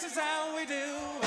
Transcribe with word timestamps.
This 0.00 0.12
is 0.12 0.18
how 0.18 0.56
we 0.56 0.64
do 0.64 1.19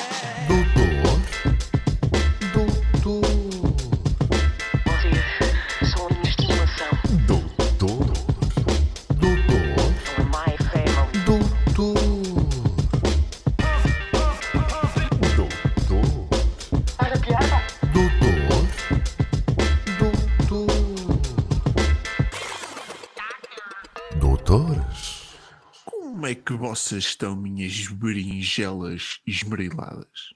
estão, 26.91 27.35
minhas 27.35 27.87
berinjelas 27.87 29.19
esmeriladas? 29.25 30.33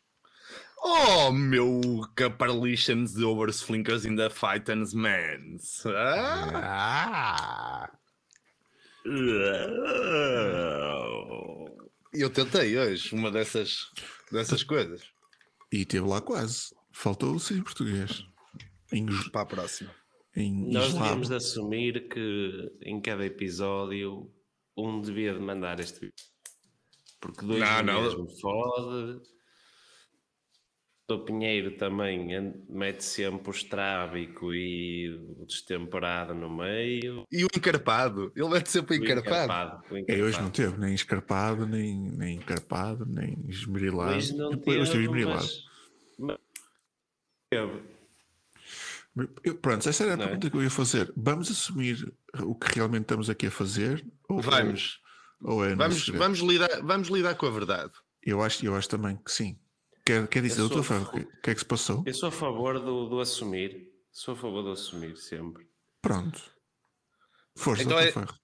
Oh, 0.83 1.31
meu 1.31 1.81
caparlichens 2.15 3.13
de 3.13 3.23
oversflinkers 3.23 4.05
in 4.05 4.15
the 4.15 4.29
Fightens 4.29 4.93
mans. 4.93 5.83
Ah. 5.87 6.51
Ah! 6.63 7.91
Eu 12.13 12.29
tentei 12.29 12.77
hoje 12.77 13.13
uma 13.13 13.31
dessas, 13.31 13.91
dessas 14.31 14.63
coisas. 14.63 15.03
E 15.71 15.85
teve 15.85 16.07
lá 16.07 16.21
quase. 16.21 16.75
Faltou 16.91 17.35
o 17.35 17.53
em 17.53 17.61
português. 17.61 18.23
Em, 18.91 19.05
Para 19.31 19.41
a 19.41 19.45
próxima. 19.45 19.93
em 20.35 20.71
Nós 20.71 20.87
eslavo. 20.87 21.03
devíamos 21.03 21.27
de 21.29 21.35
assumir 21.35 22.07
que 22.09 22.71
em 22.81 23.01
cada 23.01 23.25
episódio 23.25 24.31
um 24.77 25.01
devia 25.01 25.33
de 25.33 25.39
mandar 25.39 25.79
este 25.79 25.99
vídeo. 25.99 26.13
Porque 27.19 27.45
dois 27.45 27.59
Não, 27.59 27.83
não, 27.83 28.01
mesmo 28.03 28.27
fode. 28.39 29.21
O 31.09 31.19
Pinheiro 31.19 31.77
também 31.77 32.27
mete 32.69 33.01
sempre 33.01 33.47
o 33.49 33.51
estrábico 33.51 34.53
e 34.53 35.09
o 35.39 35.45
destemperado 35.45 36.35
no 36.35 36.49
meio. 36.49 37.23
E 37.31 37.45
o 37.45 37.47
encarpado. 37.55 38.31
Ele 38.35 38.49
mete 38.49 38.69
sempre 38.69 38.99
O 38.99 39.03
encarpado. 39.03 39.81
o 39.89 39.95
É, 39.99 40.01
hoje 40.01 40.37
não 40.37 40.49
encarpado. 40.49 40.51
teve 40.51 40.77
nem 40.77 40.93
escarpado, 40.93 41.65
nem, 41.65 41.95
nem 42.11 42.35
encarpado, 42.35 43.05
nem 43.05 43.37
esmerilado. 43.47 44.17
Hoje 44.17 44.35
não 44.35 44.49
Depois 44.49 44.77
teve 44.89 44.91
teve, 44.91 45.03
esmerilado. 45.05 45.47
mas-. 46.19 46.39
Eu- 47.51 47.81
Pronto, 49.61 49.87
essa 49.89 50.03
era 50.03 50.13
a 50.13 50.17
Não 50.17 50.23
é? 50.25 50.27
pergunta 50.27 50.49
que 50.51 50.57
eu 50.57 50.63
ia 50.63 50.69
fazer. 50.69 51.11
Vamos 51.15 51.49
assumir 51.49 52.13
o 52.43 52.53
que 52.53 52.75
realmente 52.75 53.03
estamos 53.03 53.29
aqui 53.29 53.47
a 53.47 53.51
fazer? 53.51 54.05
Ou, 54.29 54.41
Vamos. 54.41 55.01
Ou 55.41 55.63
é 55.65 55.75
Vamos, 55.75 56.07
vamos, 56.09 56.39
lidar, 56.39 56.81
vamos 56.83 57.07
lidar 57.09 57.35
com 57.35 57.45
a 57.45 57.49
verdade. 57.51 57.93
Eu, 58.23 58.41
acho, 58.41 58.65
eu 58.65 58.75
acho 58.75 58.89
também 58.89 59.15
que 59.17 59.31
sim. 59.31 59.59
Quer, 60.05 60.27
quer 60.27 60.41
dizer, 60.41 60.61
Eu 60.61 60.69
doutor 60.69 60.83
sou- 60.85 60.97
Ferro, 60.97 61.09
o 61.09 61.11
que, 61.11 61.19
o 61.37 61.41
que 61.41 61.49
é 61.49 61.53
que 61.53 61.59
se 61.59 61.65
passou? 61.65 62.03
Eu 62.05 62.13
sou 62.13 62.29
a 62.29 62.31
favor 62.31 62.79
do, 62.79 63.07
do 63.09 63.19
assumir. 63.19 63.91
Sou 64.11 64.33
a 64.33 64.37
favor 64.37 64.63
do 64.63 64.71
assumir 64.71 65.15
sempre. 65.17 65.67
Pronto. 66.01 66.41
Força, 67.57 67.83
Então 67.83 67.97
doutor 67.97 68.07
é- 68.07 68.11
Ferro. 68.11 68.39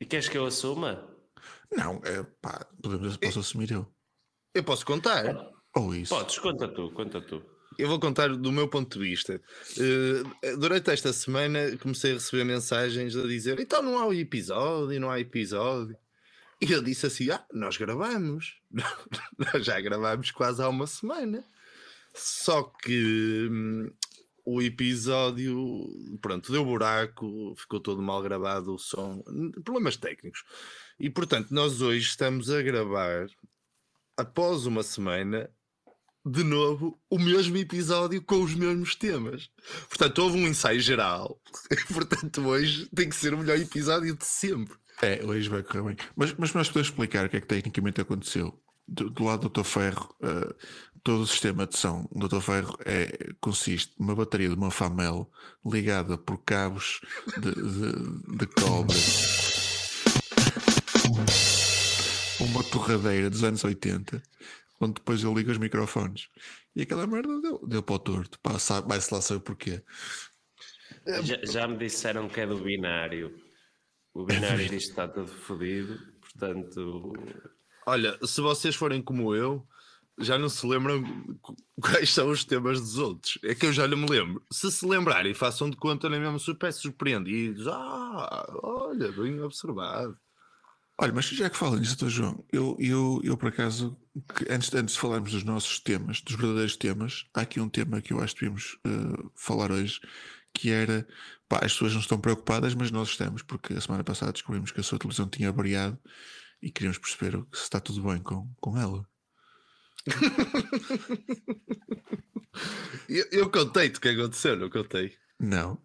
E 0.00 0.06
queres 0.06 0.28
que 0.28 0.38
eu 0.38 0.46
assuma? 0.46 1.06
Não, 1.70 2.00
é, 2.04 2.22
pá, 2.40 2.66
podemos, 2.82 3.16
posso 3.18 3.40
assumir 3.40 3.70
eu. 3.70 3.86
Eu 4.54 4.64
posso 4.64 4.84
contar. 4.84 5.24
Ou 5.76 5.94
isso. 5.94 6.14
Podes, 6.14 6.38
conta 6.38 6.66
tu, 6.66 6.90
conta 6.92 7.20
tu. 7.20 7.44
Eu 7.78 7.88
vou 7.88 8.00
contar 8.00 8.28
do 8.28 8.52
meu 8.52 8.68
ponto 8.68 8.98
de 8.98 9.04
vista. 9.08 9.40
Eh, 9.78 10.56
durante 10.56 10.90
esta 10.90 11.12
semana 11.12 11.76
comecei 11.78 12.10
a 12.10 12.14
receber 12.14 12.44
mensagens 12.44 13.16
a 13.16 13.22
dizer: 13.22 13.58
então 13.60 13.82
não 13.82 13.98
há 13.98 14.06
o 14.06 14.12
episódio, 14.14 15.00
não 15.00 15.10
há 15.10 15.20
episódio. 15.20 15.96
E 16.60 16.70
eu 16.70 16.82
disse 16.82 17.06
assim: 17.06 17.30
ah, 17.30 17.44
nós 17.52 17.76
gravamos. 17.76 18.60
nós 19.38 19.64
já 19.64 19.80
gravamos 19.80 20.30
quase 20.30 20.62
há 20.62 20.68
uma 20.68 20.86
semana. 20.86 21.44
Só 22.14 22.64
que 22.64 23.48
hum, 23.50 23.90
o 24.44 24.60
episódio, 24.60 26.18
pronto, 26.20 26.52
deu 26.52 26.64
buraco, 26.64 27.54
ficou 27.56 27.80
todo 27.80 28.02
mal 28.02 28.20
gravado 28.20 28.74
o 28.74 28.78
som, 28.78 29.22
problemas 29.64 29.96
técnicos. 29.96 30.44
E 30.98 31.08
portanto, 31.08 31.50
nós 31.52 31.80
hoje 31.80 32.08
estamos 32.08 32.50
a 32.50 32.60
gravar 32.60 33.28
após 34.16 34.66
uma 34.66 34.82
semana 34.82 35.48
de 36.24 36.44
novo 36.44 36.98
o 37.08 37.18
mesmo 37.18 37.56
episódio 37.56 38.22
com 38.22 38.42
os 38.42 38.54
mesmos 38.54 38.94
temas. 38.94 39.48
Portanto, 39.88 40.18
houve 40.18 40.38
um 40.38 40.46
ensaio 40.46 40.80
geral. 40.80 41.40
Portanto, 41.92 42.46
hoje 42.46 42.88
tem 42.94 43.08
que 43.08 43.16
ser 43.16 43.34
o 43.34 43.38
melhor 43.38 43.58
episódio 43.58 44.14
de 44.16 44.24
sempre. 44.24 44.74
É, 45.02 45.24
hoje 45.24 45.48
vai 45.48 45.62
correr 45.62 45.82
bem. 45.82 45.96
Mas, 46.14 46.34
mas 46.36 46.52
nós 46.52 46.68
podemos 46.68 46.88
explicar 46.88 47.26
o 47.26 47.28
que 47.30 47.38
é 47.38 47.40
que 47.40 47.46
tecnicamente 47.46 48.00
aconteceu. 48.00 48.60
Do, 48.86 49.08
do 49.08 49.24
lado 49.24 49.48
do 49.48 49.62
Dr. 49.62 49.64
Ferro, 49.64 50.14
eh, 50.20 50.54
todo 51.02 51.22
o 51.22 51.26
sistema 51.26 51.66
de 51.66 51.78
som 51.78 52.06
do 52.12 52.28
Dr. 52.28 52.40
Ferro 52.40 52.76
é, 52.84 53.32
consiste 53.40 53.94
numa 53.98 54.14
bateria 54.14 54.48
de 54.48 54.54
uma 54.54 54.70
Famel 54.70 55.30
ligada 55.64 56.18
por 56.18 56.38
cabos 56.38 57.00
de, 57.38 57.54
de, 57.54 58.36
de 58.36 58.46
cobre. 58.46 58.96
Uma 62.40 62.64
torradeira 62.64 63.30
dos 63.30 63.44
anos 63.44 63.62
80, 63.62 64.22
onde 64.80 64.94
depois 64.94 65.22
eu 65.22 65.34
ligo 65.34 65.50
os 65.50 65.58
microfones. 65.58 66.28
E 66.74 66.82
aquela 66.82 67.06
merda 67.06 67.40
deu, 67.40 67.60
deu 67.66 67.82
para 67.82 67.94
o 67.94 67.98
torto. 67.98 68.38
Pá, 68.40 68.52
Vai-se 68.86 69.12
lá 69.12 69.20
saber 69.20 69.40
porquê. 69.40 69.82
Já, 71.22 71.38
já 71.44 71.68
me 71.68 71.76
disseram 71.78 72.28
que 72.28 72.40
é 72.40 72.46
do 72.46 72.58
binário. 72.62 73.34
O 74.12 74.24
binário 74.24 74.58
diz 74.68 74.84
que 74.84 74.90
está 74.90 75.06
todo 75.06 75.28
fodido, 75.28 75.98
portanto. 76.20 77.12
Olha, 77.86 78.18
se 78.26 78.40
vocês 78.40 78.74
forem 78.74 79.00
como 79.00 79.34
eu, 79.34 79.66
já 80.18 80.36
não 80.38 80.48
se 80.48 80.66
lembram 80.66 81.02
qu- 81.40 81.56
quais 81.80 82.10
são 82.12 82.28
os 82.30 82.44
temas 82.44 82.80
dos 82.80 82.98
outros. 82.98 83.38
É 83.44 83.54
que 83.54 83.66
eu 83.66 83.72
já 83.72 83.86
não 83.86 83.96
me 83.98 84.06
lembro. 84.08 84.44
Se 84.52 84.70
se 84.70 84.84
lembrarem, 84.86 85.32
façam 85.32 85.70
de 85.70 85.76
conta 85.76 86.08
nem 86.08 86.20
mesmo 86.20 86.38
super 86.40 86.72
surpreendidos. 86.72 87.66
Ah, 87.68 88.46
olha, 88.62 89.12
bem 89.12 89.40
observado. 89.40 90.18
Olha, 91.02 91.12
mas 91.14 91.24
já 91.26 91.48
que 91.48 91.56
falam 91.56 91.78
nisso, 91.78 91.96
Dr. 91.96 92.08
João, 92.08 92.44
eu, 92.52 92.76
eu, 92.78 93.20
eu 93.24 93.34
por 93.36 93.48
acaso, 93.48 93.96
antes, 94.50 94.72
antes 94.74 94.94
de 94.94 95.00
falarmos 95.00 95.32
dos 95.32 95.44
nossos 95.44 95.80
temas, 95.80 96.20
dos 96.20 96.36
verdadeiros 96.36 96.76
temas, 96.76 97.24
há 97.32 97.40
aqui 97.40 97.58
um 97.58 97.70
tema 97.70 98.02
que 98.02 98.12
eu 98.12 98.20
acho 98.20 98.34
que 98.34 98.40
devíamos 98.42 98.78
eh, 98.86 99.28
falar 99.34 99.72
hoje, 99.72 99.98
que 100.52 100.68
era, 100.70 101.08
pá, 101.48 101.56
as 101.64 101.72
pessoas 101.72 101.94
não 101.94 102.00
estão 102.00 102.20
preocupadas, 102.20 102.74
mas 102.74 102.90
nós 102.90 103.08
estamos, 103.08 103.40
porque 103.42 103.72
a 103.72 103.80
semana 103.80 104.04
passada 104.04 104.30
descobrimos 104.32 104.72
que 104.72 104.80
a 104.80 104.82
sua 104.82 104.98
televisão 104.98 105.26
tinha 105.26 105.50
variado 105.50 105.98
e 106.60 106.70
queríamos 106.70 106.98
perceber 106.98 107.32
se 107.54 107.62
está 107.62 107.80
tudo 107.80 108.02
bem 108.02 108.18
com, 108.22 108.52
com 108.60 108.76
ela. 108.76 109.06
Eu, 113.08 113.26
eu 113.32 113.50
contei-te 113.50 113.96
o 113.98 114.00
que 114.00 114.08
aconteceu, 114.08 114.56
não 114.56 114.68
contei. 114.68 115.14
Não, 115.38 115.80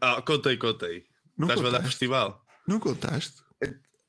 Ah, 0.00 0.20
contei, 0.22 0.56
contei. 0.56 1.04
Não 1.36 1.46
Estás-me 1.46 1.68
a 1.68 1.70
dar 1.70 1.76
contaste. 1.78 1.88
festival? 1.98 2.44
não 2.66 2.80
contaste? 2.80 3.43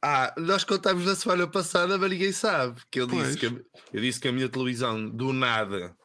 Ah, 0.08 0.32
nós 0.38 0.64
contámos 0.64 1.04
na 1.04 1.16
semana 1.16 1.48
passada, 1.48 1.98
mas 1.98 2.12
ninguém 2.12 2.32
sabe. 2.32 2.80
Que 2.92 3.02
eu, 3.02 3.08
Pois. 3.08 3.26
disse 3.26 3.40
que 3.40 3.48
a, 3.48 3.60
eu 3.92 4.02
disse 4.02 4.20
que 4.20 4.28
a 4.28 4.32
minha 4.32 4.48
televisão, 4.48 5.10
do 5.10 5.34
nada, 5.34 5.98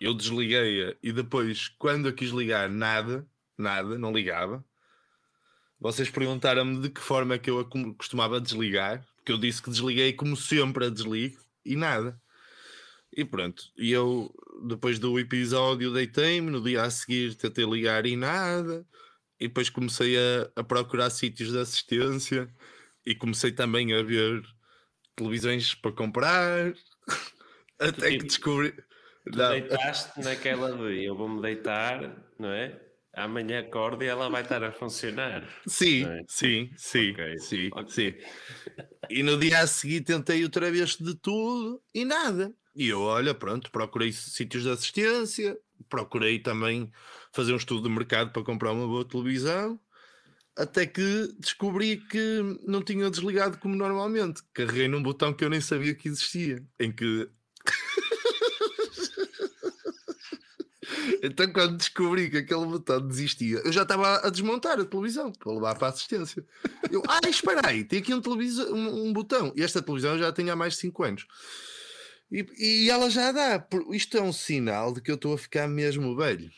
eu 0.00 0.12
desliguei-a 0.12 0.96
e 1.00 1.12
depois, 1.12 1.68
quando 1.78 2.08
eu 2.08 2.12
quis 2.12 2.30
ligar, 2.30 2.68
nada, 2.68 3.24
nada, 3.56 3.96
não 3.96 4.12
ligava. 4.12 4.64
Vocês 5.78 6.10
perguntaram-me 6.10 6.80
de 6.80 6.90
que 6.90 7.00
forma 7.00 7.36
é 7.36 7.38
que 7.38 7.48
eu 7.48 7.60
a 7.60 7.64
costumava 7.96 8.40
desligar, 8.40 9.06
porque 9.18 9.30
eu 9.30 9.38
disse 9.38 9.62
que 9.62 9.70
desliguei 9.70 10.12
como 10.12 10.36
sempre 10.36 10.86
a 10.86 10.90
desligo 10.90 11.38
e 11.64 11.76
nada. 11.76 12.20
E 13.16 13.24
pronto, 13.24 13.70
e 13.76 13.92
eu, 13.92 14.34
depois 14.66 14.98
do 14.98 15.16
episódio, 15.16 15.92
deitei-me, 15.92 16.50
no 16.50 16.60
dia 16.60 16.82
a 16.82 16.90
seguir 16.90 17.36
tentei 17.36 17.64
ligar 17.64 18.04
e 18.04 18.16
nada, 18.16 18.84
e 19.38 19.46
depois 19.46 19.70
comecei 19.70 20.16
a, 20.18 20.50
a 20.56 20.64
procurar 20.64 21.08
sítios 21.10 21.52
de 21.52 21.58
assistência 21.60 22.52
e 23.06 23.14
comecei 23.14 23.52
também 23.52 23.92
a 23.94 24.02
ver 24.02 24.42
televisões 25.16 25.74
para 25.74 25.92
comprar, 25.92 26.74
até 27.78 28.10
que 28.12 28.24
descobri. 28.24 28.74
Deitaste 29.26 30.20
naquela 30.20 30.76
de 30.76 31.04
eu 31.04 31.16
vou-me 31.16 31.40
deitar, 31.40 32.24
não 32.38 32.50
é? 32.50 32.80
Amanhã 33.16 33.60
acordo 33.60 34.02
e 34.02 34.08
ela 34.08 34.28
vai 34.28 34.42
estar 34.42 34.62
a 34.64 34.72
funcionar. 34.72 35.48
Sim, 35.66 36.04
é? 36.04 36.20
sim, 36.28 36.70
sim, 36.76 37.12
Ok, 37.12 37.38
sim, 37.38 37.68
ok. 37.72 37.88
sim. 37.88 38.14
E 39.08 39.22
no 39.22 39.38
dia 39.38 39.60
a 39.60 39.66
seguir 39.66 40.00
tentei 40.00 40.42
outra 40.42 40.70
vez 40.70 40.96
de 40.96 41.14
tudo 41.14 41.80
e 41.94 42.04
nada. 42.04 42.52
E 42.74 42.88
eu, 42.88 43.02
olha, 43.02 43.32
pronto, 43.32 43.70
procurei 43.70 44.12
sítios 44.12 44.64
de 44.64 44.70
assistência, 44.70 45.56
procurei 45.88 46.40
também 46.40 46.90
fazer 47.32 47.52
um 47.52 47.56
estudo 47.56 47.88
de 47.88 47.94
mercado 47.94 48.32
para 48.32 48.42
comprar 48.42 48.72
uma 48.72 48.86
boa 48.86 49.04
televisão, 49.04 49.78
até 50.56 50.86
que 50.86 51.34
descobri 51.38 51.96
que 51.96 52.58
não 52.66 52.82
tinha 52.82 53.10
desligado 53.10 53.58
como 53.58 53.74
normalmente. 53.74 54.42
Carreguei 54.52 54.88
num 54.88 55.02
botão 55.02 55.32
que 55.32 55.44
eu 55.44 55.50
nem 55.50 55.60
sabia 55.60 55.94
que 55.94 56.08
existia, 56.08 56.62
em 56.78 56.92
que 56.92 57.28
Então, 61.22 61.50
quando 61.52 61.76
descobri 61.76 62.30
que 62.30 62.38
aquele 62.38 62.66
botão 62.66 63.00
desistia, 63.06 63.60
eu 63.64 63.72
já 63.72 63.82
estava 63.82 64.18
a 64.18 64.30
desmontar 64.30 64.78
a 64.78 64.84
televisão 64.84 65.32
para 65.32 65.52
levar 65.52 65.74
para 65.76 65.88
a 65.88 65.90
assistência. 65.90 66.44
Eu, 66.90 67.02
ah, 67.08 67.26
espera 67.28 67.68
aí, 67.68 67.82
tem 67.82 68.00
aqui 68.00 68.12
um, 68.12 68.20
televisor, 68.20 68.70
um, 68.72 69.06
um 69.06 69.12
botão. 69.12 69.52
E 69.56 69.62
esta 69.62 69.80
televisão 69.82 70.18
já 70.18 70.30
tenho 70.32 70.52
há 70.52 70.56
mais 70.56 70.74
de 70.74 70.80
5 70.80 71.02
anos. 71.02 71.26
E, 72.30 72.46
e 72.58 72.90
ela 72.90 73.08
já 73.08 73.32
dá. 73.32 73.66
Isto 73.90 74.18
é 74.18 74.22
um 74.22 74.32
sinal 74.32 74.92
de 74.92 75.00
que 75.00 75.10
eu 75.10 75.14
estou 75.14 75.34
a 75.34 75.38
ficar 75.38 75.66
mesmo 75.66 76.14
velho. 76.14 76.50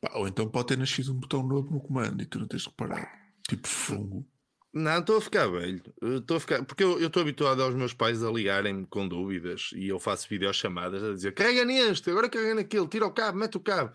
Pá, 0.00 0.12
ou 0.14 0.26
então 0.28 0.48
pode 0.48 0.68
ter 0.68 0.78
nascido 0.78 1.12
um 1.12 1.16
botão 1.16 1.42
novo 1.42 1.70
no 1.70 1.80
comando 1.80 2.22
e 2.22 2.26
tu 2.26 2.38
não 2.38 2.46
tens 2.46 2.66
reparado. 2.66 3.06
Tipo 3.48 3.66
fungo. 3.68 4.26
Não, 4.72 5.00
estou 5.00 5.16
a 5.16 5.20
ficar 5.20 5.48
velho. 5.48 5.82
Estou 6.00 6.36
a 6.36 6.40
ficar... 6.40 6.64
Porque 6.64 6.84
eu 6.84 7.04
estou 7.04 7.22
habituado 7.22 7.60
aos 7.60 7.74
meus 7.74 7.92
pais 7.92 8.22
a 8.22 8.30
ligarem-me 8.30 8.86
com 8.86 9.08
dúvidas 9.08 9.70
e 9.74 9.88
eu 9.88 9.98
faço 9.98 10.28
videochamadas 10.28 11.02
a 11.02 11.12
dizer 11.12 11.32
carrega 11.34 11.64
neste, 11.64 12.08
agora 12.08 12.28
carrega 12.28 12.54
naquele, 12.54 12.86
tira 12.86 13.04
o 13.06 13.10
cabo, 13.10 13.36
mete 13.38 13.56
o 13.56 13.60
cabo. 13.60 13.92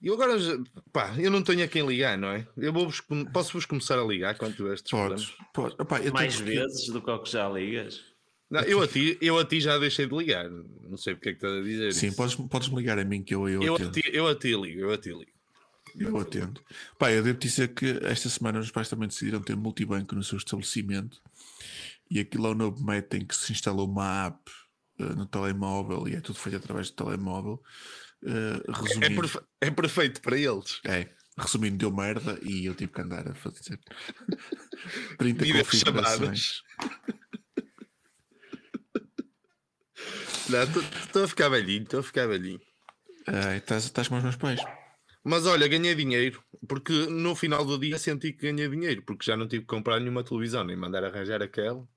E 0.00 0.06
eu 0.06 0.14
agora, 0.14 0.36
pá, 0.92 1.14
eu 1.18 1.30
não 1.30 1.42
tenho 1.42 1.64
a 1.64 1.66
quem 1.66 1.84
ligar, 1.86 2.16
não 2.18 2.28
é? 2.28 2.46
Eu 2.56 2.72
vou 2.72 2.88
posso-vos 3.32 3.64
começar 3.64 3.98
a 3.98 4.04
ligar 4.04 4.36
quando 4.36 4.54
tiver 4.54 4.74
estes 4.74 4.90
Podes, 4.90 5.30
problemas? 5.52 5.74
podes. 5.76 6.12
Mais 6.12 6.36
que- 6.36 6.42
vezes 6.42 6.86
do 6.88 7.00
que 7.02 7.10
ao 7.10 7.22
que 7.22 7.30
já 7.32 7.48
ligas. 7.48 8.13
Não, 8.54 8.60
eu, 8.62 8.80
a 8.82 8.86
ti, 8.88 9.18
eu 9.20 9.36
a 9.38 9.44
ti 9.44 9.60
já 9.60 9.76
deixei 9.78 10.06
de 10.06 10.14
ligar. 10.16 10.48
Não 10.48 10.96
sei 10.96 11.14
porque 11.14 11.30
é 11.30 11.32
que 11.32 11.38
estás 11.38 11.58
a 11.58 11.62
dizer. 11.62 11.92
Sim, 11.92 12.06
isso. 12.08 12.16
podes, 12.16 12.34
podes 12.36 12.68
ligar 12.68 12.98
a 12.98 13.04
mim 13.04 13.22
que 13.22 13.34
eu, 13.34 13.48
eu, 13.48 13.62
eu, 13.62 13.72
a 13.72 13.76
atendo. 13.76 13.90
ti, 13.90 14.02
eu 14.12 14.26
a 14.28 14.34
ti 14.34 14.54
ligo, 14.54 14.80
eu 14.80 14.92
a 14.92 14.96
ti 14.98 15.08
ligo. 15.08 15.32
Eu 15.98 16.16
atendo. 16.18 16.60
Pá, 16.98 17.10
eu 17.12 17.22
devo 17.22 17.38
dizer 17.38 17.74
que 17.74 17.98
esta 18.02 18.28
semana 18.28 18.58
os 18.60 18.70
pais 18.70 18.88
também 18.88 19.08
decidiram 19.08 19.40
ter 19.40 19.56
multibanco 19.56 20.14
no 20.14 20.22
seu 20.24 20.38
estabelecimento 20.38 21.20
e 22.10 22.18
aquilo 22.20 22.46
é 22.46 22.50
o 22.50 22.54
novo 22.54 22.84
método 22.84 23.22
em 23.22 23.26
que 23.26 23.34
se 23.36 23.52
instala 23.52 23.82
uma 23.82 24.26
app 24.26 24.38
eh, 24.98 25.14
no 25.14 25.26
telemóvel 25.26 26.06
e 26.08 26.14
é 26.14 26.20
tudo 26.20 26.38
feito 26.38 26.56
através 26.56 26.90
do 26.90 26.96
telemóvel. 26.96 27.62
É, 28.24 28.72
resumindo, 28.72 29.20
perfe- 29.20 29.40
é 29.60 29.70
perfeito 29.70 30.20
para 30.20 30.38
eles. 30.38 30.80
é, 30.84 31.08
resumindo, 31.38 31.76
deu 31.76 31.92
merda 31.92 32.38
e 32.42 32.64
eu 32.66 32.74
tive 32.74 32.92
que 32.92 33.00
andar 33.00 33.28
a 33.28 33.34
fazer 33.34 33.78
30 35.18 35.44
Videochamadas. 35.44 35.70
configurações. 36.18 36.62
Estou 40.46 41.24
a 41.24 41.28
ficar 41.28 41.48
velhinho, 41.48 41.82
estou 41.84 42.00
a 42.00 42.02
ficar 42.02 42.26
velhinho. 42.26 42.60
Ah, 43.26 43.56
Estás 43.56 43.84
estás 43.84 44.08
com 44.08 44.16
os 44.16 44.22
meus 44.22 44.36
pais. 44.36 44.60
Mas 45.24 45.46
olha, 45.46 45.66
ganhei 45.66 45.94
dinheiro, 45.94 46.42
porque 46.68 46.92
no 47.06 47.34
final 47.34 47.64
do 47.64 47.78
dia 47.78 47.98
senti 47.98 48.32
que 48.32 48.52
ganhei 48.52 48.68
dinheiro, 48.68 49.02
porque 49.02 49.24
já 49.24 49.36
não 49.36 49.48
tive 49.48 49.62
que 49.62 49.68
comprar 49.68 49.98
nenhuma 49.98 50.22
televisão, 50.22 50.62
nem 50.64 50.76
mandar 50.76 51.02
arranjar 51.02 51.42
aquela. 51.42 51.88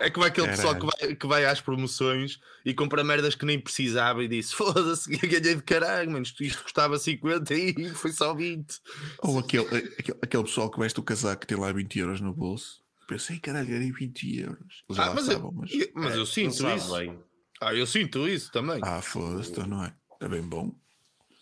É 0.00 0.10
como 0.10 0.24
aquele 0.24 0.46
pessoal 0.48 0.76
que 0.76 0.86
vai, 0.86 1.14
que 1.16 1.26
vai 1.26 1.44
às 1.44 1.60
promoções 1.60 2.38
e 2.64 2.72
compra 2.72 3.02
merdas 3.02 3.34
que 3.34 3.44
nem 3.44 3.60
precisava 3.60 4.22
e 4.22 4.28
disse: 4.28 4.54
Foda-se, 4.56 5.10
ganhei 5.10 5.56
de 5.56 5.62
caralho, 5.62 6.10
mano, 6.10 6.22
isto, 6.22 6.42
isto 6.42 6.62
custava 6.62 6.96
50 6.98 7.52
e 7.52 7.88
foi 7.90 8.12
só 8.12 8.32
20. 8.32 8.80
Ou 9.18 9.40
aquele, 9.40 9.66
aquele, 9.98 10.18
aquele 10.22 10.44
pessoal 10.44 10.70
que 10.70 10.78
veste 10.78 11.00
o 11.00 11.02
casaco 11.02 11.40
que 11.40 11.46
tem 11.48 11.58
lá 11.58 11.72
20 11.72 11.98
euros 11.98 12.20
no 12.20 12.32
bolso. 12.32 12.80
Pensei, 13.08 13.38
caralho, 13.40 13.66
ganhei 13.66 13.90
20 13.90 14.38
euros. 14.38 14.84
Eles 14.88 14.98
Ah, 15.00 15.12
mas, 15.14 15.28
eu, 15.28 15.50
mas... 15.50 15.72
eu- 15.72 15.88
mas 15.94 16.12
eu 16.12 16.18
Não 16.20 16.26
sinto 16.26 16.68
isso. 16.76 16.94
bem. 16.96 17.18
Ah, 17.60 17.74
eu 17.74 17.86
sinto 17.86 18.28
isso 18.28 18.52
também. 18.52 18.80
Ah, 18.84 19.00
foda-se, 19.02 19.50
então 19.50 19.66
não 19.66 19.82
é? 19.84 19.92
É 20.20 20.28
bem 20.28 20.42
bom. 20.42 20.70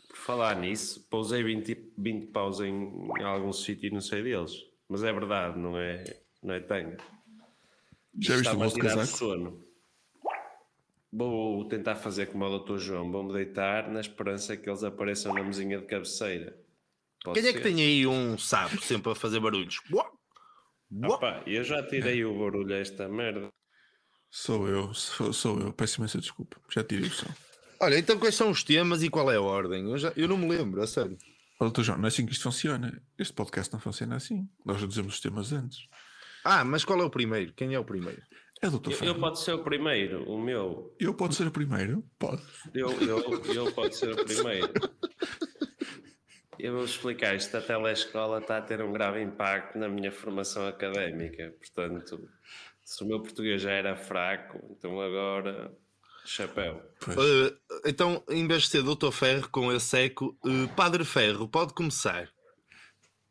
Por 0.09 0.17
falar 0.17 0.55
nisso, 0.61 1.05
pousei 1.11 1.43
20, 1.43 1.93
20 1.99 2.27
paus 2.29 2.61
em, 2.61 2.73
em 3.19 3.23
algum 3.25 3.53
sítio 3.53 3.89
e 3.89 3.91
não 3.91 4.01
sei 4.01 4.23
deles. 4.23 4.53
Mas 4.89 5.03
é 5.03 5.13
verdade, 5.13 5.59
não 5.59 5.77
é, 5.77 6.05
não 6.43 6.55
é 6.55 6.61
tanga. 6.61 6.97
Já 8.19 8.37
viste 8.37 8.49
o 8.49 8.53
Estava 8.53 8.57
a 8.57 8.59
bolso 8.61 8.75
de 8.77 8.81
tirar 8.81 8.95
o 8.95 8.99
casaco? 8.99 9.19
sono. 9.19 9.67
Vou 11.13 11.65
tentar 11.69 11.97
fazer 11.97 12.27
como 12.27 12.45
o 12.45 12.59
Dr. 12.59 12.79
João. 12.79 13.11
Vou-me 13.11 13.33
deitar 13.33 13.91
na 13.91 14.01
esperança 14.01 14.57
que 14.57 14.69
eles 14.69 14.85
apareçam 14.85 15.33
na 15.35 15.43
mesinha 15.43 15.79
de 15.79 15.87
cabeceira. 15.87 16.57
Pode 17.25 17.41
Quem 17.41 17.49
é 17.49 17.53
que 17.53 17.59
ser? 17.59 17.65
tem 17.75 17.81
aí 17.85 18.07
um 18.07 18.37
sapo 18.39 18.81
sempre 18.83 19.11
a 19.13 19.15
fazer 19.15 19.41
barulhos? 19.41 19.81
Buá. 19.91 20.09
Opa, 21.05 21.43
eu 21.47 21.63
já 21.65 21.83
tirei 21.83 22.25
o 22.25 22.39
barulho 22.39 22.75
a 22.75 22.79
esta 22.79 23.09
merda. 23.09 23.49
Sou 24.31 24.69
eu, 24.69 24.93
sou, 24.95 25.33
sou 25.33 25.61
eu. 25.61 25.73
Peço 25.73 26.01
imensa 26.01 26.19
desculpa. 26.19 26.57
Já 26.73 26.83
tirei 26.85 27.09
o 27.09 27.13
som. 27.13 27.29
Olha, 27.81 27.99
então 27.99 28.19
quais 28.19 28.35
são 28.35 28.51
os 28.51 28.65
temas 28.65 29.03
e 29.03 29.11
qual 29.11 29.31
é 29.31 29.37
a 29.37 29.41
ordem? 29.41 29.91
Eu, 29.91 29.99
já, 29.99 30.13
eu 30.17 30.29
não 30.29 30.39
me 30.39 30.49
lembro, 30.49 30.83
a 30.83 30.87
sério. 30.87 31.17
Ó, 31.61 31.65
doutor 31.65 31.83
João, 31.83 31.99
não 31.99 32.07
é 32.07 32.09
assim 32.09 32.25
que 32.25 32.33
isto 32.33 32.43
funciona. 32.43 33.03
Este 33.19 33.33
podcast 33.35 33.73
não 33.73 33.81
funciona 33.81 34.17
assim. 34.17 34.49
Nós 34.65 34.81
já 34.81 34.87
dizemos 34.87 35.15
os 35.15 35.21
temas 35.21 35.53
antes. 35.53 35.79
Ah, 36.45 36.65
mas 36.65 36.85
qual 36.85 37.01
é 37.01 37.05
o 37.05 37.11
primeiro? 37.11 37.53
Quem 37.55 37.75
é 37.75 37.79
o 37.79 37.85
primeiro? 37.85 38.23
É 38.63 38.69
o 38.69 38.71
doutor 38.71 38.93
Eu, 38.93 39.05
eu 39.05 39.15
pode 39.19 39.41
ser 39.41 39.53
o 39.53 39.63
primeiro, 39.63 40.23
o 40.25 40.41
meu. 40.41 40.95
Eu 40.99 41.13
pode 41.13 41.35
ser 41.35 41.47
o 41.47 41.51
primeiro? 41.51 42.03
Pode. 42.19 42.43
Eu, 42.75 42.91
eu, 43.03 43.45
eu 43.53 43.73
pode 43.73 43.97
ser 43.97 44.13
o 44.13 44.25
primeiro. 44.25 44.73
Eu 46.67 46.73
vou 46.73 46.85
explicar, 46.85 47.37
isto 47.37 47.57
a 47.57 47.61
telescola 47.61 48.41
está 48.41 48.59
a 48.59 48.61
ter 48.61 48.83
um 48.83 48.93
grave 48.93 49.23
impacto 49.23 49.79
na 49.79 49.89
minha 49.89 50.11
formação 50.11 50.67
académica. 50.67 51.55
Portanto, 51.61 52.29
se 52.85 53.05
o 53.05 53.07
meu 53.07 53.23
português 53.23 53.63
já 53.63 53.71
era 53.71 53.95
fraco, 53.95 54.59
então 54.77 55.01
agora 55.01 55.73
chapéu. 56.25 56.83
Uh, 57.07 57.57
então, 57.85 58.21
em 58.29 58.49
vez 58.49 58.65
de 58.65 58.71
ser 58.71 58.83
Doutor 58.83 59.13
Ferro 59.13 59.49
com 59.49 59.73
esse 59.73 59.97
eco, 59.97 60.37
uh, 60.45 60.69
Padre 60.75 61.05
Ferro, 61.05 61.47
pode 61.47 61.73
começar. 61.73 62.29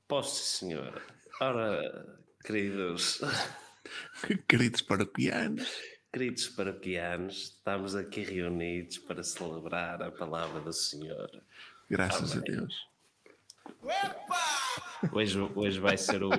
Posso, 0.08 0.42
sim, 0.42 0.70
senhora. 0.70 1.02
Ora, 1.42 2.18
queridos, 2.42 3.20
Queridos 4.48 4.82
paroquianos. 4.82 5.70
queridos 6.10 6.48
paroquianos, 6.48 7.50
estamos 7.58 7.96
aqui 7.98 8.22
reunidos 8.22 8.98
para 9.00 9.22
celebrar 9.24 10.02
a 10.02 10.10
palavra 10.10 10.62
do 10.62 10.72
Senhor. 10.72 11.30
Graças 11.90 12.38
a 12.38 12.40
Deus. 12.40 12.95
Hoje, 15.12 15.40
hoje 15.56 15.80
vai 15.80 15.98
ser 15.98 16.24
o, 16.24 16.32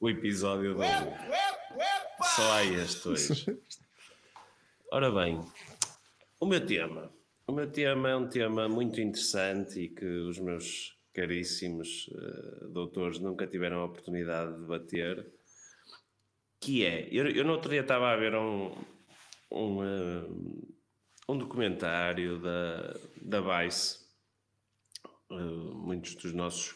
o 0.00 0.10
episódio 0.10 0.74
do. 0.74 0.80
Só 2.22 2.52
há 2.52 2.64
este 2.64 3.08
hoje. 3.08 3.58
Ora 4.92 5.10
bem, 5.10 5.40
o 6.40 6.46
meu 6.46 6.64
tema. 6.64 7.12
O 7.46 7.52
meu 7.52 7.70
tema 7.70 8.10
é 8.10 8.16
um 8.16 8.28
tema 8.28 8.68
muito 8.68 9.00
interessante 9.00 9.80
e 9.80 9.88
que 9.88 10.04
os 10.04 10.38
meus 10.38 10.96
caríssimos 11.14 12.10
eh, 12.12 12.66
doutores 12.68 13.18
nunca 13.18 13.46
tiveram 13.46 13.80
a 13.80 13.84
oportunidade 13.86 14.52
de 14.52 14.60
debater. 14.60 15.26
Que 16.60 16.84
é, 16.84 17.08
eu, 17.10 17.26
eu 17.28 17.44
no 17.44 17.52
outro 17.52 17.70
dia 17.70 17.80
estava 17.80 18.10
a 18.10 18.16
ver 18.16 18.34
um, 18.34 18.74
um, 19.50 19.82
eh, 19.82 20.26
um 21.28 21.38
documentário 21.38 22.38
da, 22.38 22.94
da 23.22 23.40
Vice. 23.40 24.07
Eh, 25.30 25.34
muitos 25.74 26.14
dos 26.14 26.32
nossos 26.32 26.72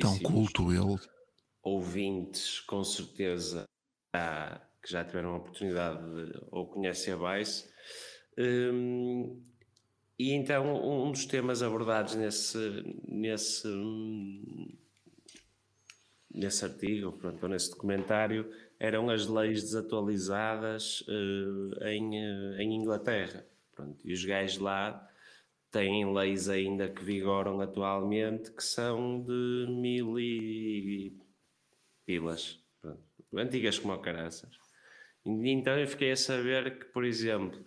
Tão 0.00 0.18
caríssimos 0.18 0.22
culto 0.22 0.72
ele. 0.72 0.98
ouvintes, 1.62 2.60
com 2.60 2.82
certeza, 2.82 3.64
já, 4.14 4.62
que 4.82 4.90
já 4.90 5.04
tiveram 5.04 5.34
a 5.34 5.36
oportunidade 5.38 6.00
de, 6.00 6.38
ou 6.50 6.66
conhecem 6.66 7.12
a 7.12 7.16
Vice. 7.16 7.68
Hum, 8.38 9.42
e 10.18 10.32
então, 10.32 11.06
um 11.06 11.12
dos 11.12 11.26
temas 11.26 11.62
abordados 11.62 12.14
nesse, 12.14 12.58
nesse, 13.06 13.68
nesse 16.30 16.64
artigo, 16.64 17.12
pronto, 17.12 17.42
ou 17.42 17.48
nesse 17.50 17.70
documentário, 17.70 18.50
eram 18.78 19.10
as 19.10 19.26
leis 19.26 19.62
desatualizadas 19.62 21.04
eh, 21.08 21.94
em, 21.94 22.18
eh, 22.18 22.62
em 22.62 22.74
Inglaterra. 22.76 23.46
Pronto, 23.74 23.98
e 24.06 24.14
os 24.14 24.24
gajos 24.24 24.56
lá 24.58 25.06
têm 25.76 26.10
leis 26.10 26.48
ainda 26.48 26.88
que 26.88 27.04
vigoram 27.04 27.60
atualmente 27.60 28.50
que 28.50 28.64
são 28.64 29.22
de 29.22 29.66
mil 29.68 30.18
e 30.18 31.14
pilas. 32.06 32.58
Pronto. 32.80 33.02
Antigas 33.36 33.78
como 33.78 33.98
caraças. 33.98 34.56
Então 35.26 35.78
eu 35.78 35.86
fiquei 35.86 36.12
a 36.12 36.16
saber 36.16 36.78
que, 36.78 36.84
por 36.86 37.04
exemplo, 37.04 37.62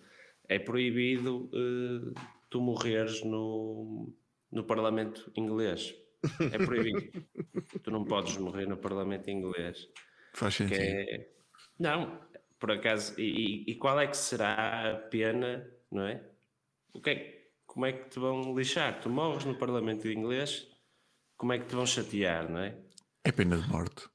é 0.48 0.58
proibido 0.58 1.48
eh, 1.54 2.20
tu 2.48 2.60
morreres 2.60 3.22
no, 3.22 4.12
no 4.50 4.64
Parlamento 4.64 5.30
inglês. 5.36 5.94
É 6.52 6.58
proibido. 6.58 7.24
tu 7.84 7.90
não 7.92 8.04
podes 8.04 8.36
morrer 8.38 8.66
no 8.66 8.76
Parlamento 8.76 9.30
inglês. 9.30 9.88
Faz 10.34 10.54
sentido. 10.54 10.80
é... 10.80 11.28
Não, 11.78 12.20
por 12.58 12.72
acaso. 12.72 13.14
E, 13.20 13.22
e- 13.68 13.70
e 13.70 13.74
qual 13.76 14.00
é 14.00 14.06
que 14.08 14.16
será 14.16 14.90
a 14.90 14.96
pena, 14.96 15.70
não 15.92 16.02
é? 16.06 16.24
O 16.92 17.00
que 17.00 17.10
é- 17.10 17.39
Como 17.72 17.86
é 17.86 17.92
que 17.92 18.10
te 18.10 18.18
vão 18.18 18.52
lixar? 18.56 19.00
Tu 19.00 19.08
morres 19.08 19.44
no 19.44 19.54
Parlamento 19.54 20.08
inglês, 20.08 20.66
como 21.36 21.52
é 21.52 21.58
que 21.60 21.66
te 21.66 21.76
vão 21.76 21.86
chatear, 21.86 22.50
não 22.50 22.58
é? 22.58 22.76
É 23.22 23.30
pena 23.30 23.56
de 23.56 23.68
morte. 23.68 24.08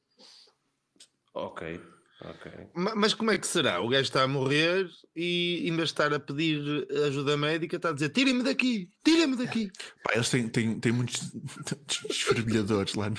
Ok, 1.33 1.81
ok. 2.21 2.51
Ma- 2.75 2.95
Mas 2.95 3.13
como 3.13 3.31
é 3.31 3.37
que 3.37 3.47
será? 3.47 3.79
O 3.81 3.87
gajo 3.87 4.03
está 4.03 4.23
a 4.23 4.27
morrer 4.27 4.89
e, 5.15 5.61
em 5.69 5.71
vez 5.73 5.87
de 5.89 5.93
estar 5.93 6.13
a 6.13 6.19
pedir 6.19 6.85
ajuda 7.07 7.37
médica, 7.37 7.77
está 7.77 7.89
a 7.89 7.93
dizer: 7.93 8.09
tirem-me 8.09 8.43
daqui, 8.43 8.89
tirem-me 9.05 9.37
daqui. 9.37 9.71
Pá, 10.03 10.13
eles 10.15 10.29
têm, 10.29 10.49
têm, 10.49 10.77
têm 10.77 10.91
muitos 10.91 11.31
desfervilhadores 12.09 12.93
lá 12.95 13.09
no. 13.09 13.17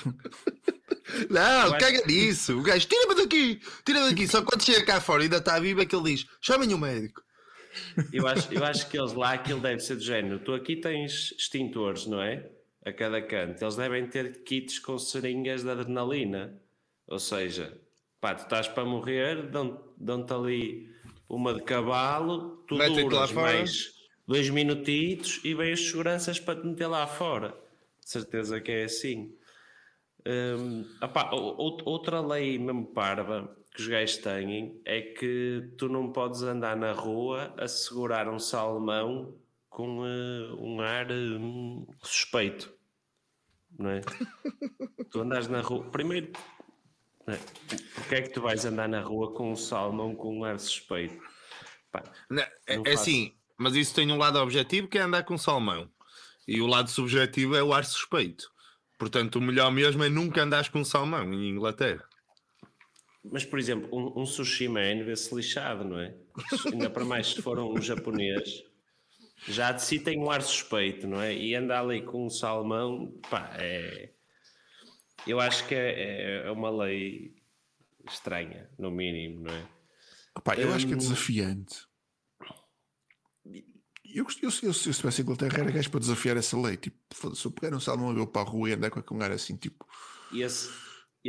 Não, 1.31 1.41
acho- 1.73 1.77
caga 1.79 2.05
nisso. 2.05 2.59
O 2.59 2.61
gajo, 2.61 2.87
tira-me 2.87 3.15
daqui, 3.15 3.59
tira-me 3.83 4.09
daqui. 4.11 4.27
Só 4.27 4.43
quando 4.43 4.63
chega 4.63 4.85
cá 4.85 5.01
fora 5.01 5.23
e 5.23 5.25
ainda 5.25 5.37
está 5.37 5.57
vivo 5.59 5.81
é 5.81 5.85
que 5.87 5.95
ele 5.95 6.15
diz: 6.15 6.25
chamem 6.41 6.73
o 6.75 6.77
médico. 6.77 7.21
Eu 8.13 8.27
acho, 8.27 8.53
eu 8.53 8.63
acho 8.63 8.89
que 8.89 8.97
eles 8.99 9.13
lá, 9.13 9.33
aquilo 9.33 9.59
deve 9.59 9.79
ser 9.79 9.95
do 9.95 10.01
género. 10.03 10.39
Tu 10.39 10.53
aqui 10.53 10.75
tens 10.75 11.33
extintores, 11.37 12.05
não 12.05 12.21
é? 12.21 12.49
A 12.85 12.91
cada 12.93 13.21
canto. 13.21 13.61
Eles 13.63 13.75
devem 13.75 14.07
ter 14.07 14.43
kits 14.43 14.79
com 14.79 14.97
seringas 14.97 15.63
de 15.63 15.69
adrenalina. 15.69 16.61
Ou 17.07 17.19
seja, 17.19 17.79
Pá, 18.19 18.33
tu 18.33 18.43
estás 18.43 18.67
para 18.67 18.83
morrer, 18.83 19.43
dão- 19.51 19.79
dão-te 19.95 20.33
ali 20.33 20.89
uma 21.29 21.53
de 21.53 21.61
cavalo, 21.61 22.63
tu 22.67 22.75
lá 22.75 22.87
duras 22.87 23.31
mais 23.31 23.93
dois 24.25 24.49
minutitos 24.49 25.39
e 25.43 25.53
vêm 25.53 25.71
as 25.73 25.81
seguranças 25.81 26.39
para 26.39 26.59
te 26.59 26.65
meter 26.65 26.87
lá 26.87 27.05
fora. 27.05 27.49
De 28.03 28.09
certeza 28.09 28.59
que 28.59 28.71
é 28.71 28.83
assim. 28.85 29.31
Opá, 31.01 31.29
ou- 31.31 31.77
outra 31.85 32.19
lei 32.21 32.57
mesmo 32.57 32.85
parva 32.87 33.55
que 33.77 33.83
os 33.83 33.87
gajos 33.87 34.17
têm 34.17 34.81
é 34.85 35.01
que 35.01 35.71
tu 35.77 35.87
não 35.87 36.11
podes 36.11 36.41
andar 36.41 36.75
na 36.75 36.93
rua 36.93 37.53
a 37.59 37.67
segurar 37.67 38.27
um 38.27 38.39
salmão 38.39 39.37
com 39.69 40.03
eh, 40.03 40.51
um 40.57 40.81
ar 40.81 41.11
hum, 41.11 41.85
suspeito. 42.01 42.73
Não 43.77 43.91
é? 43.91 44.01
tu 45.11 45.21
andas 45.21 45.47
na 45.47 45.61
rua. 45.61 45.83
Primeiro, 45.91 46.31
não 47.27 47.35
é? 47.35 47.39
porque 47.93 48.15
é 48.15 48.21
que 48.23 48.29
tu 48.29 48.41
vais 48.41 48.65
andar 48.65 48.89
na 48.89 49.01
rua 49.01 49.31
com 49.35 49.51
um 49.51 49.55
salmão 49.55 50.15
com 50.15 50.39
um 50.39 50.43
ar 50.43 50.59
suspeito? 50.59 51.21
Pá, 51.91 52.03
Não, 52.31 52.41
é, 52.65 52.77
Não 52.77 52.83
é 52.83 52.93
assim, 52.93 53.35
mas 53.55 53.75
isso 53.75 53.93
tem 53.93 54.11
um 54.11 54.17
lado 54.17 54.39
objetivo 54.39 54.87
que 54.87 54.97
é 54.97 55.01
andar 55.01 55.21
com 55.21 55.37
salmão. 55.37 55.87
E 56.47 56.59
o 56.61 56.65
lado 56.65 56.89
subjetivo 56.89 57.55
é 57.55 57.61
o 57.61 57.71
ar 57.71 57.85
suspeito. 57.85 58.49
Portanto, 58.97 59.35
o 59.35 59.41
melhor 59.41 59.71
mesmo 59.71 60.03
é 60.03 60.09
nunca 60.09 60.41
andares 60.41 60.67
com 60.67 60.83
salmão 60.83 61.31
em 61.31 61.49
Inglaterra. 61.49 62.06
Mas, 63.31 63.45
por 63.45 63.59
exemplo, 63.59 63.89
um, 63.91 64.21
um 64.21 64.25
sushi 64.25 64.67
man 64.67 65.03
vê-se 65.03 65.33
lixado, 65.35 65.83
não 65.83 65.99
é? 65.99 66.15
Se- 66.49 66.73
Ainda 66.73 66.89
para 66.89 67.05
mais 67.05 67.27
se 67.27 67.35
for 67.41 67.59
um 67.59 67.81
japonês, 67.81 68.63
já 69.47 69.71
de 69.71 69.81
si 69.83 69.99
tem 69.99 70.19
um 70.19 70.29
ar 70.29 70.41
suspeito, 70.41 71.07
não 71.07 71.21
é? 71.21 71.33
E 71.35 71.55
andar 71.55 71.81
ali 71.81 72.01
com 72.01 72.25
um 72.25 72.29
salmão, 72.29 73.11
pá, 73.29 73.51
é. 73.57 74.11
Eu 75.25 75.39
acho 75.39 75.67
que 75.67 75.75
é, 75.75 76.47
é 76.47 76.51
uma 76.51 76.69
lei 76.69 77.35
estranha, 78.07 78.69
no 78.79 78.89
mínimo, 78.89 79.41
não 79.41 79.51
é? 79.51 79.67
Opá, 80.37 80.55
eu 80.55 80.71
acho 80.73 80.87
que 80.87 80.93
é 80.93 80.95
Hum. 80.95 80.99
desafiante. 80.99 81.85
Eu, 83.45 84.25
eu, 84.25 84.25
eu, 84.41 84.51
se 84.51 84.65
eu 84.65 84.71
estivesse 84.91 85.21
em 85.21 85.23
Inglaterra, 85.23 85.59
era 85.59 85.71
gajo 85.71 85.91
para 85.91 85.99
desafiar 85.99 86.37
essa 86.37 86.57
lei. 86.57 86.77
Tipo, 86.77 86.97
foda-se, 87.13 87.43
eu 87.45 87.51
pegar 87.51 87.75
um 87.75 87.79
salmão 87.79 88.13
e 88.15 88.17
eu 88.19 88.27
para 88.27 88.41
a 88.47 88.49
rua 88.51 88.69
e 88.69 88.73
andar 88.73 88.89
com 88.89 89.15
um 89.15 89.21
ar 89.21 89.31
assim, 89.31 89.57
tipo, 89.57 89.85
E 90.31 90.41
esse, 90.41 90.71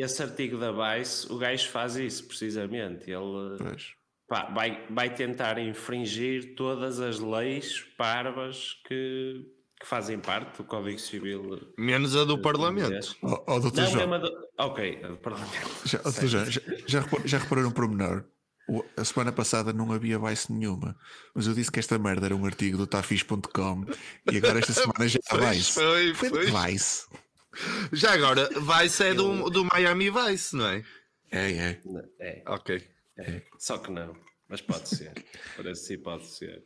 esse 0.02 0.23
artigo 0.23 0.59
da 0.59 0.71
Vice, 0.73 1.31
o 1.33 1.38
gajo 1.38 1.69
faz 1.71 1.97
isso, 1.97 2.26
precisamente. 2.26 3.11
Ele. 3.11 3.57
pois. 3.59 3.93
Pá, 4.28 4.50
vai, 4.55 4.85
vai 4.90 5.14
tentar 5.14 5.59
infringir 5.59 6.55
todas 6.55 7.00
as 7.00 7.19
leis 7.19 7.81
parvas 7.97 8.75
que, 8.87 9.43
que 9.81 9.87
fazem 9.87 10.19
parte 10.19 10.59
do 10.59 10.64
Código 10.64 10.99
Civil. 10.99 11.73
Menos 11.78 12.14
a 12.14 12.25
do 12.25 12.37
Parlamento. 12.38 13.17
Oh, 13.23 13.43
oh, 13.47 13.59
doutor 13.59 13.81
Não, 13.85 13.90
João, 13.90 14.07
mesmo 14.09 14.14
a 14.14 14.19
do... 14.19 14.31
Ok, 14.59 15.00
a 15.02 15.09
do 15.09 15.17
Parlamento. 15.17 15.49
já, 15.87 15.99
já, 16.26 16.45
já, 16.87 17.05
já 17.25 17.38
repararam 17.38 17.69
um 17.69 17.73
pormenor? 17.73 18.25
O- 18.69 18.85
A 18.99 19.02
semana 19.07 19.33
passada 19.33 19.73
não 19.73 19.90
havia 19.93 20.19
Vice 20.19 20.52
nenhuma, 20.52 20.95
mas 21.35 21.47
eu 21.47 21.55
disse 21.55 21.73
que 21.73 21.78
esta 21.78 21.99
merda 21.99 22.26
era 22.26 22.37
um 22.37 22.45
artigo 22.45 22.76
do 22.76 22.87
tafis.com 22.87 23.87
e 24.31 24.37
agora 24.37 24.59
esta 24.59 24.75
semana 24.75 25.09
já 25.09 25.19
há 25.31 25.37
Vice. 25.38 25.73
foi, 25.73 26.12
Foi 26.12 26.28
foi. 26.28 26.45
de 26.47 26.52
Vice. 26.52 27.07
Já 27.93 28.12
agora, 28.12 28.49
Vice 28.49 29.02
é 29.05 29.14
do, 29.14 29.49
do 29.50 29.64
Miami 29.64 30.11
Vice, 30.11 30.55
não 30.57 30.67
é? 30.69 30.85
É, 31.31 31.52
é. 31.52 31.81
É, 32.21 32.43
Ok. 32.47 32.83
é. 33.19 33.43
Só 33.59 33.78
que 33.78 33.90
não, 33.90 34.17
mas 34.49 34.61
pode 34.61 34.88
ser. 34.88 35.12
Parece 35.57 35.81
que 35.83 35.87
sim, 35.97 35.99
pode 35.99 36.26
ser. 36.26 36.64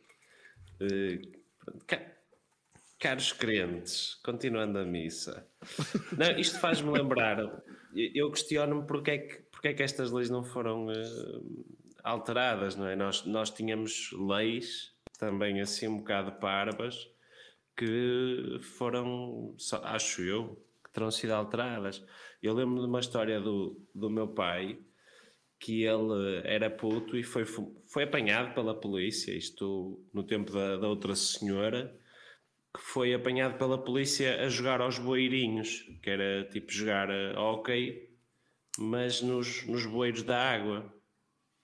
Ca- 1.87 2.13
Caros 2.99 3.33
crentes, 3.33 4.15
continuando 4.25 4.79
a 4.79 4.85
missa. 4.85 5.45
Não, 6.17 6.39
isto 6.39 6.61
faz-me 6.61 6.91
lembrar. 6.93 7.39
eu- 7.95 8.31
questiono-me 8.31 8.87
porque 8.87 9.11
é, 9.11 9.19
que, 9.19 9.35
porque 9.51 9.69
é 9.69 9.75
que 9.75 9.83
estas 9.83 10.13
leis 10.13 10.31
não 10.31 10.45
foram 10.45 10.89
eh, 10.91 11.03
alteradas, 12.05 12.77
não 12.77 12.87
é? 12.87 12.95
Nós, 12.95 13.25
nós 13.25 13.51
tínhamos 13.51 14.11
leis 14.13 14.93
também 15.19 15.61
assim 15.61 15.89
um 15.89 15.99
bocado 15.99 16.33
parvas 16.39 17.09
que 17.77 18.61
foram, 18.77 19.53
só- 19.59 19.83
acho 19.85 20.23
eu, 20.23 20.65
terão 20.93 21.11
sido 21.11 21.33
alteradas. 21.33 22.05
Eu 22.43 22.55
lembro 22.55 22.81
de 22.81 22.87
uma 22.87 23.01
história 23.01 23.41
do, 23.41 23.81
do 23.95 24.11
meu 24.11 24.29
pai 24.29 24.79
que 25.59 25.85
ele 25.85 26.43
era 26.45 26.69
puto 26.69 27.17
e 27.17 27.23
foi, 27.23 27.45
foi 27.45 28.03
apanhado 28.03 28.53
pela 28.53 28.75
polícia, 28.75 29.33
isto 29.33 30.05
no 30.13 30.25
tempo 30.25 30.53
da, 30.53 30.77
da 30.77 30.89
outra 30.89 31.15
senhora, 31.15 31.97
que 32.75 32.81
foi 32.83 33.15
apanhado 33.15 33.57
pela 33.59 33.79
polícia 33.79 34.45
a 34.45 34.49
jogar 34.49 34.81
aos 34.81 34.99
boeirinhos, 34.99 35.83
que 36.03 36.11
era 36.11 36.49
tipo 36.49 36.73
jogar 36.73 37.09
hockey, 37.37 38.11
mas 38.79 39.23
nos, 39.23 39.65
nos 39.67 39.87
bueiros 39.87 40.25
da 40.25 40.37
água, 40.37 40.93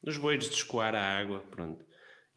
nos 0.00 0.16
bueiros 0.16 0.48
de 0.48 0.54
escoar 0.54 0.94
a 0.94 1.18
água, 1.18 1.40
pronto. 1.50 1.84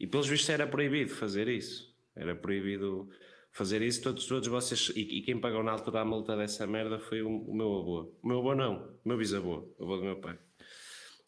E 0.00 0.06
pelos 0.06 0.26
vistos 0.26 0.50
era 0.50 0.66
proibido 0.66 1.10
fazer 1.10 1.46
isso, 1.46 1.94
era 2.16 2.34
proibido 2.34 3.08
fazer 3.52 3.82
isso, 3.82 4.02
todos, 4.02 4.26
todos 4.26 4.48
vocês, 4.48 4.90
e, 4.96 5.18
e 5.18 5.22
quem 5.22 5.38
pagou 5.40 5.62
na 5.62 5.72
altura 5.72 6.00
a 6.00 6.04
multa 6.04 6.36
dessa 6.36 6.66
merda 6.66 6.98
foi 6.98 7.22
o, 7.22 7.28
o 7.28 7.54
meu 7.54 7.72
avô. 7.78 8.12
O 8.22 8.26
meu 8.28 8.38
avô 8.38 8.54
não, 8.54 8.98
o 9.04 9.08
meu 9.08 9.18
bisavô, 9.18 9.72
o 9.78 9.84
avô 9.84 9.96
do 9.98 10.04
meu 10.04 10.16
pai. 10.20 10.38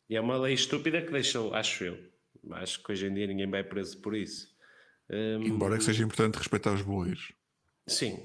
E 0.09 0.17
é 0.17 0.21
uma 0.21 0.37
lei 0.39 0.55
estúpida 0.55 1.01
que 1.03 1.13
deixou, 1.13 1.55
acho 1.55 1.85
eu. 1.85 1.99
Acho 2.53 2.83
que 2.83 2.93
hoje 2.93 3.07
em 3.07 3.15
dia 3.15 3.27
ninguém 3.27 3.49
vai 3.51 3.63
preso 3.65 3.99
por 4.01 4.15
isso. 4.15 4.49
Hum, 5.11 5.43
Embora 5.45 5.77
que 5.79 5.85
seja 5.85 6.03
importante 6.03 6.37
respeitar 6.39 6.73
os 6.73 6.83
bois. 6.83 7.33
Sim. 7.87 8.19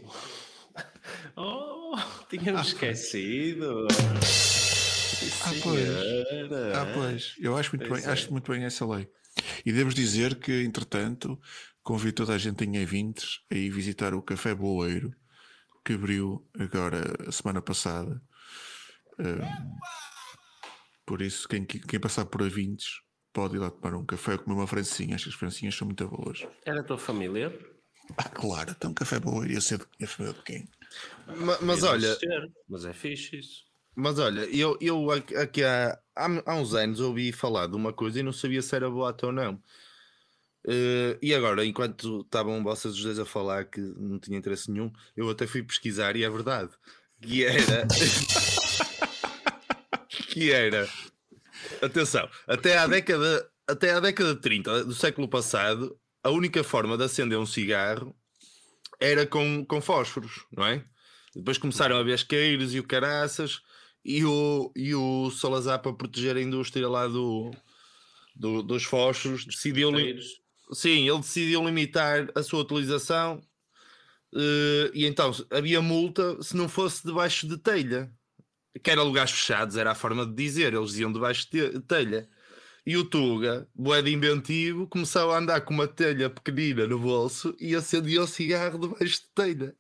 Oh, 1.36 1.96
tínhamos 2.30 2.68
esquecido. 2.68 3.88
Ah, 5.44 5.52
pois. 5.64 5.90
Ah, 6.76 6.92
pois. 6.94 7.36
Eu 7.40 7.58
acho 7.58 7.76
muito, 7.76 7.88
Pois 7.90 8.02
bem, 8.02 8.10
é. 8.10 8.14
acho 8.14 8.32
muito 8.32 8.52
bem 8.52 8.64
essa 8.64 8.86
lei. 8.86 9.10
E 9.66 9.72
devemos 9.72 9.96
dizer 9.96 10.36
que, 10.36 10.64
entretanto, 10.64 11.40
convido 11.90 12.14
toda 12.18 12.36
a 12.36 12.38
gente 12.38 12.64
em 12.64 12.74
E20 12.74 13.40
a 13.50 13.56
ir 13.56 13.72
visitar 13.72 14.14
o 14.14 14.22
Café 14.22 14.54
Boeiro, 14.54 15.12
que 15.84 15.94
abriu 15.94 16.48
agora 16.60 17.02
a 17.28 17.32
semana 17.32 17.64
passada. 17.64 18.22
Ahm, 19.18 19.80
por 21.04 21.20
isso, 21.20 21.48
quem, 21.48 21.66
quem 21.66 22.00
passar 22.00 22.26
por 22.26 22.42
A20 22.44 22.84
pode 23.34 23.56
ir 23.56 23.60
lá 23.60 23.72
tomar 23.72 23.98
um 23.98 24.06
café 24.06 24.34
ou 24.34 24.38
comer 24.38 24.54
uma 24.56 24.68
francinha. 24.68 25.16
Acho 25.16 25.24
que 25.24 25.30
as 25.32 25.36
francinhas 25.36 25.74
são 25.74 25.88
muito 25.88 26.08
boas. 26.08 26.48
Era 26.64 26.82
a 26.82 26.84
tua 26.84 27.00
família? 27.00 27.52
Ah, 28.16 28.30
claro, 28.30 28.70
então 28.70 28.94
Café 28.94 29.20
Boeiro 29.20 29.52
ia 29.52 29.60
ser 29.60 29.80
de, 29.80 29.86
ia 30.00 30.06
ser 30.06 30.32
de 30.32 30.44
quem? 30.44 30.70
Ma- 31.26 31.58
Mas 31.60 31.82
Ia 31.82 31.90
olha, 31.90 32.16
ser, 32.16 32.52
Mas 32.68 32.86
é 32.86 32.94
fixe 32.94 33.40
isso. 33.40 33.64
mas 33.96 34.20
olha, 34.20 34.42
eu, 34.56 34.78
eu 34.80 35.10
aqui 35.10 35.64
há, 35.64 36.00
há 36.16 36.54
uns 36.56 36.76
anos 36.76 37.00
ouvi 37.00 37.32
falar 37.32 37.66
de 37.66 37.76
uma 37.76 37.92
coisa 37.92 38.20
e 38.20 38.24
não 38.24 38.32
sabia 38.32 38.62
se 38.62 38.76
era 38.76 38.88
boato 38.92 39.26
ou 39.26 39.32
não. 39.32 39.60
Eh, 40.68 41.18
e 41.22 41.34
agora, 41.34 41.66
enquanto 41.66 42.22
estavam 42.22 42.62
vocês 42.64 42.94
os 42.96 43.04
dois 43.04 43.20
a 43.20 43.26
falar 43.26 43.66
que 43.66 43.80
não 43.80 44.20
tinha 44.20 44.38
interesse 44.38 44.72
nenhum, 44.72 44.92
eu 45.16 45.30
até 45.30 45.48
fui 45.48 45.64
pesquisar 45.64 46.16
e 46.16 46.24
é 46.24 46.30
verdade. 46.30 46.72
Que 47.22 47.44
era. 47.46 47.88
que 50.08 50.52
era. 50.52 50.88
Atenção, 51.82 52.30
até 52.48 52.78
à 52.78 52.88
década, 52.88 53.50
até 53.68 53.92
à 53.92 54.00
década 54.00 54.36
de 54.36 54.42
30 54.42 54.86
do 54.86 54.94
século 54.94 55.28
passado, 55.28 55.98
a 56.24 56.30
única 56.30 56.64
forma 56.64 56.98
de 56.98 57.04
acender 57.04 57.38
um 57.38 57.46
cigarro 57.46 58.16
era 59.00 59.26
com, 59.26 59.66
com 59.66 59.82
fósforos, 59.82 60.46
não 60.52 60.66
é? 60.66 60.84
Depois 61.36 61.58
começaram 61.58 61.96
a 61.96 62.00
haver 62.00 62.16
isqueiros 62.16 62.74
e 62.74 62.80
o 62.80 62.84
caraças 62.84 63.62
e 64.04 64.26
o, 64.26 64.72
e 64.76 64.96
o 64.96 65.30
Salazar 65.32 65.82
para 65.82 65.94
proteger 65.94 66.36
a 66.36 66.42
indústria 66.42 66.88
lá 66.88 67.08
do, 67.08 67.52
do- 68.36 68.64
dos 68.64 68.84
fósforos 68.84 69.46
decidiu. 69.46 69.92
Sim, 70.74 71.08
ele 71.10 71.20
decidiu 71.20 71.64
limitar 71.66 72.30
a 72.36 72.44
sua 72.44 72.62
utilização 72.62 73.42
eh, 74.36 74.92
e 74.94 75.06
então 75.06 75.32
havia 75.52 75.82
multa 75.82 76.42
se 76.42 76.56
não 76.56 76.70
fosse 76.70 77.06
debaixo 77.06 77.48
de 77.48 77.58
telha 77.58 78.12
que 78.84 78.92
era 78.92 79.04
lugares 79.04 79.32
fechados, 79.32 79.78
era 79.78 79.92
a 79.92 79.96
forma 79.96 80.26
de 80.26 80.34
dizer, 80.34 80.74
eles 80.74 80.92
diziam 80.92 81.12
debaixo 81.14 81.50
de 81.52 81.72
te- 81.72 81.82
telha 81.82 82.30
e 82.86 82.98
o 82.98 83.06
Tuga, 83.06 83.70
bué 83.76 84.02
de 84.02 84.14
inventivo, 84.14 84.88
começou 84.88 85.32
a 85.32 85.40
andar 85.40 85.62
com 85.62 85.74
uma 85.74 85.88
telha 85.88 86.30
pequenina 86.30 86.88
no 86.88 87.00
bolso 87.00 87.56
e 87.60 87.76
acendia 87.76 88.22
o 88.24 88.28
cigarro 88.28 88.80
debaixo 88.80 89.22
de 89.24 89.30
telha. 89.36 89.76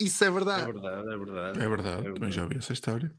Isso 0.00 0.24
é 0.24 0.28
É 0.28 0.30
verdade. 0.30 0.72
verdade, 0.72 1.08
é 1.12 1.18
verdade. 1.18 1.60
É 1.60 1.68
verdade, 1.68 2.14
também 2.14 2.32
já 2.32 2.42
ouvi 2.44 2.58
essa 2.58 2.72
história. 2.72 3.14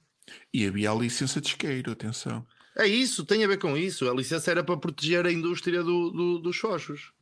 E 0.53 0.65
havia 0.65 0.91
a 0.91 0.95
licença 0.95 1.41
de 1.41 1.47
isqueiro, 1.49 1.91
atenção. 1.91 2.45
É 2.77 2.87
isso, 2.87 3.25
tem 3.25 3.43
a 3.43 3.47
ver 3.47 3.57
com 3.59 3.77
isso. 3.77 4.09
A 4.09 4.13
licença 4.13 4.51
era 4.51 4.63
para 4.63 4.77
proteger 4.77 5.25
a 5.25 5.31
indústria 5.31 5.83
do, 5.83 6.11
do- 6.11 6.39
dos 6.39 6.55
xoxos. 6.55 7.13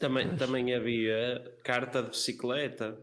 Também, 0.00 0.34
também 0.34 0.74
havia 0.74 1.44
carta 1.62 2.02
de 2.02 2.08
bicicleta. 2.08 2.98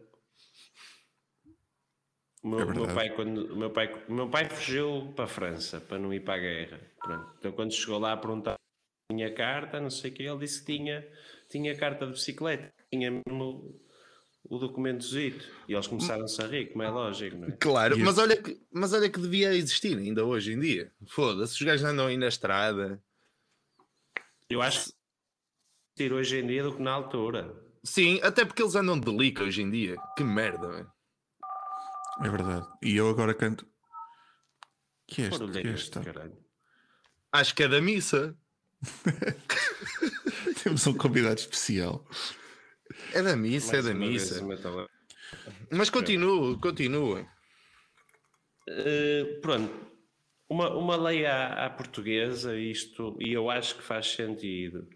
O 2.44 2.50
meu, 2.50 2.62
É 2.62 2.66
meu 2.66 2.88
pai, 2.88 3.10
quando, 3.12 3.54
o, 3.54 3.56
meu 3.56 3.70
pai, 3.70 4.06
o 4.10 4.14
meu 4.14 4.30
pai 4.30 4.50
fugiu 4.50 5.14
para 5.16 5.26
a 5.26 5.28
França 5.28 5.80
para 5.80 6.00
não 6.00 6.12
ir 6.12 6.22
para 6.22 6.34
a 6.34 6.40
guerra. 6.40 6.82
Pronto. 7.00 7.36
Então, 7.38 7.52
quando 7.52 7.72
chegou 7.72 8.00
lá 8.00 8.14
a 8.14 8.18
perguntar 8.18 8.54
se 8.54 9.16
tinha 9.16 9.32
carta, 9.32 9.80
não 9.80 9.92
sei 9.92 10.10
o 10.10 10.14
que, 10.16 10.24
ele 10.24 10.40
disse 10.40 10.66
que 10.66 10.76
tinha, 10.76 11.08
tinha 11.52 11.78
carta 11.78 12.08
de 12.08 12.14
bicicleta. 12.14 12.74
Tinha 12.92 13.12
mesmo 13.12 13.80
o 14.50 14.58
documentozito. 14.58 15.46
E 15.68 15.74
eles 15.74 15.86
começaram-se 15.86 16.42
a 16.42 16.48
rir, 16.48 16.72
como 16.72 16.82
é 16.82 16.90
lógico, 16.90 17.38
não 17.38 17.48
é? 17.50 17.52
Claro, 17.52 18.00
mas 18.00 18.18
olha, 18.18 18.42
que, 18.42 18.60
mas 18.72 18.92
olha 18.92 19.08
que 19.08 19.20
devia 19.20 19.54
existir 19.54 19.96
ainda 19.96 20.26
hoje 20.26 20.54
em 20.54 20.60
dia. 20.60 20.92
Foda-se, 21.06 21.54
os 21.54 21.62
gajos 21.62 21.86
andam 21.86 22.08
aí 22.08 22.18
na 22.18 22.28
estrada. 22.28 23.00
Eu 24.50 24.62
acho 24.64 24.97
que 25.98 26.04
ir 26.04 26.14
hoje 26.14 26.40
em 26.40 26.48
dia 26.48 26.64
do 26.64 26.76
que 26.76 26.82
na 26.82 26.92
altura. 26.92 27.54
Sim, 27.84 28.20
até 28.22 28.46
porque 28.46 28.62
eles 28.62 28.76
andam 28.76 29.00
de 29.00 29.12
lica 29.12 29.44
hoje 29.44 29.62
em 29.62 29.70
dia. 29.70 29.96
Que 30.16 30.24
merda, 30.24 30.70
velho. 30.70 30.92
É 32.24 32.30
verdade. 32.30 32.68
E 32.84 32.96
eu 32.96 33.10
agora 33.10 33.34
canto. 33.34 33.68
Que 35.08 35.24
é 35.24 35.28
este? 35.28 35.44
É 35.44 35.48
Que 35.48 35.68
é 35.68 35.72
este. 35.74 36.00
Acho 37.32 37.56
que 37.56 37.64
é 37.64 37.68
da 37.68 37.82
missa. 37.82 38.38
Temos 40.64 40.86
um 40.86 40.94
convidado 40.94 41.40
especial. 41.40 42.06
É 43.14 43.22
da 43.22 43.36
missa, 43.36 43.78
é 43.78 43.82
Mais 43.82 43.86
da 43.86 43.92
uma 43.92 44.08
vez 44.08 44.32
missa. 44.32 44.88
Mas 45.72 45.90
continua, 45.90 46.60
continua. 46.60 47.28
Eh, 48.68 49.40
pronto, 49.42 49.74
uma, 50.50 50.70
uma 50.76 50.96
lei 50.96 51.26
à, 51.26 51.66
à 51.66 51.70
portuguesa, 51.70 52.58
isto, 52.58 53.18
e 53.20 53.34
eu 53.34 53.50
acho 53.50 53.76
que 53.76 53.84
faz 53.84 54.08
sentido, 54.08 54.88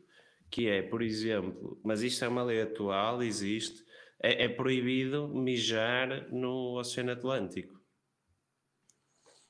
que 0.52 0.68
é, 0.68 0.82
por 0.82 1.02
exemplo, 1.02 1.80
mas 1.84 2.04
isto 2.04 2.26
é 2.26 2.28
uma 2.28 2.44
lei 2.44 2.62
atual, 2.62 3.24
existe, 3.24 3.84
é, 4.22 4.44
é 4.44 4.50
proibido 4.50 5.30
mijar 5.30 6.30
no 6.30 6.78
Oceano 6.78 7.14
Atlântico. 7.14 7.82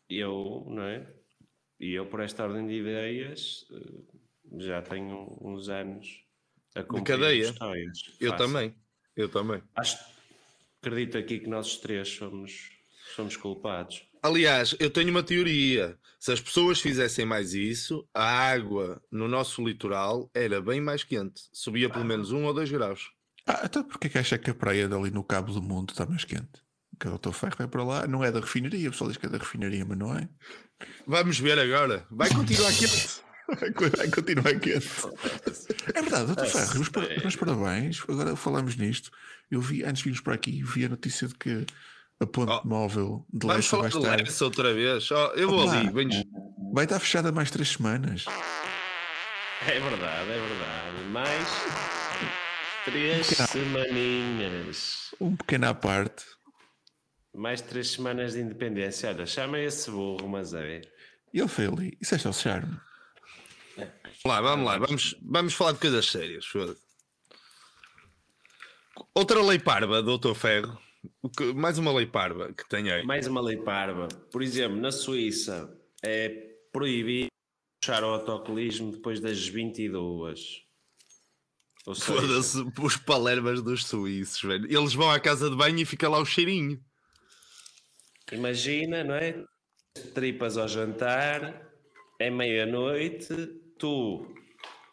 Eu, 0.08 0.66
não 0.70 0.84
é? 0.84 1.12
E 1.80 1.94
eu, 1.94 2.06
por 2.06 2.20
esta 2.20 2.44
ordem 2.44 2.68
de 2.68 2.76
ideias, 2.76 3.66
eh, 3.72 4.60
já 4.60 4.82
tenho 4.84 5.38
uns 5.42 5.68
anos 5.70 6.24
a 6.76 6.84
cumprir 6.84 7.18
cadeia? 7.18 7.44
histórias. 7.46 7.98
Eu 8.20 8.38
também. 8.38 8.76
Eu 9.16 9.28
também. 9.28 9.64
Acho, 9.76 9.98
acredito 10.80 11.18
aqui 11.18 11.40
que 11.40 11.48
nós 11.48 11.78
três 11.78 12.10
somos, 12.10 12.70
somos 13.16 13.36
culpados. 13.36 14.06
Aliás, 14.22 14.76
eu 14.80 14.90
tenho 14.90 15.10
uma 15.10 15.24
teoria. 15.24 15.98
Se 16.20 16.32
as 16.32 16.40
pessoas 16.40 16.80
fizessem 16.80 17.26
mais 17.26 17.56
isso, 17.56 18.08
a 18.14 18.24
água 18.24 19.02
no 19.12 19.28
nosso 19.28 19.66
litoral 19.66 20.30
era 20.32 20.62
bem 20.62 20.80
mais 20.80 21.04
quente. 21.04 21.42
Subia 21.52 21.90
pelo 21.90 22.06
menos 22.06 22.32
um 22.32 22.46
ou 22.46 22.54
dois 22.54 22.70
graus. 22.70 23.10
Ah, 23.48 23.62
então 23.66 23.84
porquê 23.84 24.08
que 24.08 24.20
acha 24.20 24.38
que 24.38 24.52
a 24.52 24.54
praia 24.54 24.88
dali 24.88 25.10
no 25.10 25.24
Cabo 25.24 25.52
do 25.52 25.62
Mundo 25.62 25.90
está 25.90 26.06
mais 26.06 26.24
quente? 26.24 26.62
Que 27.00 27.08
o 27.08 27.18
Dr. 27.18 27.32
Ferro 27.32 27.56
vai 27.58 27.68
para 27.68 27.84
lá, 27.84 28.06
não 28.06 28.24
é 28.24 28.32
da 28.32 28.40
refinaria, 28.40 28.90
o 28.90 28.92
pessoal 28.92 29.10
diz 29.10 29.18
que 29.18 29.26
é 29.26 29.30
da 29.30 29.40
refinaria, 29.40 29.84
mas 29.84 29.98
não 29.98 30.16
é. 30.16 30.30
Vamos 31.08 31.40
ver 31.40 31.58
agora. 31.58 32.06
Vai 32.12 32.30
continuar 32.30 32.72
quente. 32.74 33.22
Vai 33.98 34.10
continuar 34.10 34.60
quente. 34.60 34.88
É 35.94 36.02
verdade, 36.02 36.34
Dr. 36.34 36.46
Ferro, 36.46 36.86
sério? 36.86 37.22
meus 37.22 37.36
parabéns. 37.36 38.02
Agora 38.08 38.36
falamos 38.36 38.78
nisto. 38.78 39.12
Eu 39.50 39.60
vi, 39.60 39.84
antes 39.84 39.98
de 39.98 40.04
virmos 40.06 40.22
para 40.22 40.36
aqui, 40.36 40.64
vi 40.64 40.86
a 40.86 40.90
notícia 40.90 41.28
de 41.28 41.36
que 41.36 41.66
a 42.22 42.26
ponte 42.28 42.52
Oh, 42.52 42.68
móvel 42.68 43.26
de 43.34 43.48
Vamos 43.48 43.68
falar 43.68 43.90
de 43.90 43.98
Lessa 43.98 44.46
outra 44.46 44.74
vez. 44.74 45.10
Ó, 45.12 45.34
eu 45.34 45.50
vou 45.50 45.66
Opa. 45.66 45.80
ali. 45.80 45.90
Venho... 45.92 46.24
vai 46.72 46.86
estar 46.86 47.00
fechada 47.00 47.32
mais 47.32 47.50
três 47.50 47.70
semanas. 47.70 48.26
É 49.68 49.80
verdade, 49.80 50.30
é 50.30 50.40
verdade. 50.40 51.04
Mais 51.10 51.48
três 52.86 53.28
semaninhas. 53.28 55.16
Um 55.20 55.36
pequeno 55.36 55.68
à 55.68 55.74
parte. 55.74 56.26
Mais 57.34 57.62
três 57.62 57.92
semanas 57.92 58.34
de 58.34 58.42
independência. 58.42 59.10
Olha, 59.10 59.26
chama 59.26 59.60
esse 59.60 59.90
burro, 59.90 60.28
mas 60.28 60.54
é. 60.54 60.82
E 61.34 61.40
ele 61.40 61.48
foi 61.48 61.66
ali. 61.66 61.98
Isso 62.00 62.14
é 62.14 62.18
só 62.18 62.32
charme. 62.32 62.78
Vamos 63.78 64.26
lá, 64.26 64.42
vamos 64.42 64.66
lá. 64.66 64.78
Vamos, 64.78 65.16
vamos 65.24 65.54
falar 65.54 65.72
de 65.72 65.80
coisas 65.80 66.06
sérias. 66.06 66.46
Outra 69.16 69.42
lei 69.42 69.58
parva, 69.58 70.04
doutor 70.04 70.36
Ferro. 70.36 70.78
Que- 71.38 71.54
Mais 71.54 71.78
uma 71.78 71.92
lei 71.94 72.06
parva 72.06 72.52
que 72.54 72.68
tem 72.70 72.92
aí. 72.92 73.04
Mais 73.04 73.28
uma 73.28 73.42
lei 73.42 73.58
parva. 73.58 74.08
Por 74.32 74.42
exemplo, 74.42 74.78
na 74.80 74.92
Suíça 74.92 75.76
é 76.04 76.30
proibido 76.72 77.28
puxar 77.82 78.04
o 78.04 78.08
autocolismo 78.08 78.92
depois 78.92 79.20
das 79.20 79.48
22. 79.48 80.62
Ou 81.86 81.96
seja, 81.96 82.22
Foda-se 82.22 82.72
os 82.80 82.96
palermas 82.98 83.62
dos 83.64 83.86
suíços, 83.86 84.42
velho. 84.44 84.66
Eles 84.72 84.94
vão 84.94 85.10
à 85.10 85.20
casa 85.20 85.50
de 85.50 85.56
banho 85.56 85.80
e 85.80 85.86
fica 85.86 86.08
lá 86.08 86.20
o 86.20 86.26
cheirinho. 86.26 86.80
imagina, 88.32 89.04
não 89.04 89.16
é? 89.16 89.44
Tripas 90.14 90.58
ao 90.58 90.68
jantar, 90.68 91.68
é 92.20 92.30
meia-noite, 92.30 93.28
tu, 93.78 94.26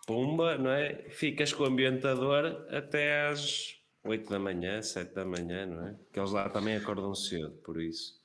pumba, 0.06 0.56
não 0.58 0.70
é? 0.70 1.08
Ficas 1.10 1.52
com 1.52 1.62
o 1.62 1.66
ambientador 1.66 2.46
até 2.70 3.28
às 3.28 3.74
8 4.04 4.30
da 4.30 4.38
manhã, 4.38 4.80
7 4.80 5.14
da 5.14 5.24
manhã, 5.24 5.66
não 5.66 5.86
é? 5.88 5.96
Que 6.12 6.18
eles 6.18 6.30
lá 6.30 6.48
também 6.48 6.76
acordam 6.76 7.14
cedo, 7.14 7.50
por 7.64 7.80
isso. 7.80 8.18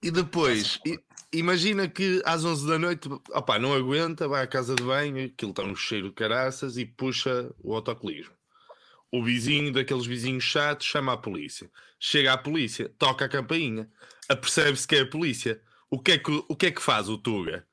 E 0.00 0.10
depois, 0.10 0.78
imagina 1.32 1.88
que 1.88 2.22
às 2.24 2.44
11 2.44 2.68
da 2.68 2.78
noite, 2.78 3.08
opá, 3.30 3.58
não 3.58 3.74
aguenta, 3.74 4.28
vai 4.28 4.44
à 4.44 4.46
casa 4.46 4.76
de 4.76 4.82
banho, 4.82 5.26
aquilo 5.26 5.50
está 5.50 5.64
um 5.64 5.74
cheiro 5.74 6.08
de 6.08 6.14
caraças 6.14 6.76
e 6.76 6.86
puxa 6.86 7.52
o 7.58 7.74
autocolismo. 7.74 8.32
O 9.10 9.24
vizinho 9.24 9.72
daqueles 9.72 10.06
vizinhos 10.06 10.44
chatos 10.44 10.86
chama 10.86 11.14
a 11.14 11.16
polícia. 11.16 11.68
Chega 11.98 12.32
a 12.32 12.38
polícia, 12.38 12.92
toca 12.96 13.24
a 13.24 13.28
campainha, 13.28 13.90
apercebe-se 14.28 14.86
que 14.86 14.96
é 14.96 15.00
a 15.00 15.10
polícia. 15.10 15.60
O 15.90 15.98
que 15.98 16.12
é 16.12 16.18
que, 16.18 16.44
o 16.46 16.54
que, 16.54 16.66
é 16.66 16.70
que 16.70 16.82
faz 16.82 17.08
o 17.08 17.18
Tuga? 17.18 17.66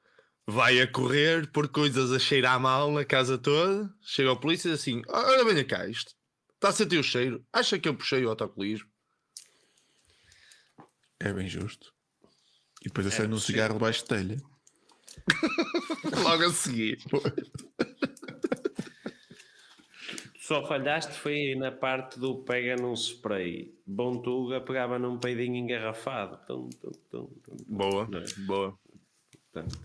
Vai 0.48 0.80
a 0.80 0.88
correr 0.88 1.52
por 1.52 1.68
coisas 1.68 2.12
a 2.12 2.18
cheirar 2.18 2.60
mal 2.60 2.92
na 2.92 3.04
casa 3.04 3.38
toda. 3.38 3.94
Chega 4.02 4.32
a 4.32 4.36
polícia 4.36 4.70
e 4.70 4.72
diz 4.72 4.82
assim: 4.82 5.02
Olha, 5.08 5.44
venha 5.44 5.66
cá, 5.66 5.88
isto 5.88 6.16
está 6.66 6.70
a 6.70 6.74
sentir 6.74 6.98
o 6.98 7.04
cheiro. 7.04 7.46
Acha 7.54 7.78
que 7.78 7.88
eu 7.88 7.96
puxei 7.96 8.26
o 8.26 8.30
autocolismo? 8.30 8.90
É 11.20 11.32
bem 11.32 11.48
justo. 11.48 11.94
E 12.82 12.86
depois 12.86 13.06
acende 13.06 13.34
um 13.34 13.40
cigarro 13.40 13.74
debaixo 13.74 14.02
de 14.02 14.08
telha. 14.08 14.38
Logo 16.24 16.44
a 16.44 16.50
seguir. 16.52 16.98
Só 20.40 20.66
falhaste 20.68 21.14
foi 21.14 21.56
na 21.56 21.72
parte 21.72 22.20
do 22.20 22.44
pega 22.44 22.76
num 22.76 22.94
spray. 22.94 23.74
Bom 23.86 24.22
Tuga 24.22 24.62
pegava 24.62 25.00
num 25.00 25.18
peidinho 25.18 25.56
engarrafado. 25.56 26.38
Tum, 26.46 26.70
tum, 26.70 26.92
tum, 27.10 27.26
tum. 27.44 27.58
Boa, 27.68 28.08
é? 28.14 28.42
boa. 28.42 28.78
Portanto, 29.52 29.80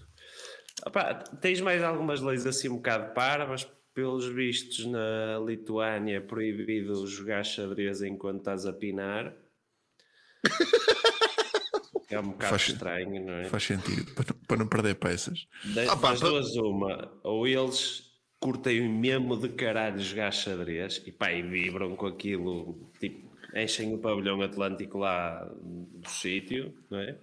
opá, 0.85 1.15
tens 1.15 1.63
mais 1.63 1.83
algumas 1.83 2.21
leis 2.21 2.45
assim 2.47 2.69
um 2.69 2.77
bocado 2.77 3.15
parvas. 3.15 3.67
Pelos 4.01 4.25
vistos, 4.29 4.87
na 4.87 5.39
Lituânia 5.47 6.17
é 6.17 6.21
proibido 6.21 7.07
jogar 7.07 7.45
xadrez 7.45 8.01
enquanto 8.01 8.39
estás 8.39 8.65
a 8.65 8.73
pinar. 8.73 9.37
É 12.09 12.19
um 12.19 12.31
bocado 12.31 12.51
Faz- 12.51 12.69
estranho, 12.71 13.27
não 13.27 13.33
é? 13.35 13.45
Faz 13.45 13.63
sentido. 13.63 14.11
Para 14.15 14.25
não, 14.33 14.41
para 14.47 14.57
não 14.57 14.67
perder 14.67 14.95
peças. 14.95 15.47
Da- 15.75 15.93
Ah, 15.93 15.97
pá, 15.99 16.13
das 16.13 16.21
pa- 16.21 16.29
duas, 16.31 16.57
uma, 16.57 17.13
ou 17.23 17.47
eles 17.47 18.11
curtem 18.41 18.89
mesmo 18.89 19.37
de 19.37 19.51
caralho 19.51 19.99
jogar 20.01 20.33
xadrez 20.33 21.03
e 21.07 21.13
pá, 21.13 21.31
e 21.31 21.43
vibram 21.43 21.95
com 21.95 22.07
aquilo, 22.07 22.91
tipo, 22.99 23.31
enchem 23.55 23.93
o 23.95 23.99
pavilhão 23.99 24.41
atlântico 24.41 24.97
lá 24.97 25.45
do 25.45 26.09
sítio, 26.09 26.75
não 26.91 27.01
é? 27.01 27.19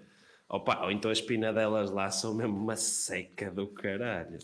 Ou, 0.47 0.63
pá, 0.63 0.83
ou 0.85 0.91
então 0.91 1.09
as 1.09 1.21
pinadelas 1.21 1.89
lá 1.89 2.11
são 2.11 2.35
mesmo 2.35 2.55
uma 2.55 2.75
seca 2.75 3.49
do 3.49 3.65
caralho. 3.65 4.37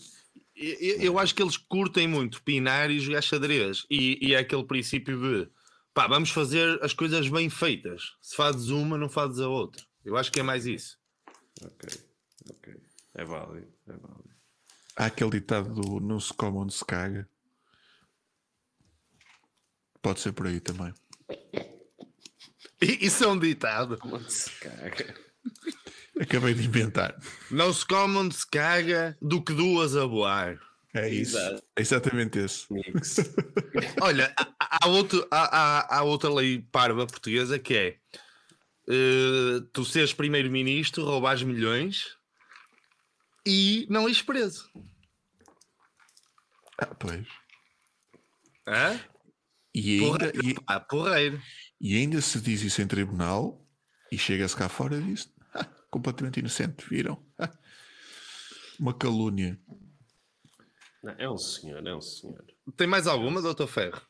Eu, 0.56 1.18
acho 1.18 1.34
que 1.34 1.42
eles 1.42 1.58
curtem 1.58 2.08
muito 2.08 2.42
pinar 2.44 2.92
e 2.92 3.00
jogar 3.00 3.22
xadrez. 3.22 3.86
E, 3.89 4.20
e 4.22 4.34
é 4.34 4.39
aquele 4.39 4.63
princípio 4.63 5.20
de 5.20 5.50
pá, 5.94 6.08
vamos 6.08 6.30
fazer 6.30 6.80
as 6.84 6.94
coisas 6.94 7.28
bem 7.28 7.50
feitas. 7.50 8.16
Se 8.22 8.36
fazes 8.36 8.70
uma, 8.70 8.98
não 8.98 9.10
fazes 9.10 9.39
a 9.39 9.48
outra. 9.48 9.84
Eu 10.06 10.16
acho 10.16 10.32
que 10.32 10.39
é 10.39 10.44
mais 10.44 10.66
isso. 10.66 10.98
Ok, 11.62 11.89
ok. 12.50 12.76
É 13.16 13.26
válido, 13.26 13.74
é 13.88 13.94
válido. 13.94 14.34
Há 14.96 15.06
aquele 15.06 15.32
ditado 15.32 15.74
do 15.74 16.00
não 16.00 16.20
se 16.20 16.34
come 16.34 16.58
onde 16.58 16.74
se 16.74 16.86
caga. 16.86 17.28
Pode 20.02 20.20
ser 20.20 20.34
por 20.34 20.48
aí 20.48 20.60
também. 20.60 20.94
Isso 22.82 23.24
é 23.24 23.28
um 23.28 23.39
ditado. 23.39 23.98
Onde 24.04 24.32
se 24.32 24.52
caga. 24.60 25.16
Acabei 26.19 26.53
de 26.53 26.65
inventar. 26.65 27.15
Não 27.49 27.73
se 27.73 27.86
come 27.86 28.17
onde 28.17 28.36
se 28.36 28.47
caga 28.49 29.17
do 29.21 29.41
que 29.41 29.53
duas 29.53 29.95
a 29.95 30.06
voar. 30.06 30.60
É 30.93 31.10
isso. 31.10 31.36
Exato. 31.38 31.63
É 31.75 31.82
exatamente 31.82 32.38
esse. 32.39 32.71
Mix. 32.71 33.15
Olha, 34.01 34.34
há, 34.60 34.86
há 34.86 34.88
outro, 34.88 35.27
há, 35.32 35.97
há- 35.97 36.03
outra 36.03 36.32
lei 36.32 36.62
parva 36.71 37.08
portuguesa 37.08 37.58
que 37.58 37.73
é 37.75 37.97
eh, 38.88 39.60
tu 39.73 39.84
seres 39.84 40.13
primeiro-ministro, 40.13 41.03
roubares 41.03 41.41
milhões 41.41 42.15
e 43.45 43.88
não 43.89 44.08
ires 44.08 44.21
preso. 44.21 44.69
Ah, 46.77 46.86
pois. 46.93 47.25
Hã? 48.67 48.99
E 49.73 49.99
ainda, 49.99 50.32
Porreiro, 50.32 50.45
e, 50.47 50.53
pá, 50.53 50.79
porreiro. 50.79 51.41
e 51.82 51.95
ainda 51.97 52.21
se 52.21 52.39
diz 52.39 52.62
isso 52.62 52.82
em 52.84 52.88
tribunal 52.88 53.65
e 54.12 54.17
chega-se 54.17 54.56
cá 54.56 54.69
fora 54.69 54.97
"Ah, 54.97 55.01
completamente 55.93 56.39
inocente, 56.39 56.84
viram? 56.89 57.23
Uma 58.79 58.93
calúnia. 58.93 59.60
Não, 61.03 61.13
é 61.17 61.29
um 61.29 61.38
senhor, 61.38 61.86
é 61.86 61.95
um 61.95 62.01
senhor. 62.01 62.43
Tem 62.75 62.88
mais 62.88 63.06
alguma, 63.08 63.41
doutor 63.41 63.67
Ferro? 63.67 64.01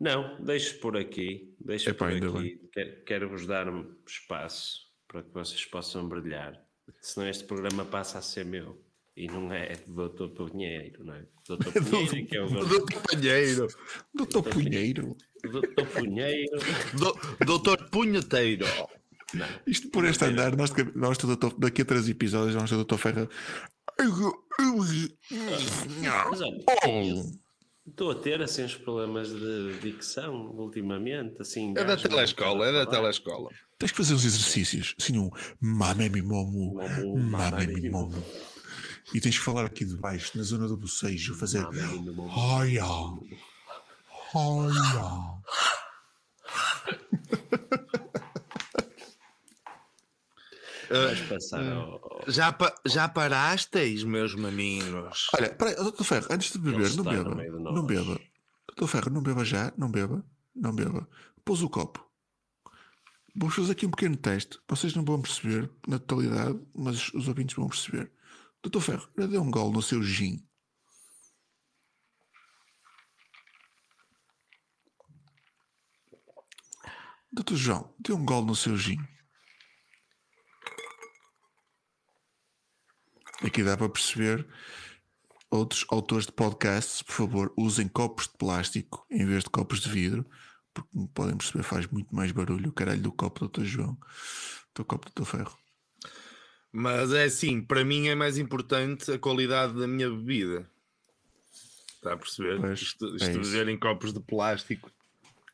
Não, 0.00 0.42
deixo 0.42 0.78
por 0.78 0.96
aqui. 0.96 1.54
Deixo 1.60 1.90
Epá, 1.90 2.08
por 2.08 2.38
aqui. 2.38 2.60
Quero- 2.72 3.04
Quero-vos 3.04 3.46
dar 3.46 3.68
um 3.68 3.94
espaço 4.06 4.86
para 5.06 5.22
que 5.22 5.30
vocês 5.32 5.64
possam 5.66 6.08
brilhar. 6.08 6.54
Senão 7.00 7.28
este 7.28 7.44
programa 7.44 7.84
passa 7.84 8.18
a 8.18 8.22
ser 8.22 8.44
meu. 8.44 8.82
E 9.16 9.26
não 9.26 9.52
é 9.52 9.72
do 9.88 10.08
Dr. 10.08 10.28
Pinheiro, 10.50 11.04
não 11.04 11.14
é? 11.14 11.26
Dr. 11.48 11.72
Pinheiro, 11.82 12.26
que 12.28 12.36
é 12.36 12.42
o 12.42 12.48
Do 12.48 12.86
companheiro. 12.86 13.66
Doutor 14.14 14.42
Punheiro. 14.44 15.16
Dr. 15.42 15.86
Pinheiro. 16.00 16.58
Do, 16.96 17.44
doutor 17.44 17.90
Punheteiro. 17.90 18.64
Isto 19.66 19.90
por 19.90 20.04
este 20.06 20.24
andar, 20.24 20.56
nós, 20.56 20.70
nós 20.94 21.18
do 21.18 21.26
doutor, 21.26 21.54
daqui 21.58 21.82
a 21.82 21.84
três 21.84 22.08
episódios 22.08 22.54
vamos 22.54 22.70
ter 22.70 22.76
o 22.76 22.78
doutor 22.78 22.98
Ferreira. 22.98 23.28
Mas 26.30 26.40
olha, 26.40 26.64
Oh. 26.86 27.30
estou 27.90 28.10
a 28.10 28.14
ter 28.14 28.40
assim 28.42 28.64
uns 28.64 28.74
problemas 28.76 29.28
de 29.28 29.78
dicção 29.80 30.50
ultimamente. 30.56 31.40
Assim, 31.40 31.72
É 31.76 31.84
da 31.84 31.96
telescola, 31.96 32.66
é 32.66 32.72
da 32.72 32.82
a 32.82 32.86
telescola. 32.86 33.50
Tens 33.78 33.90
que 33.92 33.96
fazer 33.96 34.14
uns 34.14 34.24
exercícios, 34.24 34.94
assim 35.00 35.18
um 35.18 35.30
mamemi 35.60 36.22
momo, 36.22 36.74
Momo, 36.74 37.18
mamemi 37.18 37.30
mamemi 37.30 37.90
momo. 37.90 38.24
E 39.14 39.20
tens 39.20 39.38
que 39.38 39.44
falar 39.44 39.64
aqui 39.64 39.84
de 39.84 39.96
baixo, 39.96 40.36
na 40.36 40.42
zona 40.44 40.66
do 40.68 40.76
bocejo, 40.76 41.34
fazer. 41.34 41.64
Olha, 42.34 42.84
olha. 44.34 45.38
Vais 50.90 51.20
passar 51.22 51.72
ao. 51.72 52.22
Já, 52.26 52.52
pa- 52.52 52.74
já 52.86 53.08
parasteis, 53.08 54.04
meus 54.04 54.34
maninhos? 54.34 55.28
Olha, 55.34 55.54
peraí, 55.54 55.74
doutor 55.76 56.04
Ferro, 56.04 56.26
antes 56.30 56.52
de 56.52 56.58
beber, 56.58 56.94
não 56.96 57.04
beba. 57.04 57.34
Não 57.72 57.86
beba. 57.86 58.20
Doutor 58.68 58.86
Ferro, 58.88 59.10
não 59.10 59.22
beba 59.22 59.44
já, 59.44 59.72
não 59.76 59.90
beba, 59.90 60.24
não 60.54 60.74
beba. 60.74 61.08
Pôs 61.44 61.62
o 61.62 61.68
copo. 61.68 62.06
Vou 63.36 63.50
fazer 63.50 63.72
aqui 63.72 63.86
um 63.86 63.90
pequeno 63.90 64.16
teste. 64.16 64.58
Vocês 64.68 64.94
não 64.94 65.04
vão 65.04 65.20
perceber 65.22 65.70
na 65.86 65.98
totalidade, 65.98 66.58
mas 66.74 67.12
os 67.14 67.28
ouvintes 67.28 67.54
vão 67.54 67.68
perceber. 67.68 68.10
Doutor 68.62 68.80
Ferro, 68.80 69.08
já 69.16 69.26
deu 69.26 69.42
um 69.42 69.50
gol 69.50 69.70
no 69.70 69.80
seu 69.82 70.02
gin. 70.02 70.44
Doutor 77.32 77.56
João, 77.56 77.94
deu 77.98 78.16
um 78.16 78.24
gol 78.24 78.44
no 78.44 78.54
seu 78.56 78.76
gin. 78.76 78.96
Aqui 83.42 83.62
dá 83.62 83.76
para 83.76 83.88
perceber. 83.88 84.46
Outros 85.50 85.86
autores 85.88 86.26
de 86.26 86.32
podcasts, 86.32 87.02
por 87.02 87.12
favor, 87.12 87.52
usem 87.56 87.88
copos 87.88 88.28
de 88.28 88.36
plástico 88.36 89.06
em 89.10 89.24
vez 89.24 89.44
de 89.44 89.50
copos 89.50 89.80
de 89.80 89.88
vidro, 89.88 90.26
porque 90.74 90.90
como 90.92 91.08
podem 91.08 91.36
perceber, 91.36 91.62
faz 91.62 91.86
muito 91.86 92.14
mais 92.14 92.32
barulho 92.32 92.68
o 92.68 92.72
caralho 92.72 93.00
do 93.00 93.10
copo 93.10 93.40
do 93.40 93.48
Dr. 93.48 93.64
João, 93.64 93.98
do 94.74 94.84
copo 94.84 95.08
do 95.08 95.12
Dr. 95.14 95.26
Ferro. 95.26 95.58
Mas 96.70 97.12
é 97.12 97.24
assim, 97.24 97.62
para 97.62 97.82
mim 97.82 98.08
é 98.08 98.14
mais 98.14 98.36
importante 98.36 99.10
a 99.10 99.18
qualidade 99.18 99.72
da 99.72 99.86
minha 99.86 100.10
bebida. 100.10 100.70
Está 101.94 102.12
a 102.12 102.16
perceber? 102.16 102.60
Pois, 102.60 102.82
isto 102.82 103.06
é 103.06 103.16
isto 103.16 103.40
beber 103.40 103.68
em 103.68 103.78
copos 103.78 104.12
de 104.12 104.20
plástico 104.20 104.92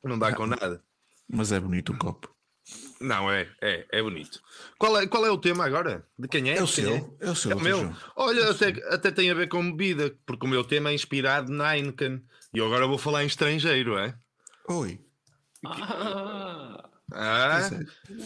não 0.09 0.19
dá 0.19 0.35
com 0.35 0.47
nada. 0.47 0.83
Mas 1.29 1.53
é 1.53 1.59
bonito 1.59 1.93
o 1.93 1.99
copo. 1.99 2.34
Não, 3.01 3.31
é, 3.31 3.49
é, 3.61 3.87
é 3.93 4.03
bonito. 4.03 4.41
Qual 4.79 4.99
é, 4.99 5.07
qual 5.07 5.27
é 5.27 5.31
o 5.31 5.39
tema 5.39 5.67
agora? 5.67 6.07
De 6.19 6.27
quem 6.29 6.51
é? 6.51 6.57
É 6.57 6.63
o 6.63 6.67
seu, 6.67 7.17
é 7.21 7.31
o 7.31 7.35
seu, 7.35 7.53
É 7.53 7.55
o 7.55 7.61
meu. 7.61 7.81
João. 7.81 7.97
Olha, 8.17 8.51
até, 8.51 8.69
até 8.89 9.11
tem 9.11 9.31
a 9.31 9.35
ver 9.35 9.49
com 9.49 9.71
bebida, 9.71 10.17
porque 10.25 10.47
o 10.47 10.49
meu 10.49 10.65
tema 10.65 10.91
é 10.91 10.95
inspirado 10.95 11.53
na 11.53 11.77
Heineken. 11.77 12.23
E 12.55 12.59
eu 12.59 12.67
agora 12.67 12.87
vou 12.87 12.97
falar 12.99 13.23
em 13.23 13.27
estrangeiro, 13.27 13.99
é? 13.99 14.17
Oi. 14.69 14.99
Ah, 15.67 16.89
Ah, 17.13 17.61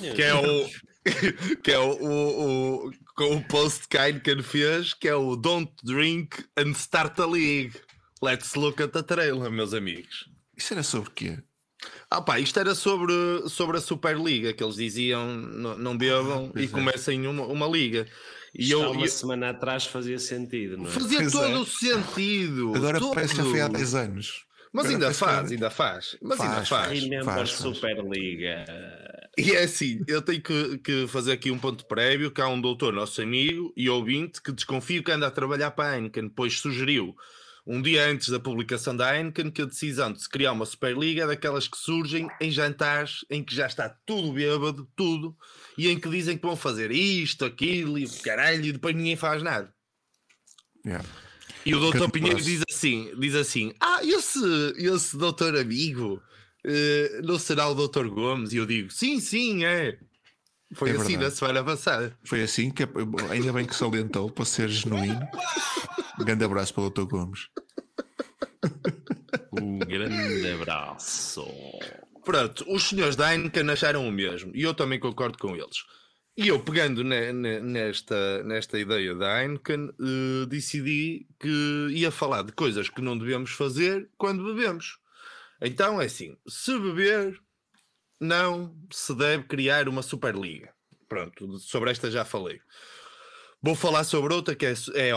é. 0.02 0.12
que 0.14 0.22
é 0.22 0.34
o. 0.34 0.68
que 1.62 1.72
é 1.72 1.78
o, 1.78 1.90
o, 1.90 2.86
o, 2.88 2.92
com 3.16 3.36
o 3.36 3.44
post 3.48 3.88
que 3.88 3.98
a 3.98 4.08
Heineken 4.08 4.42
fez, 4.42 4.94
que 4.94 5.08
é 5.08 5.14
o 5.14 5.34
Don't 5.36 5.72
Drink 5.82 6.44
and 6.56 6.70
Start 6.72 7.18
a 7.18 7.26
League. 7.26 7.74
Let's 8.22 8.54
look 8.54 8.82
at 8.82 8.92
the 8.92 9.02
trailer, 9.02 9.50
meus 9.50 9.74
amigos. 9.74 10.28
Isso 10.56 10.74
era 10.74 10.82
sobre 10.82 11.08
o 11.08 11.12
quê? 11.12 11.38
Ah 12.10 12.20
pá, 12.20 12.40
isto 12.40 12.58
era 12.58 12.74
sobre, 12.74 13.12
sobre 13.48 13.76
a 13.76 13.80
Superliga, 13.80 14.52
que 14.52 14.62
eles 14.64 14.76
diziam 14.76 15.26
não, 15.36 15.78
não 15.78 15.96
bebam 15.96 16.52
Ah, 16.54 16.60
e 16.60 16.64
é. 16.64 16.68
comecem 16.68 17.26
uma, 17.26 17.44
uma 17.46 17.66
liga. 17.66 18.06
E 18.54 18.62
isto 18.62 18.72
eu, 18.72 18.90
uma 18.90 19.04
eu- 19.04 19.08
semana 19.08 19.50
atrás 19.50 19.84
fazia 19.86 20.18
sentido, 20.18 20.76
não 20.78 20.86
é? 20.86 20.90
fazia 20.90 21.18
Pois 21.20 21.32
todo 21.32 21.44
é. 21.52 21.58
o 21.58 21.64
sentido. 21.66 22.72
Agora 22.74 22.98
todo. 22.98 23.14
parece 23.14 23.34
que 23.34 23.42
já 23.42 23.48
foi 23.48 23.60
há 23.60 23.68
10 23.68 23.94
anos. 23.94 24.44
Mas 24.72 24.84
Agora 24.86 24.96
ainda 24.96 25.08
que 25.12 25.18
faz, 25.18 25.50
ainda 25.52 25.70
faz. 25.70 26.16
Mas 26.20 26.40
ainda 26.40 26.54
Faz, 26.56 26.68
faz. 26.68 26.86
faz. 26.88 27.02
Remember 27.02 27.24
faz, 27.24 27.50
faz. 27.52 27.60
Superliga. 27.62 28.64
E 29.36 29.52
é 29.52 29.62
assim, 29.62 30.00
eu 30.06 30.20
tenho 30.20 30.42
que, 30.42 30.78
que 30.78 31.06
fazer 31.06 31.32
aqui 31.32 31.50
um 31.50 31.58
ponto 31.58 31.86
prévio, 31.86 32.30
que 32.30 32.40
há 32.40 32.48
um 32.48 32.60
doutor, 32.60 32.92
nosso 32.92 33.22
amigo 33.22 33.72
e 33.76 33.88
ouvinte, 33.88 34.42
que 34.42 34.50
desconfio 34.52 35.02
que 35.02 35.10
anda 35.12 35.26
a 35.26 35.30
trabalhar 35.30 35.70
para 35.70 35.92
a 35.92 35.96
Heineken, 35.96 36.28
pois 36.28 36.58
sugeriu, 36.60 37.16
um 37.70 37.82
dia 37.82 38.08
antes 38.08 38.30
da 38.30 38.40
publicação 38.40 38.96
da 38.96 39.14
Heineken, 39.14 39.50
que 39.50 39.60
a 39.60 39.66
decisão 39.66 40.10
de 40.10 40.22
se 40.22 40.28
criar 40.28 40.52
uma 40.52 40.64
Superliga 40.64 41.24
é 41.24 41.26
daquelas 41.26 41.68
que 41.68 41.76
surgem 41.76 42.26
em 42.40 42.50
jantares 42.50 43.26
em 43.28 43.44
que 43.44 43.54
já 43.54 43.66
está 43.66 43.90
tudo 44.06 44.32
bêbado, 44.32 44.88
tudo, 44.96 45.36
e 45.76 45.86
em 45.90 46.00
que 46.00 46.08
dizem 46.08 46.38
que 46.38 46.46
vão 46.46 46.56
fazer 46.56 46.90
isto, 46.90 47.44
aquilo 47.44 47.98
e 47.98 48.06
o 48.06 48.22
caralho, 48.22 48.64
e 48.64 48.72
depois 48.72 48.96
ninguém 48.96 49.16
faz 49.16 49.42
nada. 49.42 49.70
Yeah. 50.86 51.06
E 51.66 51.74
o 51.74 51.78
doutor 51.78 52.10
Pinheiro 52.10 52.40
diz 52.40 52.62
assim, 52.70 53.12
diz 53.18 53.34
assim, 53.34 53.74
ah, 53.78 54.00
esse, 54.02 54.40
esse 54.78 55.18
doutor 55.18 55.54
amigo 55.54 56.22
eh, 56.64 57.20
não 57.22 57.38
será 57.38 57.68
o 57.68 57.74
doutor 57.74 58.08
Gomes? 58.08 58.54
E 58.54 58.56
eu 58.56 58.64
digo, 58.64 58.90
sim, 58.90 59.20
sim, 59.20 59.66
é. 59.66 59.98
Foi 60.72 60.88
É 60.88 60.92
assim 60.92 61.18
verdade. 61.18 61.24
na 61.24 61.30
semana 61.30 61.64
passada. 61.64 62.18
Foi 62.24 62.42
assim 62.42 62.70
que 62.70 62.84
ainda 63.30 63.52
bem 63.52 63.66
que 63.66 63.74
salientou 63.74 64.30
para 64.30 64.46
ser 64.46 64.70
genuíno. 64.70 65.20
Um 66.20 66.24
grande 66.24 66.44
abraço 66.44 66.74
para 66.74 66.82
o 66.84 66.90
Dr. 66.90 67.02
Gomes. 67.04 67.48
Um 69.52 69.78
grande 69.78 70.50
abraço. 70.50 71.44
Pronto, 72.24 72.64
os 72.68 72.82
senhores 72.88 73.16
da 73.16 73.32
Heineken 73.32 73.70
acharam 73.70 74.06
o 74.06 74.12
mesmo 74.12 74.52
e 74.54 74.62
eu 74.62 74.74
também 74.74 74.98
concordo 75.00 75.38
com 75.38 75.54
eles. 75.56 75.84
E 76.36 76.48
eu, 76.48 76.60
pegando 76.60 77.02
ne- 77.02 77.32
ne- 77.32 77.60
nesta, 77.60 78.42
nesta 78.44 78.78
ideia 78.78 79.14
da 79.14 79.42
Heineken, 79.42 79.88
eh, 80.00 80.46
decidi 80.46 81.26
que 81.40 81.88
ia 81.90 82.10
falar 82.12 82.42
de 82.42 82.52
coisas 82.52 82.88
que 82.88 83.00
não 83.00 83.18
devemos 83.18 83.50
fazer 83.50 84.08
quando 84.16 84.44
bebemos. 84.44 84.98
Então 85.60 86.00
é 86.00 86.04
assim: 86.04 86.36
se 86.46 86.78
beber, 86.78 87.40
não 88.20 88.76
se 88.92 89.14
deve 89.16 89.44
criar 89.44 89.88
uma 89.88 90.02
Superliga. 90.02 90.72
Pronto, 91.08 91.58
sobre 91.58 91.90
esta 91.90 92.10
já 92.10 92.24
falei. 92.24 92.60
Vou 93.62 93.74
falar 93.74 94.04
sobre 94.04 94.34
outra 94.34 94.54
que 94.54 94.66
é, 94.66 94.74
é, 94.94 95.10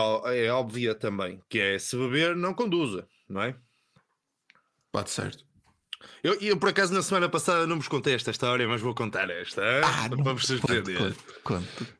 é 0.46 0.52
óbvia 0.52 0.94
também, 0.94 1.40
que 1.48 1.58
é 1.58 1.78
se 1.78 1.96
beber, 1.96 2.34
não 2.34 2.54
conduza, 2.54 3.06
não 3.28 3.42
é? 3.42 3.56
Bate 4.92 5.10
certo. 5.10 5.44
Eu, 6.22 6.34
eu, 6.40 6.56
por 6.56 6.68
acaso, 6.68 6.92
na 6.92 7.02
semana 7.02 7.28
passada 7.28 7.66
não 7.66 7.76
vos 7.76 7.88
contei 7.88 8.14
esta 8.14 8.30
história, 8.30 8.66
mas 8.66 8.80
vou 8.80 8.94
contar 8.94 9.30
esta? 9.30 9.62
Ah, 9.84 10.08
para 10.08 10.32
vos 10.32 10.46
surpreender. 10.46 11.14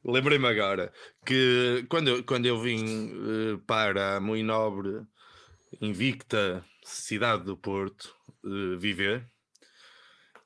Lembrei-me 0.04 0.46
agora 0.46 0.92
que 1.24 1.84
quando 1.88 2.08
eu, 2.08 2.24
quando 2.24 2.46
eu 2.46 2.60
vim 2.60 3.10
eh, 3.10 3.60
para 3.66 4.16
a 4.16 4.20
muito 4.20 4.44
nobre, 4.44 5.02
invicta 5.80 6.64
cidade 6.84 7.44
do 7.44 7.56
Porto 7.56 8.14
eh, 8.44 8.76
viver, 8.78 9.28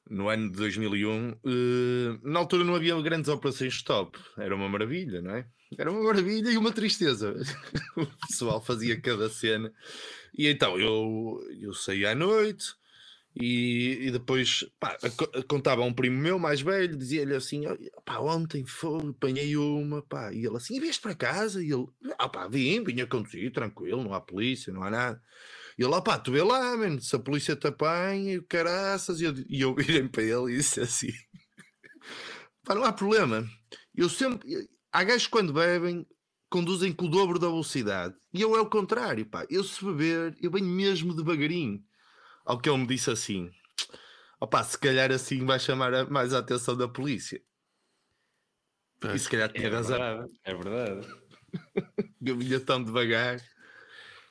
no 0.09 0.29
ano 0.29 0.51
de 0.51 0.57
2001, 0.57 1.31
eh, 1.31 2.19
na 2.23 2.41
altura 2.41 2.65
não 2.65 2.75
havia 2.75 3.01
grandes 3.01 3.29
operações 3.29 3.75
stop, 3.75 4.19
era 4.39 4.55
uma 4.55 4.69
maravilha, 4.69 5.21
não 5.21 5.35
é? 5.35 5.47
Era 5.79 5.91
uma 5.91 6.03
maravilha 6.03 6.51
e 6.51 6.57
uma 6.57 6.73
tristeza. 6.73 7.35
o 7.97 8.07
pessoal 8.29 8.63
fazia 8.63 9.01
cada 9.01 9.29
cena. 9.29 9.73
E 10.37 10.49
então 10.49 10.79
eu, 10.81 11.41
eu 11.61 11.75
saí 11.75 12.07
à 12.07 12.15
noite. 12.15 12.75
E, 13.39 14.07
e 14.09 14.11
depois 14.11 14.65
pá, 14.81 14.97
a- 15.03 15.39
a- 15.41 15.43
contava 15.45 15.83
a 15.83 15.85
um 15.85 15.93
primo 15.95 16.19
meu 16.19 16.39
mais 16.39 16.61
velho, 16.63 16.97
dizia-lhe 16.97 17.35
assim: 17.35 17.67
"Olha, 17.67 17.79
pá, 18.05 18.19
ontem 18.21 18.65
foi, 18.67 19.11
apanhei 19.11 19.57
uma, 19.57 20.03
pá, 20.03 20.33
e 20.33 20.47
ele 20.47 20.57
assim: 20.57 20.77
e 20.77 20.81
vieste 20.81 21.03
para 21.03 21.15
casa? 21.15 21.63
E 21.63 21.71
ele, 21.73 21.87
ah, 22.19 22.29
pá, 22.29 22.49
vim, 22.49 22.83
vinha 22.85 23.07
conduzir, 23.07 23.53
tranquilo, 23.53 24.03
não 24.05 24.15
há 24.15 24.21
polícia, 24.21 24.73
não 24.73 24.83
há 24.83 24.91
nada. 24.91 25.23
E 25.79 25.85
ele, 25.85 25.95
ah, 25.95 26.03
pá, 26.03 26.19
tu 26.19 26.33
vê 26.33 26.43
lá, 26.43 26.77
mano, 26.77 27.01
se 27.03 27.17
a 27.17 27.19
polícia 27.21 27.57
te 27.57 27.67
apanha, 27.69 28.35
e 28.37 28.43
caraças, 28.43 29.21
e 29.21 29.25
eu, 29.25 29.35
e 29.49 29.61
eu 29.63 29.75
virei 29.77 30.09
para 30.09 30.23
ele 30.25 30.55
e 30.55 30.59
disse 30.59 30.81
assim: 30.81 31.09
pá, 32.65 32.75
não 32.75 32.85
há 32.85 32.93
problema, 32.93 33.49
eu 33.95 34.09
sempre, 34.09 34.69
há 34.97 35.05
gajos 35.05 35.27
quando 35.27 35.53
bebem 35.53 36.07
conduzem 36.49 36.93
com 36.93 37.05
o 37.07 37.11
dobro 37.11 37.39
da 37.39 37.49
velocidade, 37.49 38.15
e 38.33 38.41
eu 38.41 38.57
é 38.57 38.61
o 38.61 38.71
contrário, 38.71 39.27
pá, 39.27 39.45
eu 39.51 39.63
se 39.63 39.85
beber, 39.85 40.35
eu 40.41 40.51
venho 40.51 40.65
mesmo 40.67 41.15
devagarinho. 41.15 41.85
Ao 42.45 42.59
que 42.59 42.69
ele 42.71 42.79
me 42.79 42.87
disse 42.87 43.11
assim: 43.11 43.51
opá, 44.41 44.63
se 44.65 44.79
calhar 44.79 45.11
assim 45.13 45.45
vai 45.45 45.59
chamar 45.59 45.93
a- 45.93 46.07
mais 46.07 46.33
a 46.33 46.39
atenção 46.39 46.77
da 46.77 46.89
polícia. 46.89 47.43
E 49.13 49.19
se 49.19 49.29
calhar 49.29 49.53
tinha 49.53 49.67
É 49.67 49.71
razão. 49.71 49.99
verdade, 49.99 50.41
é 50.45 50.55
verdade. 50.55 51.09
Eu 52.25 52.39
vinha 52.39 52.59
tão 52.61 52.83
devagar. 52.83 53.41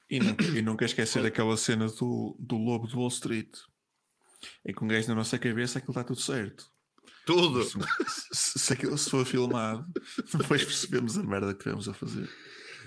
E 0.10 0.20
nunca, 0.20 0.44
e 0.46 0.62
nunca 0.62 0.86
esquecer 0.86 1.26
aquela 1.26 1.58
cena 1.58 1.88
do, 1.88 2.36
do 2.40 2.58
lobo 2.58 2.88
de 2.88 2.96
Wall 2.96 3.08
Street. 3.10 3.56
É 4.64 4.72
que 4.74 4.84
um 4.84 4.88
gajo 4.88 5.08
na 5.08 5.16
nossa 5.16 5.38
cabeça 5.38 5.80
aquilo 5.80 5.92
está 5.92 6.04
tudo 6.04 6.20
certo. 6.22 6.72
Tudo. 7.26 7.64
Se, 8.32 8.60
se 8.60 8.74
aquilo 8.74 8.98
se 8.98 9.10
for 9.10 9.26
filmado, 9.26 9.86
depois 10.38 10.64
percebemos 10.64 11.18
a 11.18 11.24
merda 11.24 11.54
que 11.54 11.60
estivemos 11.60 11.90
a 11.90 11.94
fazer. 11.94 12.30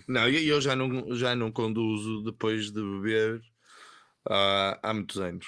Não, 0.07 0.29
e 0.29 0.46
eu 0.48 0.61
já 0.61 0.74
não, 0.77 1.14
já 1.14 1.35
não 1.35 1.51
conduzo 1.53 2.22
depois 2.22 2.70
de 2.70 2.81
beber 2.81 3.42
há, 4.29 4.79
há 4.83 4.94
muitos 4.94 5.18
anos. 5.18 5.46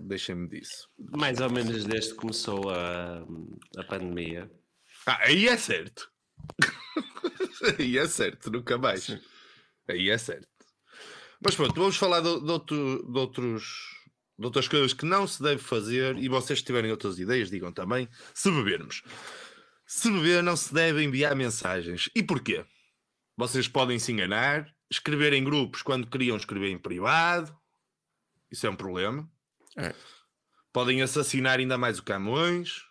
Deixem-me 0.00 0.48
disso. 0.48 0.88
Mais 0.98 1.40
ou 1.40 1.50
menos 1.50 1.84
desde 1.84 2.10
que 2.10 2.16
começou 2.16 2.70
a, 2.70 3.24
a 3.78 3.84
pandemia. 3.84 4.50
Ah, 5.06 5.18
aí 5.22 5.48
é 5.48 5.56
certo. 5.56 6.10
aí 7.78 7.98
é 7.98 8.06
certo, 8.08 8.50
nunca 8.50 8.76
mais. 8.78 9.08
Aí 9.88 10.08
é 10.10 10.18
certo. 10.18 10.48
Mas 11.44 11.54
pronto, 11.54 11.74
vamos 11.74 11.96
falar 11.96 12.20
de, 12.20 12.40
de 12.40 12.50
outro- 12.50 13.06
de 13.12 13.18
outros, 13.18 13.91
de 14.42 14.46
outras 14.46 14.66
coisas 14.66 14.92
que 14.92 15.04
não 15.04 15.24
se 15.24 15.40
deve 15.40 15.62
fazer 15.62 16.18
e 16.18 16.28
vocês 16.28 16.58
se 16.58 16.64
tiverem 16.64 16.90
outras 16.90 17.16
ideias, 17.18 17.48
digam 17.48 17.72
também. 17.72 18.08
Se 18.34 18.50
bebermos. 18.50 19.02
Se 19.86 20.10
beber, 20.10 20.42
não 20.42 20.56
se 20.56 20.74
deve 20.74 21.02
enviar 21.02 21.36
mensagens. 21.36 22.10
E 22.12 22.24
porquê? 22.24 22.64
Vocês 23.36 23.68
podem 23.68 24.00
se 24.00 24.10
enganar, 24.10 24.68
escrever 24.90 25.32
em 25.32 25.44
grupos 25.44 25.80
quando 25.80 26.08
queriam 26.08 26.36
escrever 26.36 26.70
em 26.70 26.78
privado. 26.78 27.56
Isso 28.50 28.66
é 28.66 28.70
um 28.70 28.74
problema. 28.74 29.30
É. 29.76 29.94
Podem 30.72 31.02
assassinar 31.02 31.60
ainda 31.60 31.78
mais 31.78 32.00
o 32.00 32.02
Camões. 32.02 32.82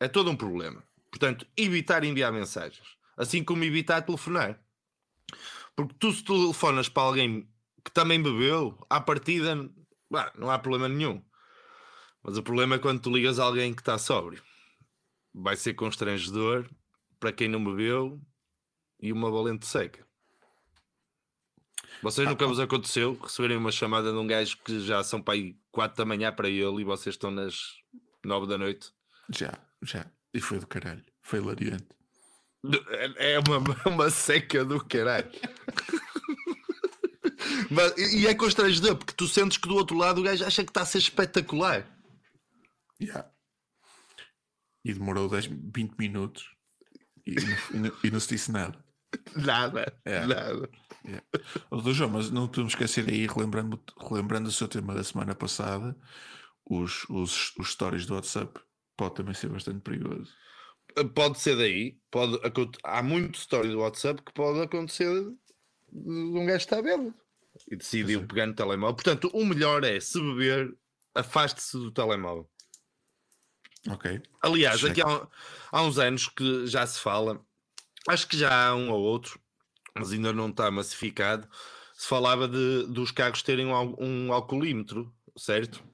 É 0.00 0.08
todo 0.08 0.28
um 0.28 0.36
problema. 0.36 0.82
Portanto, 1.08 1.46
evitar 1.56 2.02
enviar 2.02 2.32
mensagens. 2.32 2.96
Assim 3.16 3.44
como 3.44 3.62
evitar 3.62 4.02
telefonar. 4.02 4.60
Porque 5.76 5.94
tu, 6.00 6.12
se 6.12 6.24
telefonas 6.24 6.88
para 6.88 7.04
alguém 7.04 7.48
que 7.84 7.92
também 7.92 8.20
bebeu, 8.20 8.76
à 8.90 9.00
partida, 9.00 9.70
bah, 10.10 10.32
não 10.36 10.50
há 10.50 10.58
problema 10.58 10.88
nenhum. 10.88 11.22
Mas 12.22 12.38
o 12.38 12.42
problema 12.42 12.76
é 12.76 12.78
quando 12.78 13.00
tu 13.00 13.10
ligas 13.10 13.38
a 13.38 13.44
alguém 13.44 13.74
que 13.74 13.82
está 13.82 13.98
sóbrio. 13.98 14.42
Vai 15.32 15.56
ser 15.56 15.74
constrangedor 15.74 16.68
para 17.20 17.32
quem 17.32 17.48
não 17.48 17.62
bebeu 17.62 18.20
e 19.00 19.12
uma 19.12 19.30
valente 19.30 19.66
seca. 19.66 20.06
Vocês 22.02 22.28
nunca 22.28 22.46
vos 22.46 22.58
aconteceu 22.58 23.18
receberem 23.22 23.56
uma 23.56 23.70
chamada 23.70 24.10
de 24.10 24.18
um 24.18 24.26
gajo 24.26 24.58
que 24.64 24.80
já 24.80 25.02
são 25.02 25.22
para 25.22 25.34
aí 25.34 25.56
4 25.70 25.96
da 25.96 26.04
manhã 26.04 26.32
para 26.32 26.48
ele 26.48 26.80
e 26.80 26.84
vocês 26.84 27.14
estão 27.14 27.30
nas 27.30 27.56
9 28.24 28.46
da 28.46 28.58
noite? 28.58 28.92
Já, 29.30 29.58
já. 29.82 30.06
E 30.32 30.40
foi 30.40 30.58
do 30.58 30.66
caralho. 30.66 31.04
Foi 31.22 31.38
hilariante. 31.38 31.86
É 33.16 33.38
uma, 33.38 33.58
uma 33.88 34.10
seca 34.10 34.64
do 34.64 34.82
caralho. 34.84 35.30
E 37.96 38.26
é 38.26 38.34
constrangedor 38.34 38.96
porque 38.96 39.14
tu 39.14 39.26
sentes 39.26 39.58
que 39.58 39.68
do 39.68 39.74
outro 39.76 39.96
lado 39.96 40.20
o 40.20 40.24
gajo 40.24 40.44
acha 40.44 40.62
que 40.64 40.70
está 40.70 40.82
a 40.82 40.86
ser 40.86 40.98
espetacular. 40.98 41.86
Já. 43.00 43.30
E 44.84 44.92
demorou 44.92 45.28
10, 45.28 45.46
20 45.46 45.94
minutos 45.98 46.44
e, 47.26 47.34
não- 47.34 47.56
e 47.72 47.76
não, 47.78 47.96
e 48.04 48.10
não 48.10 48.20
se 48.20 48.28
disse 48.28 48.52
nada. 48.52 48.82
Nada, 49.36 49.96
É. 50.04 50.26
nada. 50.26 50.68
Yeah. 51.04 51.24
Dr. 51.70 51.92
João, 51.92 52.10
mas 52.10 52.30
não 52.30 52.48
podemos 52.48 52.72
esquecer 52.72 53.08
aí, 53.08 53.26
relembrando, 53.26 53.80
relembrando 54.00 54.48
o 54.48 54.52
seu 54.52 54.66
tema 54.66 54.94
da 54.94 55.04
semana 55.04 55.34
passada, 55.34 55.96
os, 56.68 57.04
os, 57.08 57.54
os 57.56 57.70
stories 57.72 58.06
do 58.06 58.14
WhatsApp 58.14 58.58
pode 58.96 59.14
também 59.14 59.34
ser 59.34 59.48
bastante 59.48 59.80
perigoso. 59.80 60.32
Pode 61.14 61.38
ser 61.40 61.56
daí, 61.56 61.98
pode, 62.10 62.38
há 62.84 63.02
muito 63.02 63.38
story 63.38 63.68
do 63.68 63.80
WhatsApp 63.80 64.22
que 64.22 64.32
pode 64.32 64.60
acontecer 64.60 65.08
de 65.92 66.08
um 66.38 66.44
gajo 66.46 66.56
estar 66.58 66.82
bêbado 66.82 67.14
e 67.68 67.76
decidiu 67.76 68.26
pegar 68.26 68.46
no 68.46 68.54
telemóvel. 68.54 68.94
Portanto, 68.94 69.30
o 69.32 69.44
melhor 69.44 69.84
é 69.84 69.98
se 70.00 70.20
beber, 70.20 70.76
afaste-se 71.14 71.76
do 71.76 71.90
telemóvel. 71.90 72.48
Ok? 73.88 74.22
Aliás, 74.40 74.82
aqui 74.84 75.02
há, 75.02 75.28
há 75.70 75.82
uns 75.82 75.98
anos 75.98 76.28
que 76.28 76.66
já 76.66 76.86
se 76.86 76.98
fala, 77.00 77.44
acho 78.08 78.26
que 78.26 78.36
já 78.36 78.68
há 78.68 78.74
um 78.74 78.90
ou 78.90 79.00
outro, 79.00 79.38
mas 79.94 80.12
ainda 80.12 80.32
não 80.32 80.48
está 80.48 80.70
massificado. 80.70 81.48
Se 81.94 82.08
falava 82.08 82.48
de, 82.48 82.86
dos 82.88 83.10
carros 83.10 83.42
terem 83.42 83.66
um, 83.66 83.96
um 83.98 84.32
alcoolímetro, 84.32 85.14
certo? 85.36 85.84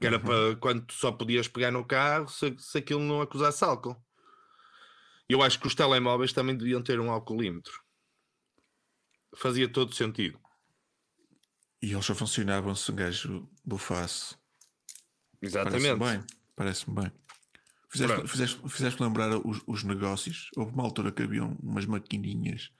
Que 0.00 0.06
era 0.06 0.18
para 0.18 0.56
quando 0.56 0.86
tu 0.86 0.94
só 0.94 1.12
podias 1.12 1.46
pegar 1.46 1.70
no 1.70 1.84
carro 1.84 2.28
se, 2.28 2.54
se 2.58 2.78
aquilo 2.78 3.00
não 3.00 3.20
acusasse 3.20 3.62
álcool. 3.64 3.96
Eu 5.28 5.42
acho 5.42 5.58
que 5.58 5.66
os 5.66 5.74
telemóveis 5.74 6.32
também 6.32 6.56
deviam 6.56 6.82
ter 6.82 7.00
um 7.00 7.10
alcoolímetro. 7.10 7.82
Fazia 9.34 9.68
todo 9.68 9.94
sentido. 9.94 10.38
E 11.84 11.92
eles 11.92 12.06
só 12.06 12.14
funcionavam 12.14 12.74
se 12.74 12.90
um 12.90 12.94
gajo 12.94 13.46
bufasse. 13.62 14.34
Exatamente. 15.42 15.98
Parece-me 15.98 16.18
bem. 16.18 16.26
Parece-me 16.56 16.94
bem. 17.02 17.12
Fizeste, 17.90 18.26
fizeste, 18.26 18.60
fizeste 18.70 19.02
lembrar 19.02 19.36
os, 19.46 19.60
os 19.66 19.84
negócios. 19.84 20.48
Houve 20.56 20.72
uma 20.72 20.82
altura 20.82 21.12
que 21.12 21.22
haviam 21.22 21.54
umas 21.62 21.84
maquininhas 21.84 22.70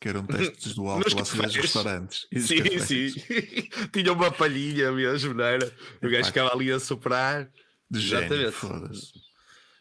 que 0.00 0.08
eram 0.08 0.24
testes 0.26 0.74
do 0.74 0.88
álcool 0.88 1.04
dos 1.20 1.34
cafés. 1.34 1.54
restaurantes. 1.54 2.26
Sim, 2.34 2.62
cafés. 2.62 2.84
sim. 2.84 3.12
Tinha 3.92 4.10
uma 4.14 4.32
palhinha 4.32 4.90
mesmo, 4.90 5.34
não 5.34 5.44
era? 5.44 5.70
O 6.02 6.08
gajo 6.08 6.24
ficava 6.24 6.54
ali 6.54 6.72
a 6.72 6.80
soprar. 6.80 7.50
De 7.90 8.00
gênio, 8.00 8.24
Exatamente. 8.24 8.52
foda-se. 8.52 9.12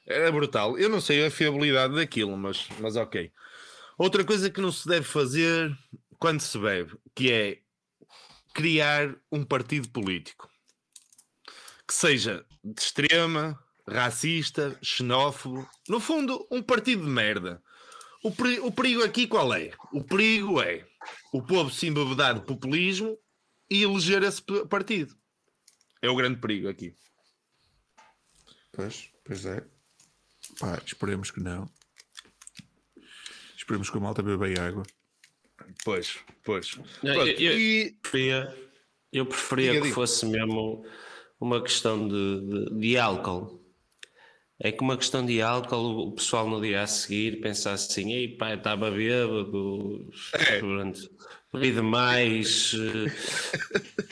Era 0.05 0.31
brutal. 0.33 0.77
Eu 0.77 0.89
não 0.89 0.99
sei 0.99 1.25
a 1.25 1.31
fiabilidade 1.31 1.95
daquilo, 1.95 2.35
mas, 2.35 2.67
mas 2.81 2.97
ok. 2.97 3.31
Outra 3.97 4.25
coisa 4.25 4.49
que 4.49 4.59
não 4.59 4.71
se 4.71 4.85
deve 4.85 5.05
fazer 5.05 5.73
quando 6.19 6.41
se 6.41 6.59
bebe, 6.59 6.93
que 7.15 7.31
é 7.31 7.64
criar 8.55 9.13
um 9.29 9.43
partido 9.43 9.89
político 9.89 10.49
que 11.85 11.93
seja 11.93 12.43
de 12.63 12.81
extrema, 12.81 13.61
racista, 13.87 14.79
xenófobo, 14.81 15.69
no 15.89 15.99
fundo, 15.99 16.47
um 16.49 16.63
partido 16.63 17.03
de 17.03 17.09
merda. 17.09 17.61
O, 18.23 18.31
peri- 18.31 18.59
o 18.61 18.71
perigo 18.71 19.03
aqui 19.03 19.27
qual 19.27 19.53
é? 19.53 19.71
O 19.91 20.01
perigo 20.03 20.59
é 20.61 20.87
o 21.31 21.43
povo 21.43 21.69
se 21.69 21.85
embebedar 21.85 22.33
de 22.33 22.45
populismo 22.45 23.19
e 23.69 23.83
eleger 23.83 24.23
esse 24.23 24.41
partido. 24.69 25.15
É 26.01 26.09
o 26.09 26.15
grande 26.15 26.39
perigo 26.39 26.69
aqui. 26.69 26.95
Pois, 28.71 29.11
pois 29.23 29.45
é. 29.45 29.63
Pá, 30.59 30.81
esperemos 30.83 31.29
que 31.29 31.41
não. 31.41 31.69
Esperemos 33.55 33.89
que 33.89 33.97
a 33.97 34.01
malta 34.01 34.23
beba 34.23 34.47
água. 34.59 34.83
Pois, 35.83 36.17
pois. 36.43 36.77
Não, 37.03 37.13
eu- 37.13 37.59
e 37.59 37.91
preferia, 38.01 38.55
eu 39.11 39.25
preferia 39.25 39.67
Diga, 39.71 39.81
que 39.81 39.87
diga. 39.87 39.95
fosse 39.95 40.25
mesmo 40.25 40.85
uma 41.39 41.61
questão 41.61 42.07
de, 42.07 42.41
de, 42.41 42.79
de 42.79 42.97
álcool. 42.97 43.61
É 44.59 44.71
que 44.71 44.81
uma 44.81 44.95
questão 44.97 45.25
de 45.25 45.41
álcool, 45.41 46.07
o- 46.07 46.11
pessoal 46.13 46.47
no 46.49 46.61
dia 46.61 46.81
a 46.81 46.87
seguir 46.87 47.41
pensa 47.41 47.71
assim: 47.71 48.13
ei 48.13 48.29
pá, 48.37 48.53
estava 48.53 48.89
bêbado, 48.89 50.09
É. 50.33 50.59
pronto, 50.59 50.99
bebi 51.53 51.71
demais, 51.73 52.73
eh, 52.73 53.11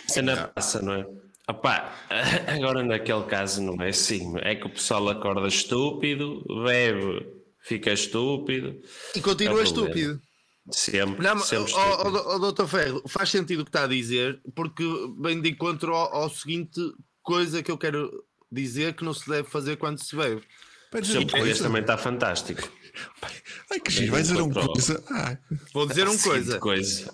cena 0.07 0.47
passa, 0.49 0.81
não 0.81 0.93
é? 0.93 1.05
Opá, 1.49 1.93
agora 2.47 2.83
naquele 2.83 3.23
caso 3.23 3.61
não 3.61 3.81
é 3.81 3.89
assim, 3.89 4.33
é 4.41 4.55
que 4.55 4.65
o 4.65 4.69
pessoal 4.69 5.07
acorda 5.09 5.47
estúpido, 5.47 6.43
bebe, 6.63 7.25
fica 7.61 7.91
estúpido, 7.91 8.81
E 9.15 9.21
continua 9.21 9.61
É 9.61 9.63
estúpido. 9.63 10.21
Sempre, 10.71 11.21
Não, 11.23 11.35
mas, 11.35 11.45
sempre 11.45 11.73
ó, 11.73 11.89
estúpido. 11.91 12.17
ó, 12.17 12.35
ó, 12.35 12.37
doutor 12.39 12.67
Ferro, 12.67 13.03
faz 13.07 13.29
sentido 13.29 13.61
o 13.61 13.65
que 13.65 13.69
está 13.69 13.83
a 13.83 13.87
dizer, 13.87 14.41
porque 14.55 14.83
vem 15.21 15.41
de 15.41 15.49
encontro 15.49 15.93
ao, 15.95 16.13
ao 16.15 16.29
seguinte 16.29 16.79
coisa 17.21 17.61
que 17.63 17.71
eu 17.71 17.77
quero 17.77 18.11
dizer 18.51 18.93
que 18.95 19.03
não 19.03 19.13
se 19.13 19.27
deve 19.29 19.49
fazer 19.49 19.77
quando 19.77 20.03
se 20.03 20.15
bebe. 20.15 20.41
Português 20.91 21.31
coisa. 21.31 21.63
também 21.63 21.81
está 21.81 21.97
fantástico. 21.97 22.61
Ai, 23.71 23.79
que 23.79 23.91
giro, 23.91 24.11
vai 24.11 24.21
dizer 24.21 24.39
uma 24.39 24.67
coisa. 24.67 25.03
Ah, 25.09 25.35
Vou 25.73 25.87
dizer 25.87 26.07
uma 26.07 26.19
coisa, 26.19 26.59
coisa. 26.59 27.13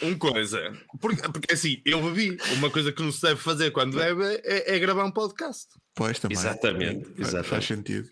uma 0.00 0.16
coisa. 0.16 0.72
Porque, 0.98 1.20
porque 1.30 1.52
assim, 1.52 1.82
eu 1.84 2.02
bebi. 2.02 2.38
Uma 2.54 2.70
coisa 2.70 2.90
que 2.90 3.02
não 3.02 3.12
se 3.12 3.20
deve 3.20 3.38
fazer 3.38 3.70
quando 3.70 3.98
bebe 3.98 4.22
é, 4.44 4.74
é 4.74 4.78
gravar 4.78 5.04
um 5.04 5.10
podcast. 5.10 5.66
pois 5.94 6.18
também. 6.18 6.38
Exatamente, 6.38 7.04
Faz- 7.04 7.18
exatamente. 7.18 7.48
Faz 7.50 7.64
sentido. 7.66 8.08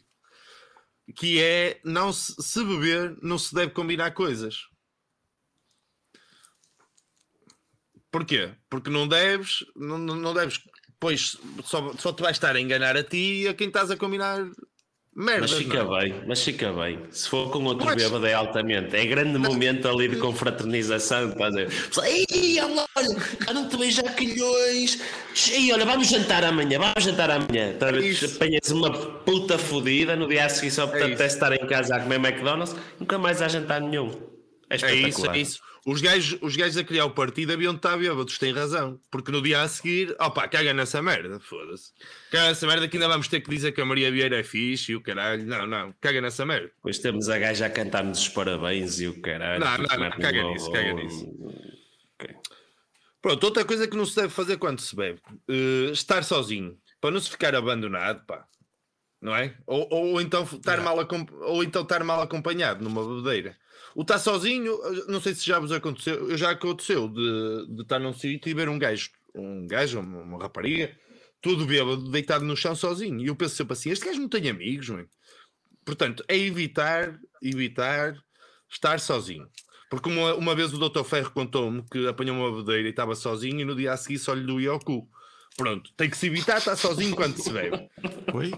Que 1.16 1.40
é, 1.40 1.80
não 1.82 2.12
se, 2.12 2.34
se 2.38 2.62
beber, 2.62 3.16
não 3.22 3.38
se 3.38 3.54
deve 3.54 3.72
combinar 3.72 4.10
coisas. 4.10 4.56
Porquê? 8.16 8.48
Porque 8.70 8.88
não 8.88 9.06
deves, 9.06 9.62
não, 9.76 9.98
não 9.98 10.32
deves, 10.32 10.58
pois 10.98 11.36
só, 11.62 11.92
só 11.98 12.10
te 12.14 12.22
vais 12.22 12.34
estar 12.36 12.56
a 12.56 12.60
enganar 12.60 12.96
a 12.96 13.02
ti 13.02 13.42
e 13.42 13.48
a 13.48 13.52
quem 13.52 13.68
estás 13.68 13.90
a 13.90 13.96
combinar 13.96 14.38
merdas. 15.14 15.50
Mas 15.50 15.60
fica 15.60 15.84
não 15.84 15.98
é? 15.98 16.00
bem, 16.08 16.22
mas 16.26 16.42
fica 16.42 16.72
bem. 16.72 16.98
Se 17.10 17.28
for 17.28 17.50
com 17.50 17.62
outro 17.64 17.84
Mas- 17.84 17.96
bêbado 18.02 18.26
é 18.26 18.32
altamente. 18.32 18.96
É 18.96 19.04
grande 19.04 19.36
momento 19.38 19.86
ali 19.86 20.08
de 20.08 20.16
confraternização. 20.16 21.28
Estás 21.28 21.54
a 21.56 22.08
Ei, 22.08 22.58
olha, 22.58 23.52
não 23.52 23.68
te 23.68 23.76
vejo 23.76 24.00
há 24.00 24.10
quilhões. 24.10 24.98
Ei, 25.52 25.70
olha, 25.74 25.84
vamos 25.84 26.08
jantar 26.08 26.42
amanhã, 26.42 26.78
vamos 26.78 27.04
jantar 27.04 27.30
amanhã. 27.30 27.74
Ver? 27.78 28.02
Isso. 28.02 28.36
Apanhas 28.36 28.70
uma 28.70 28.90
puta 28.90 29.58
fodida 29.58 30.16
no 30.16 30.26
dia 30.26 30.46
a 30.46 30.48
seguir 30.48 30.70
só 30.70 30.84
É 30.84 31.12
até 31.12 31.26
estar 31.26 31.52
em 31.52 31.66
casa 31.66 31.96
a 31.96 32.00
comer 32.00 32.16
McDonald's, 32.16 32.74
nunca 32.98 33.18
mais 33.18 33.42
há 33.42 33.48
jantar 33.48 33.82
nenhum. 33.82 34.10
É 34.70 34.76
É 34.82 34.94
isso, 34.94 35.30
é 35.30 35.38
isso. 35.38 35.60
Os 35.88 36.00
gajos, 36.00 36.36
os 36.42 36.56
gajos 36.56 36.76
a 36.76 36.82
criar 36.82 37.04
o 37.04 37.12
partido 37.12 37.52
haviam 37.52 37.72
de 37.72 37.78
estar 37.78 37.96
bêbados, 37.96 38.38
têm 38.38 38.52
razão. 38.52 39.00
Porque 39.08 39.30
no 39.30 39.40
dia 39.40 39.62
a 39.62 39.68
seguir, 39.68 40.16
opa, 40.18 40.48
caga 40.48 40.74
nessa 40.74 41.00
merda, 41.00 41.38
foda-se. 41.38 41.92
Caga 42.28 42.48
nessa 42.48 42.66
merda 42.66 42.88
que 42.88 42.96
ainda 42.96 43.06
vamos 43.06 43.28
ter 43.28 43.40
que 43.40 43.48
dizer 43.48 43.70
que 43.70 43.80
a 43.80 43.84
Maria 43.84 44.10
Vieira 44.10 44.40
é 44.40 44.42
fixe 44.42 44.90
e 44.90 44.96
o 44.96 45.00
caralho. 45.00 45.46
Não, 45.46 45.64
não, 45.64 45.94
caga 46.00 46.20
nessa 46.20 46.44
merda. 46.44 46.72
Depois 46.74 46.98
temos 46.98 47.28
a 47.28 47.38
gaja 47.38 47.66
a 47.66 47.70
cantar-nos 47.70 48.18
os 48.18 48.28
parabéns 48.28 48.98
e 48.98 49.06
o 49.06 49.20
caralho. 49.20 49.60
Não, 49.64 49.78
não, 49.78 49.96
não, 49.96 50.10
caga 50.10 50.44
um- 50.44 50.52
nisso, 50.52 50.72
caga 50.72 50.92
nisso. 50.92 51.24
Ok. 52.18 52.34
Pronto, 53.22 53.44
outra 53.44 53.64
coisa 53.64 53.86
que 53.86 53.96
não 53.96 54.06
se 54.06 54.16
deve 54.16 54.30
fazer 54.30 54.56
quando 54.56 54.80
se 54.80 54.96
bebe: 54.96 55.20
eh, 55.48 55.90
estar 55.92 56.24
sozinho, 56.24 56.76
para 57.00 57.12
não 57.12 57.20
se 57.20 57.30
ficar 57.30 57.54
abandonado, 57.54 58.26
pá. 58.26 58.44
Não 59.22 59.36
é? 59.36 59.54
Ou, 59.66 59.86
ou 59.88 60.20
então 60.20 60.42
estar 60.42 60.80
mal 60.80 60.98
ou 61.42 61.62
então 61.62 61.82
estar 61.82 62.02
mal 62.02 62.20
acompanhado 62.20 62.82
numa 62.82 63.06
bebedeira. 63.06 63.56
O 63.96 64.02
estar 64.02 64.18
sozinho, 64.18 64.78
eh, 64.84 65.04
não 65.08 65.22
sei 65.22 65.34
se 65.34 65.46
já 65.46 65.58
vos 65.58 65.72
aconteceu, 65.72 66.28
eu 66.28 66.36
já 66.36 66.50
aconteceu 66.50 67.08
de, 67.08 67.66
de 67.74 67.80
estar 67.80 67.98
num 67.98 68.12
sítio 68.12 68.50
e 68.50 68.52
ver 68.52 68.68
um 68.68 68.78
gajo, 68.78 69.08
um 69.34 69.66
gajo, 69.66 70.00
uma, 70.00 70.20
uma 70.20 70.38
rapariga, 70.38 70.94
todo 71.40 71.64
bêbado, 71.64 72.10
deitado 72.10 72.44
no 72.44 72.54
chão 72.54 72.76
sozinho. 72.76 73.22
E 73.22 73.28
eu 73.28 73.34
penso 73.34 73.56
sempre 73.56 73.72
assim: 73.72 73.88
este 73.88 74.04
gajo 74.04 74.20
não 74.20 74.28
tem 74.28 74.50
amigos, 74.50 74.90
mano. 74.90 75.08
Portanto, 75.82 76.22
é 76.28 76.36
evitar, 76.36 77.18
evitar 77.42 78.22
estar 78.70 79.00
sozinho. 79.00 79.48
Porque 79.88 80.10
uma, 80.10 80.34
uma 80.34 80.54
vez 80.54 80.74
o 80.74 80.88
Dr. 80.90 81.02
Ferro 81.02 81.30
contou-me 81.30 81.82
que 81.90 82.06
apanhou 82.06 82.36
uma 82.36 82.50
bebedeira 82.50 82.88
e 82.88 82.90
estava 82.90 83.14
sozinho 83.14 83.60
e 83.60 83.64
no 83.64 83.74
dia 83.74 83.94
a 83.94 83.96
seguir 83.96 84.18
só 84.18 84.34
lhe 84.34 84.44
doía 84.44 84.74
o 84.74 84.78
cu. 84.78 85.08
Pronto, 85.56 85.90
tem 85.96 86.10
que 86.10 86.18
se 86.18 86.26
evitar 86.26 86.58
estar 86.58 86.76
sozinho 86.76 87.16
quando 87.16 87.42
se 87.42 87.50
bebe. 87.50 87.88
Oi? 88.34 88.52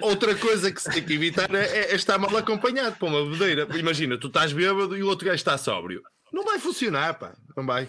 Outra 0.00 0.34
coisa 0.34 0.72
que 0.72 0.80
se 0.80 0.90
tem 0.90 1.04
que 1.04 1.14
evitar 1.14 1.52
é, 1.54 1.92
é 1.92 1.94
estar 1.94 2.18
mal 2.18 2.36
acompanhado 2.36 2.96
para 2.96 3.08
uma 3.08 3.24
bebedeira. 3.24 3.68
Imagina, 3.78 4.18
tu 4.18 4.26
estás 4.26 4.52
bêbado 4.52 4.96
e 4.96 5.02
o 5.02 5.08
outro 5.08 5.26
gajo 5.26 5.36
está 5.36 5.56
sóbrio. 5.56 6.02
Não 6.32 6.44
vai 6.44 6.58
funcionar, 6.58 7.14
pá. 7.18 7.34
Não 7.56 7.64
vai. 7.64 7.88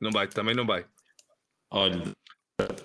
Não 0.00 0.10
vai, 0.10 0.26
também 0.26 0.54
não 0.54 0.66
vai. 0.66 0.86
Olha, 1.70 2.02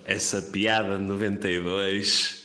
essa 0.04 0.42
piada 0.42 0.98
de 0.98 1.04
92 1.04 2.44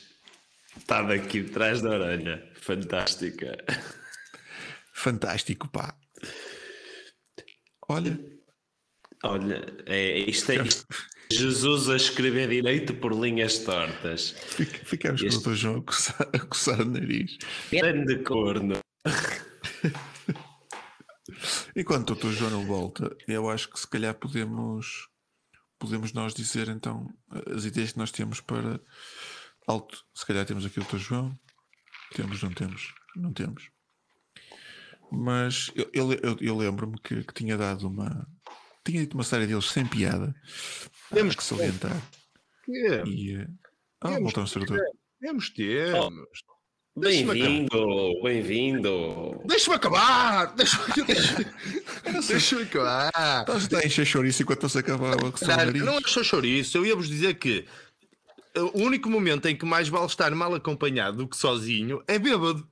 está 0.78 1.02
daqui 1.02 1.42
de 1.44 1.52
trás 1.52 1.82
da 1.82 1.92
orelha. 1.92 2.52
Fantástica. 2.56 3.58
Fantástico, 4.94 5.68
pá. 5.70 5.96
Olha, 7.88 8.20
Olha, 9.24 9.62
é, 9.86 10.18
isto 10.20 10.52
é 10.52 10.56
isto 10.64 10.86
é 10.90 11.19
Jesus 11.40 11.90
a 11.90 11.96
escrever 11.96 12.50
direito 12.50 12.94
por 12.96 13.14
linhas 13.14 13.60
tortas. 13.60 14.32
fic- 14.32 14.84
ficamos 14.84 15.22
com 15.22 15.28
Este- 15.28 15.38
o 15.40 15.52
Dr. 15.52 15.54
João 15.56 15.78
a 15.78 15.84
coçar, 15.84 16.30
a 16.34 16.40
coçar 16.40 16.82
o 16.82 16.86
nariz. 16.86 17.38
Grande 17.72 18.18
corno. 18.24 18.76
Enquanto 21.76 22.12
o 22.12 22.16
Dr. 22.16 22.32
João 22.32 22.50
não 22.52 22.66
volta, 22.66 23.16
eu 23.28 23.48
acho 23.48 23.70
que 23.70 23.80
se 23.80 23.88
calhar 23.88 24.16
podemos, 24.16 25.08
podemos 25.78 26.14
nós 26.14 26.34
dizer 26.34 26.68
então 26.68 27.08
as 27.56 27.64
ideias 27.64 27.92
que 27.92 28.00
nós 28.00 28.12
temos 28.12 28.42
para 28.42 28.82
alto. 29.68 30.04
Se 30.16 30.26
calhar 30.26 30.46
temos 30.48 30.66
aqui 30.66 30.80
o 30.80 30.84
Dr. 30.84 30.98
João. 30.98 31.40
Temos, 32.16 32.42
não 32.42 32.52
temos? 32.52 32.92
Não 33.16 33.32
temos. 33.32 33.70
Mas 35.12 35.72
eu, 35.76 35.88
eu, 35.94 36.12
eu- 36.14 36.38
eu 36.42 36.58
lembro-me 36.58 37.00
que, 37.04 37.24
que 37.24 37.34
tinha 37.36 37.56
dado 37.56 37.88
uma. 37.88 38.28
Tinha 38.90 39.02
dito 39.02 39.14
uma 39.14 39.24
série 39.24 39.46
deles 39.46 39.66
sem 39.66 39.86
piada. 39.86 40.34
Temos 41.14 41.36
que 41.36 41.44
salientar. 41.44 41.96
Temos, 42.66 43.10
E. 43.10 43.36
eh, 43.36 43.48
Ah, 44.02 44.08
Temos 44.10 44.24
voltamos 44.24 44.50
a 44.50 44.54
ser 44.54 44.60
o 44.60 44.66
Dr. 44.66 44.80
temos. 45.22 45.50
temos. 45.50 46.20
Deixa-me 46.98 47.34
Bem-vindo, 47.34 48.22
bem-vindo. 48.24 49.42
Deixa-me 49.46 49.76
acabar! 49.76 50.54
Deixa-me 50.56 51.06
deixa, 51.06 51.46
deixa 52.28 52.62
acabar! 52.62 53.46
Estás 53.48 53.74
a 53.74 53.86
encher 53.86 54.06
chouriço 54.06 54.42
enquanto 54.42 54.66
acabava 54.78 55.28
a 55.28 55.32
coçar 55.32 55.48
o 55.48 55.52
Caralho, 55.52 55.68
nariz. 55.68 55.84
não 55.86 55.98
é 55.98 56.02
só 56.06 56.24
chouriço, 56.24 56.78
eu 56.78 56.86
ia-vos 56.86 57.08
dizer 57.08 57.36
que 57.36 57.66
o 58.58 58.80
único 58.82 59.10
momento 59.10 59.48
em 59.48 59.56
que 59.56 59.66
mais 59.66 59.88
vale 59.88 60.08
estar 60.08 60.30
mal 60.32 60.54
acompanhado 60.56 61.18
do 61.18 61.28
que 61.28 61.38
sozinho 61.38 62.04
é 62.08 62.18
bêbado. 62.20 62.68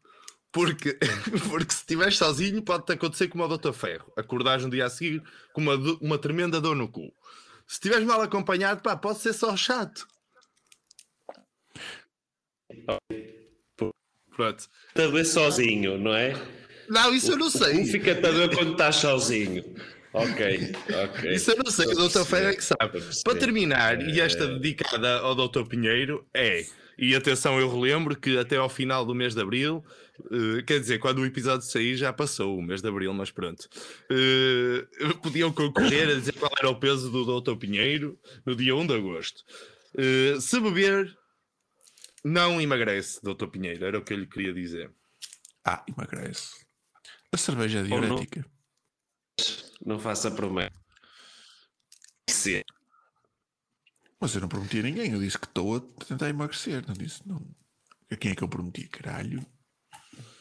Porque, 0.51 0.97
porque 1.49 1.73
se 1.73 1.79
estiveres 1.81 2.17
sozinho 2.17 2.62
pode-te 2.63 2.93
acontecer 2.93 3.27
como 3.27 3.43
o 3.43 3.57
Dr. 3.57 3.73
Ferro. 3.73 4.12
Acordares 4.17 4.63
um 4.65 4.69
dia 4.69 4.86
a 4.86 4.89
seguir 4.89 5.21
com 5.53 5.62
uma, 5.62 5.75
uma 6.01 6.17
tremenda 6.17 6.60
dor 6.62 6.75
no 6.75 6.88
cu. 6.88 7.13
Se 7.67 7.75
estiveres 7.75 8.05
mal 8.05 8.21
acompanhado, 8.21 8.81
pá, 8.81 8.95
pode 8.95 9.19
ser 9.19 9.33
só 9.33 9.55
chato. 9.57 10.07
Pronto. 14.36 14.60
Está 14.89 15.03
a 15.03 15.07
doer 15.07 15.25
sozinho, 15.25 15.97
não 15.97 16.13
é? 16.15 16.33
Não, 16.89 17.13
isso 17.13 17.31
eu 17.31 17.38
não 17.38 17.47
Um 17.47 17.51
sei. 17.51 17.86
fica-te 17.86 18.25
a 18.25 18.31
doer 18.31 18.55
quando 18.55 18.71
estás 18.73 18.97
sozinho. 18.97 19.63
Ok, 20.13 20.73
ok. 21.03 21.33
Isso 21.33 21.51
eu 21.51 21.57
não 21.63 21.71
sei, 21.71 21.86
o 21.88 22.07
Dr. 22.07 22.23
Ferro 22.23 22.47
é 22.49 22.55
que 22.55 22.63
sabe. 22.63 23.01
Para 23.23 23.36
terminar, 23.38 24.01
e 24.01 24.21
esta 24.21 24.45
É. 24.45 24.47
dedicada 24.57 25.19
ao 25.19 25.36
Dr. 25.36 25.63
Pinheiro 25.67 26.25
é, 26.33 26.65
e 26.97 27.13
atenção, 27.15 27.60
eu 27.60 27.69
relembro 27.69 28.15
que 28.15 28.38
até 28.38 28.55
ao 28.57 28.69
final 28.69 29.05
do 29.05 29.13
mês 29.13 29.36
de 29.36 29.41
Abril, 29.41 29.83
eh, 30.32 30.62
quer 30.63 30.80
dizer, 30.80 30.99
quando 30.99 31.19
o 31.19 31.25
episódio 31.25 31.65
sair 31.65 31.95
já 31.95 32.12
passou 32.12 32.58
o 32.58 32.62
mês 32.62 32.82
de 32.82 32.88
Abril, 32.88 33.13
mas 33.13 33.32
pronto, 33.32 33.67
eh, 34.10 34.88
podiam 35.21 35.51
concorrer 35.51 36.10
a 36.10 36.13
dizer 36.15 36.34
qual 36.34 36.51
era 36.58 36.69
o 36.69 36.80
peso 36.80 37.10
do 37.10 37.41
Dr. 37.41 37.56
Pinheiro 37.58 38.19
no 38.45 38.56
dia 38.56 38.75
1 38.75 38.88
de 38.88 38.93
Agosto. 38.95 39.43
Eh, 39.97 40.39
se 40.39 40.60
beber, 40.60 41.17
não 42.23 42.60
emagrece, 42.62 43.19
Dr. 43.23 43.47
Pinheiro, 43.47 43.86
era 43.86 43.97
o 43.99 44.03
que 44.03 44.13
eu 44.13 44.17
lhe 44.17 44.27
queria 44.27 44.53
dizer. 44.53 44.91
Ah, 45.63 45.84
emagrece. 45.88 46.65
A 47.32 47.38
cerveja 47.38 47.80
é 47.80 47.82
Ou 47.84 47.88
não. 47.89 47.99
diurética. 48.01 48.45
Não 49.86 49.99
faça 49.99 50.32
promessa. 50.32 50.71
Sim. 52.30 52.62
Mas 54.19 54.34
eu 54.34 54.41
não 54.41 54.47
prometi 54.47 54.80
a 54.80 54.84
ninguém. 54.84 55.12
Eu 55.12 55.19
disse 55.19 55.38
que 55.38 55.45
estou 55.45 55.75
a 55.75 55.80
tentar 56.06 56.30
emagrecer. 56.30 56.84
Não 56.88 56.93
disse, 56.93 57.21
não. 57.27 57.45
A 58.10 58.15
quem 58.15 58.32
é 58.32 58.36
que 58.36 58.43
eu 58.43 58.47
prometi? 58.47 58.88
Caralho. 58.88 59.45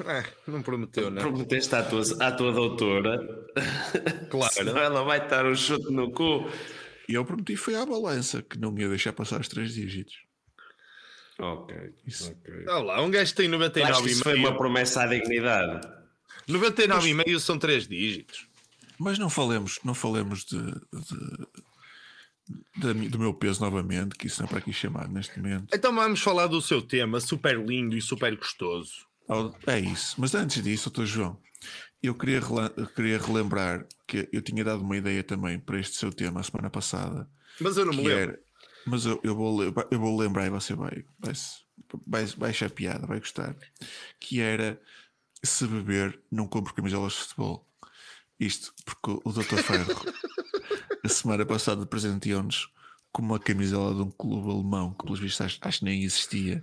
Ah, 0.05 0.25
não 0.47 0.63
prometeu, 0.63 1.11
não? 1.11 1.23
Prometeste 1.23 1.75
à 1.75 1.83
tua, 1.83 2.03
à 2.21 2.31
tua 2.33 2.53
doutora. 2.53 3.19
Claro. 4.31 4.53
Senão 4.55 4.77
ela 4.77 5.03
vai 5.05 5.19
estar 5.25 5.47
um 5.47 5.55
chute 5.55 5.91
no 5.93 6.11
cu. 6.13 6.49
E 7.09 7.15
eu 7.15 7.25
prometi 7.25 7.57
foi 7.57 7.75
à 7.77 7.87
balança 7.87 8.43
que 8.43 8.59
não 8.59 8.71
me 8.73 8.83
ia 8.83 8.89
deixar 8.89 9.13
passar 9.13 9.41
os 9.41 9.49
três 9.49 9.73
dígitos. 9.75 10.17
Ok. 11.39 11.77
Isso. 12.07 12.31
ok. 12.33 12.65
Olha 12.69 12.85
lá, 12.85 13.03
um 13.03 13.11
gajo 13.11 13.35
tem 13.35 13.51
Eu 13.51 13.63
Acho 13.63 14.03
que 14.03 14.11
isso 14.11 14.23
foi 14.23 14.35
99,5. 14.35 14.39
uma 14.39 14.57
promessa 14.57 15.03
à 15.03 15.07
dignidade. 15.07 15.87
99,5 16.49 17.39
são 17.41 17.59
3 17.59 17.87
dígitos. 17.89 18.47
Mas 18.99 19.19
não 19.19 19.29
falemos, 19.29 19.79
não 19.85 19.95
falemos 19.95 20.45
de, 20.45 20.59
de- 22.77 22.95
mi- 22.95 23.09
do 23.09 23.19
meu 23.19 23.35
peso 23.35 23.61
novamente, 23.63 24.17
que 24.17 24.27
isso 24.27 24.41
não 24.41 24.47
é 24.47 24.49
para 24.49 24.59
aqui 24.59 24.73
chamar 24.73 25.09
neste 25.09 25.39
momento. 25.39 25.67
Então 25.75 25.95
vamos 25.95 26.21
falar 26.21 26.47
do 26.47 26.63
seu 26.63 26.81
tema, 26.81 27.21
super 27.21 27.59
lindo 27.59 27.97
e 27.97 28.01
super 28.01 28.35
gostoso. 28.37 29.07
É 29.67 29.79
isso. 29.79 30.15
Mas 30.19 30.35
antes 30.35 30.63
disso, 30.63 30.91
Dr. 30.91 31.05
João, 31.05 31.39
eu 32.03 32.15
queria, 32.15 32.41
queria 32.95 33.19
relembrar 33.19 33.87
que 34.07 34.29
eu 34.33 34.41
tinha 34.43 34.65
dado 34.65 34.83
uma 34.83 34.97
ideia 34.97 35.23
também 35.23 35.59
para 35.59 35.79
este 35.79 35.97
seu 35.97 36.13
tema 36.13 36.41
a 36.41 36.43
semana 36.43 36.71
passada. 36.71 37.29
Mas 37.61 37.77
eu 37.77 37.87
não 37.87 37.93
me 37.93 38.03
lembro. 38.03 38.13
era, 38.13 38.41
mas 38.87 39.05
eu, 39.05 39.21
eu 39.23 39.35
vou, 39.35 39.63
eu 39.63 39.99
vou 39.99 40.19
lembrar 40.19 40.47
e 40.47 40.51
você 40.51 40.75
vai, 40.75 41.05
vai, 41.19 41.33
vai, 42.07 42.27
vai 42.27 42.51
achar 42.51 42.71
piada, 42.71 43.07
vai 43.07 43.19
gostar. 43.19 43.57
Que 44.21 44.41
era 44.41 44.81
se 45.43 45.67
beber, 45.67 46.21
não 46.31 46.47
compro 46.47 46.75
camisolas 46.75 47.13
de 47.15 47.19
futebol. 47.21 47.67
Isto 48.39 48.73
porque 48.85 49.21
o 49.25 49.33
Dr. 49.33 49.57
Ferro 49.57 49.95
a 51.03 51.09
semana 51.09 51.47
passada 51.47 51.87
presenteou-nos 51.87 52.71
com 53.17 53.23
uma 53.23 53.39
camisola 53.41 53.95
de 53.95 54.03
um 54.03 54.11
clube 54.11 54.51
alemão 54.51 54.93
que, 54.93 55.03
pelos 55.03 55.19
vistos, 55.19 55.41
acho, 55.41 55.59
acho 55.63 55.79
que 55.79 55.85
nem 55.87 56.03
existia, 56.03 56.63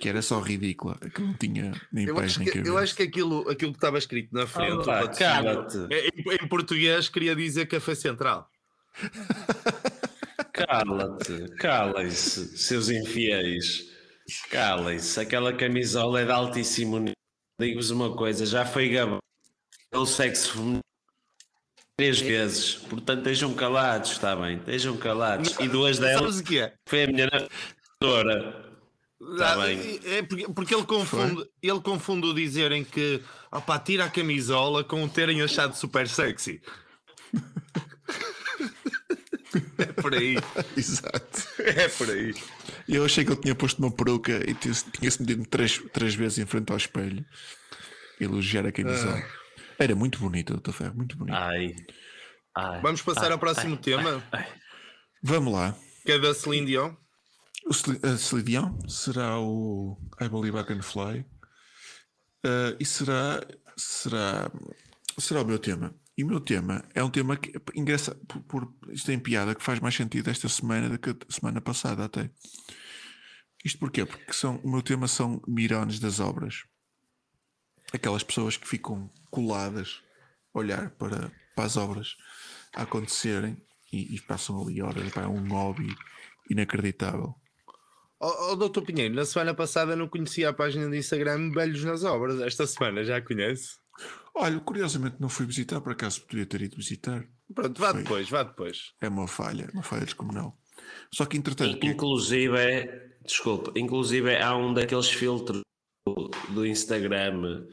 que 0.00 0.08
era 0.08 0.22
só 0.22 0.38
ridícula, 0.38 0.96
que 1.12 1.20
não 1.20 1.34
tinha 1.34 1.72
nem 1.92 2.06
Eu 2.06 2.14
pés 2.14 2.36
nem 2.36 2.46
que, 2.46 2.52
cabeça. 2.52 2.70
eu 2.70 2.78
acho 2.78 2.94
que 2.94 3.02
aquilo, 3.02 3.50
aquilo 3.50 3.72
que 3.72 3.78
estava 3.78 3.98
escrito 3.98 4.32
na 4.32 4.46
frente, 4.46 4.84
patrocínio, 4.86 5.18
cala-te. 5.18 5.78
é, 5.92 6.06
em, 6.06 6.44
em 6.44 6.48
português, 6.48 7.08
queria 7.08 7.34
dizer 7.34 7.66
Café 7.66 7.96
Central. 7.96 8.48
Cala-te, 10.52 11.48
calem-se, 11.56 12.56
seus 12.58 12.88
infiéis. 12.88 13.90
Calem-se, 14.50 15.18
aquela 15.18 15.52
camisola 15.52 16.20
é 16.20 16.24
de 16.24 16.30
altíssimo 16.30 16.98
nível. 16.98 17.14
Digo-vos 17.58 17.90
uma 17.90 18.14
coisa, 18.14 18.46
já 18.46 18.64
foi 18.64 18.88
gabado 18.90 19.18
pelo 19.90 20.06
sexo 20.06 20.52
feminino 20.52 20.80
três 21.96 22.20
vezes. 22.20 22.74
Portanto, 22.74 23.18
estejam 23.20 23.54
calados, 23.54 24.12
está 24.12 24.34
bem? 24.36 24.56
Estejam 24.58 24.96
calados. 24.96 25.54
E 25.60 25.68
duas 25.68 25.98
delas 25.98 26.38
o 26.40 26.44
que 26.44 26.58
é? 26.60 26.74
foi 26.86 27.04
a 27.04 27.06
minha. 27.06 27.30
Tá 27.30 27.48
Ah, 29.52 29.56
bem. 29.64 30.00
É 30.04 30.22
porque, 30.22 30.48
porque 30.48 30.74
ele, 30.74 30.84
confunde, 30.84 31.44
ele 31.62 31.80
confunde 31.80 32.26
o 32.26 32.34
dizerem 32.34 32.82
que 32.84 33.22
opá, 33.52 33.78
tira 33.78 34.04
a 34.06 34.10
camisola 34.10 34.82
com 34.82 35.04
o 35.04 35.08
terem 35.08 35.40
achado 35.42 35.76
super 35.76 36.08
sexy. 36.08 36.60
é 39.78 39.86
por 39.86 40.14
aí. 40.14 40.36
Exato. 40.76 41.46
É 41.58 41.88
por 41.88 42.10
aí. 42.10 42.34
Eu 42.88 43.04
achei 43.04 43.24
que 43.24 43.32
ele 43.32 43.40
tinha 43.40 43.54
posto 43.54 43.78
uma 43.78 43.90
peruca 43.92 44.42
e 44.48 44.54
tinha- 44.54 44.74
tinha-se 44.92 45.20
metido 45.22 45.46
três, 45.46 45.80
três 45.92 46.14
vezes 46.14 46.38
em 46.38 46.46
frente 46.46 46.70
ao 46.72 46.76
espelho. 46.76 47.24
Elogiar 48.20 48.66
a 48.66 48.72
camisola. 48.72 49.22
Era 49.78 49.94
muito 49.94 50.18
bonito, 50.18 50.52
Doutor 50.52 50.72
Ferro, 50.72 50.94
muito 50.94 51.16
bonito. 51.16 51.34
Ai. 51.34 51.74
ai, 52.54 52.80
Vamos 52.80 53.02
passar 53.02 53.26
ai, 53.26 53.32
ao 53.32 53.38
próximo 53.38 53.74
ai, 53.74 53.80
tema. 53.80 54.22
Vamos 55.22 55.52
lá. 55.52 55.76
que 56.04 56.12
é 56.12 56.18
da 56.18 56.34
Celine 56.34 56.66
Dion. 56.66 56.94
O 57.64 58.06
a 58.06 58.16
Celine 58.16 58.48
Dion 58.48 58.88
será 58.88 59.38
o 59.38 59.96
I 60.20 60.28
Believe 60.28 60.58
I 60.58 60.64
Can 60.64 60.82
Fly 60.82 61.24
Uh, 62.44 62.74
e 62.80 62.84
será, 62.84 63.40
será, 63.76 64.50
será 65.18 65.42
o 65.42 65.44
meu 65.44 65.58
tema. 65.58 65.94
E 66.18 66.24
o 66.24 66.26
meu 66.26 66.40
tema 66.40 66.84
é 66.92 67.02
um 67.02 67.08
tema 67.08 67.36
que 67.36 67.52
engraçado, 67.74 68.18
por, 68.26 68.42
por, 68.42 68.74
isto 68.90 69.06
tem 69.06 69.18
piada 69.18 69.54
que 69.54 69.62
faz 69.62 69.78
mais 69.78 69.94
sentido 69.94 70.28
esta 70.28 70.48
semana 70.48 70.88
do 70.88 70.98
que 70.98 71.10
a 71.10 71.16
semana 71.30 71.60
passada 71.60 72.04
até. 72.04 72.30
Isto 73.64 73.78
porquê? 73.78 74.04
Porque 74.04 74.32
são, 74.32 74.56
o 74.56 74.70
meu 74.70 74.82
tema 74.82 75.06
são 75.06 75.40
mirones 75.46 76.00
das 76.00 76.18
obras. 76.18 76.64
Aquelas 77.92 78.22
pessoas 78.22 78.56
que 78.56 78.66
ficam 78.66 79.10
coladas 79.30 80.02
a 80.54 80.58
olhar 80.58 80.90
para, 80.90 81.30
para 81.54 81.64
as 81.64 81.76
obras 81.76 82.16
a 82.74 82.82
acontecerem 82.82 83.56
e, 83.92 84.14
e 84.14 84.20
passam 84.20 84.60
ali 84.62 84.80
horas. 84.80 85.10
Pá, 85.12 85.22
é 85.22 85.26
um 85.26 85.48
hobby 85.48 85.94
inacreditável. 86.50 87.34
Oh, 88.20 88.52
oh, 88.52 88.56
doutor 88.56 88.82
Pinheiro, 88.82 89.14
na 89.14 89.24
semana 89.24 89.52
passada 89.52 89.96
não 89.96 90.06
conhecia 90.06 90.48
a 90.48 90.52
página 90.52 90.88
do 90.88 90.94
Instagram 90.94 91.50
Velhos 91.50 91.82
nas 91.84 92.04
Obras. 92.04 92.40
Esta 92.40 92.66
semana 92.66 93.02
já 93.02 93.20
conhece? 93.20 93.76
Olha, 94.34 94.60
curiosamente 94.60 95.16
não 95.18 95.28
fui 95.28 95.44
visitar, 95.44 95.80
por 95.80 95.92
acaso 95.92 96.22
poderia 96.22 96.46
ter 96.46 96.62
ido 96.62 96.76
visitar. 96.76 97.26
Pronto, 97.52 97.80
vá 97.80 97.90
Foi. 97.90 98.02
depois, 98.02 98.30
vá 98.30 98.42
depois. 98.44 98.92
É 99.00 99.08
uma 99.08 99.26
falha, 99.26 99.68
uma 99.74 99.82
falha 99.82 100.04
descomunal. 100.04 100.56
Só 101.12 101.26
que 101.26 101.36
entretanto, 101.36 101.84
Inclusive, 101.84 102.58
desculpa, 103.24 103.72
inclusive 103.76 104.36
há 104.36 104.56
um 104.56 104.72
daqueles 104.72 105.10
filtros 105.10 105.61
do, 106.06 106.30
do 106.50 106.66
Instagram, 106.66 107.64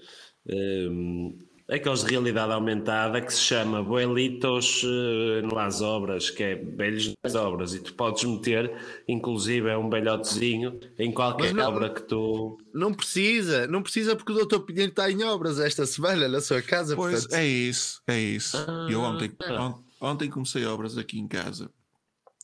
hum, 0.48 1.38
aqueles 1.70 2.04
de 2.04 2.10
realidade 2.12 2.52
aumentada, 2.52 3.22
que 3.22 3.34
se 3.34 3.42
chama 3.42 3.84
Boelitos 3.84 4.84
eh, 4.86 5.42
nas 5.54 5.82
obras, 5.82 6.30
que 6.30 6.44
é 6.44 6.56
velhos 6.56 7.14
nas 7.24 7.36
obras, 7.36 7.74
e 7.74 7.80
tu 7.80 7.94
podes 7.94 8.24
meter, 8.24 8.72
inclusive, 9.08 9.70
é 9.70 9.78
um 9.78 9.90
velhotezinho 9.90 10.80
em 10.98 11.12
qualquer 11.12 11.54
não- 11.54 11.68
obra 11.68 11.90
que 11.90 12.02
tu. 12.04 12.58
Não 12.74 12.94
precisa, 12.94 13.68
não 13.68 13.82
precisa 13.84 14.16
porque 14.16 14.32
o 14.32 14.36
doutor 14.36 14.62
Pinheiro 14.62 14.90
está 14.92 15.10
em 15.12 15.24
obras 15.24 15.60
esta 15.60 15.86
semana 15.86 16.28
na 16.28 16.42
sua 16.42 16.62
casa. 16.62 16.96
pois 16.96 17.22
portanto, 17.22 17.40
é 17.40 17.46
isso, 17.48 18.02
é 18.08 18.20
isso. 18.20 18.58
Eu 18.90 19.02
ontem, 19.02 19.32
Ah. 19.44 19.66
on- 19.68 19.84
ontem 20.02 20.30
comecei 20.30 20.66
obras 20.66 20.98
aqui 20.98 21.20
em 21.20 21.28
casa 21.28 21.70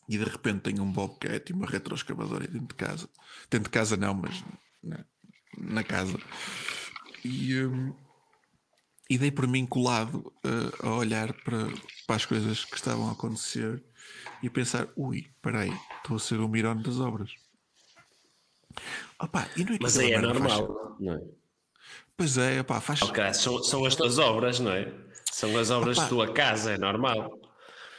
e 0.08 0.18
de 0.20 0.24
repente 0.24 0.62
tenho 0.62 0.84
um 0.84 0.92
bobcat 0.92 1.50
e 1.52 1.54
uma 1.56 1.66
retroescavadora 1.66 2.46
dentro 2.48 2.68
de 2.68 2.76
casa. 2.76 3.10
Dentro 3.50 3.66
de 3.66 3.70
casa 3.72 3.98
não, 3.98 4.14
mas 4.14 4.44
na, 4.84 5.04
na 5.58 5.84
casa. 5.84 6.18
E, 7.24 7.58
hum, 7.64 7.94
e 9.10 9.18
dei 9.18 9.32
por 9.32 9.48
mim 9.48 9.66
colado 9.66 10.34
uh, 10.46 10.88
a 10.88 10.96
olhar 10.96 11.34
para, 11.34 11.68
para 12.08 12.16
as 12.16 12.26
coisas 12.26 12.66
que 12.66 12.76
estavam 12.76 13.10
a 13.10 13.14
acontecer 13.14 13.84
e 14.42 14.48
a 14.48 14.52
pensar, 14.52 14.88
ui, 14.96 15.28
peraí, 15.42 15.72
estou 15.98 16.16
a 16.18 16.20
ser 16.20 16.40
o 16.40 16.48
mirone 16.48 16.84
das 16.84 17.00
obras. 17.00 17.32
Opa, 19.20 19.48
e 19.56 19.64
não 19.64 19.74
é 19.74 19.78
Mas 19.82 19.98
aí 19.98 20.12
é 20.12 20.20
faz- 20.22 20.28
normal, 20.28 20.98
não 21.00 21.14
é? 21.14 21.22
Pois 22.18 22.38
é, 22.38 22.62
opá, 22.62 22.80
faz, 22.80 23.02
Ok, 23.04 23.34
são, 23.34 23.62
são 23.64 23.86
as 23.86 23.96
tuas 23.96 24.18
obras, 24.18 24.60
não 24.60 24.72
é? 24.72 24.92
São 25.32 25.58
as 25.58 25.70
obras 25.70 25.98
Opa. 25.98 26.04
de 26.06 26.10
tua 26.10 26.34
casa, 26.34 26.74
é 26.74 26.78
normal. 26.78 27.40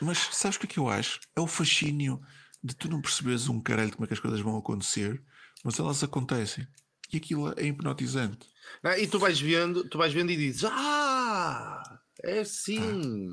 Mas 0.01 0.19
sabes 0.33 0.57
o 0.57 0.61
que 0.61 0.67
é 0.67 0.69
que 0.71 0.79
eu 0.79 0.89
acho? 0.89 1.21
É 1.35 1.41
o 1.41 1.47
fascínio 1.47 2.21
de 2.63 2.75
tu 2.75 2.89
não 2.89 3.01
perceberes 3.01 3.49
um 3.49 3.61
caralho 3.61 3.93
como 3.93 4.05
é 4.05 4.09
que 4.09 4.15
as 4.15 4.21
coisas 4.21 4.41
vão 4.41 4.57
acontecer, 4.57 5.23
mas 5.65 5.79
elas 5.79 6.03
acontecem. 6.03 6.67
E 7.13 7.17
aquilo 7.19 7.53
é 7.57 7.67
hipnotizante. 7.67 8.47
não, 8.83 8.93
e 8.99 9.07
tu 9.07 9.19
vais 9.19 9.41
vendo, 9.41 9.89
tu 9.89 9.97
vais 9.99 10.13
vendo 10.13 10.31
e 10.31 10.37
dizes: 10.37 10.65
Ah, 10.65 11.83
é 12.25 12.41
assim. 12.41 13.33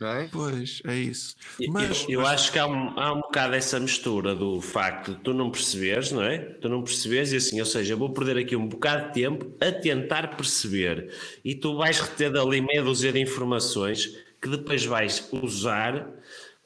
Não 0.00 0.08
é? 0.08 0.28
Pois, 0.30 0.80
é 0.86 0.96
isso. 0.96 1.34
Eu- 1.58 1.72
Mas, 1.72 2.02
eu, 2.04 2.10
eu 2.10 2.20
mas- 2.20 2.30
acho 2.34 2.52
que 2.52 2.58
há 2.60 2.66
um, 2.68 2.96
há 3.00 3.12
um 3.12 3.20
bocado 3.20 3.54
essa 3.56 3.80
mistura 3.80 4.32
do 4.32 4.60
facto 4.60 5.12
de 5.14 5.20
tu 5.22 5.34
não 5.34 5.50
perceberes, 5.50 6.12
não 6.12 6.22
é? 6.22 6.38
Tu 6.38 6.68
não 6.68 6.84
perceberes 6.84 7.32
e 7.32 7.36
assim, 7.36 7.58
ou 7.58 7.66
seja, 7.66 7.94
eu 7.94 7.98
vou 7.98 8.12
perder 8.12 8.36
aqui 8.38 8.54
um 8.54 8.68
bocado 8.68 9.08
de 9.08 9.14
tempo 9.14 9.56
a 9.60 9.72
tentar 9.72 10.36
perceber 10.36 11.12
e 11.44 11.56
tu 11.56 11.76
vais 11.76 11.98
reter 11.98 12.30
dali 12.30 12.60
meia 12.60 12.80
dúzia 12.82 13.12
de 13.12 13.18
informações 13.20 14.06
que 14.40 14.48
depois 14.48 14.84
vais 14.84 15.28
usar 15.42 16.08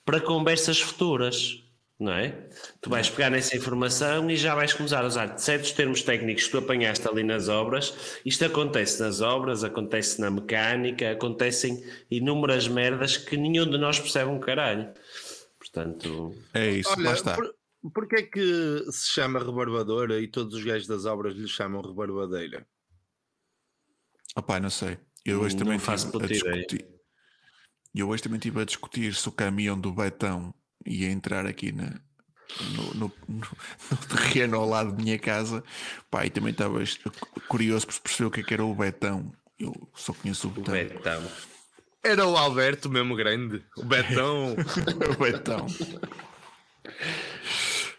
para 0.04 0.20
conversas 0.20 0.78
futuras, 0.78 1.64
não 2.02 2.12
é? 2.12 2.48
Tu 2.80 2.90
vais 2.90 3.08
pegar 3.08 3.30
nessa 3.30 3.56
informação 3.56 4.30
e 4.30 4.36
já 4.36 4.54
vais 4.54 4.72
começar 4.72 5.04
a 5.04 5.06
usar 5.06 5.38
certos 5.38 5.72
termos 5.72 6.02
técnicos 6.02 6.44
que 6.44 6.50
tu 6.50 6.58
apanhaste 6.58 7.06
ali 7.06 7.22
nas 7.22 7.48
obras. 7.48 8.20
Isto 8.24 8.44
acontece 8.44 9.00
nas 9.00 9.20
obras, 9.20 9.62
acontece 9.62 10.20
na 10.20 10.30
mecânica, 10.30 11.12
acontecem 11.12 11.82
inúmeras 12.10 12.66
merdas 12.68 13.16
que 13.16 13.36
nenhum 13.36 13.70
de 13.70 13.78
nós 13.78 13.98
percebe 13.98 14.30
um 14.30 14.40
caralho. 14.40 14.92
Portanto, 15.58 16.34
é 16.52 16.70
isso, 16.70 16.90
lá 17.00 17.10
Olha, 17.10 17.14
está. 17.14 17.34
por, 17.34 17.54
porquê 17.94 18.16
é 18.16 18.22
que 18.22 18.84
se 18.90 19.08
chama 19.08 19.38
rebarbadora 19.38 20.20
e 20.20 20.26
todos 20.26 20.54
os 20.54 20.64
gajos 20.64 20.88
das 20.88 21.06
obras 21.06 21.34
lhe 21.34 21.48
chamam 21.48 21.80
rebarbadeira? 21.80 22.66
Opá, 24.36 24.58
não 24.58 24.70
sei. 24.70 24.98
Eu 25.24 25.40
hoje 25.40 25.54
Não 25.54 25.64
também 25.64 25.78
faço 25.78 26.08
a 26.18 26.26
discutir. 26.26 26.86
Eu 27.94 28.08
hoje 28.08 28.22
também 28.22 28.38
estive 28.38 28.60
a 28.60 28.64
discutir 28.64 29.14
se 29.14 29.28
o 29.28 29.32
caminhão 29.32 29.78
do 29.78 29.92
Betão 29.92 30.52
ia 30.86 31.10
entrar 31.10 31.46
aqui 31.46 31.72
na, 31.72 32.00
no, 32.74 32.94
no- 32.94 33.12
no- 33.28 33.56
no 33.90 33.96
terreno 34.08 34.56
ao 34.56 34.68
lado 34.68 34.92
da 34.92 35.02
minha 35.02 35.18
casa. 35.18 35.62
Pá, 36.10 36.24
e 36.26 36.30
também 36.30 36.52
estava 36.52 36.82
est- 36.82 37.00
curioso 37.48 37.86
por 37.86 38.00
perceber 38.00 38.26
o 38.26 38.30
que 38.30 38.40
é 38.40 38.42
que 38.42 38.54
era 38.54 38.64
o 38.64 38.74
Betão. 38.74 39.32
Eu 39.58 39.72
só 39.94 40.12
conheço 40.12 40.48
o 40.48 40.50
o 40.50 40.54
Betão. 40.54 40.74
Betão. 40.74 41.22
Era 42.04 42.26
o 42.26 42.36
Alberto 42.36 42.90
mesmo 42.90 43.14
grande, 43.14 43.64
o 43.76 43.84
Betão. 43.84 44.54
o 45.16 45.22
Betão. 45.22 45.66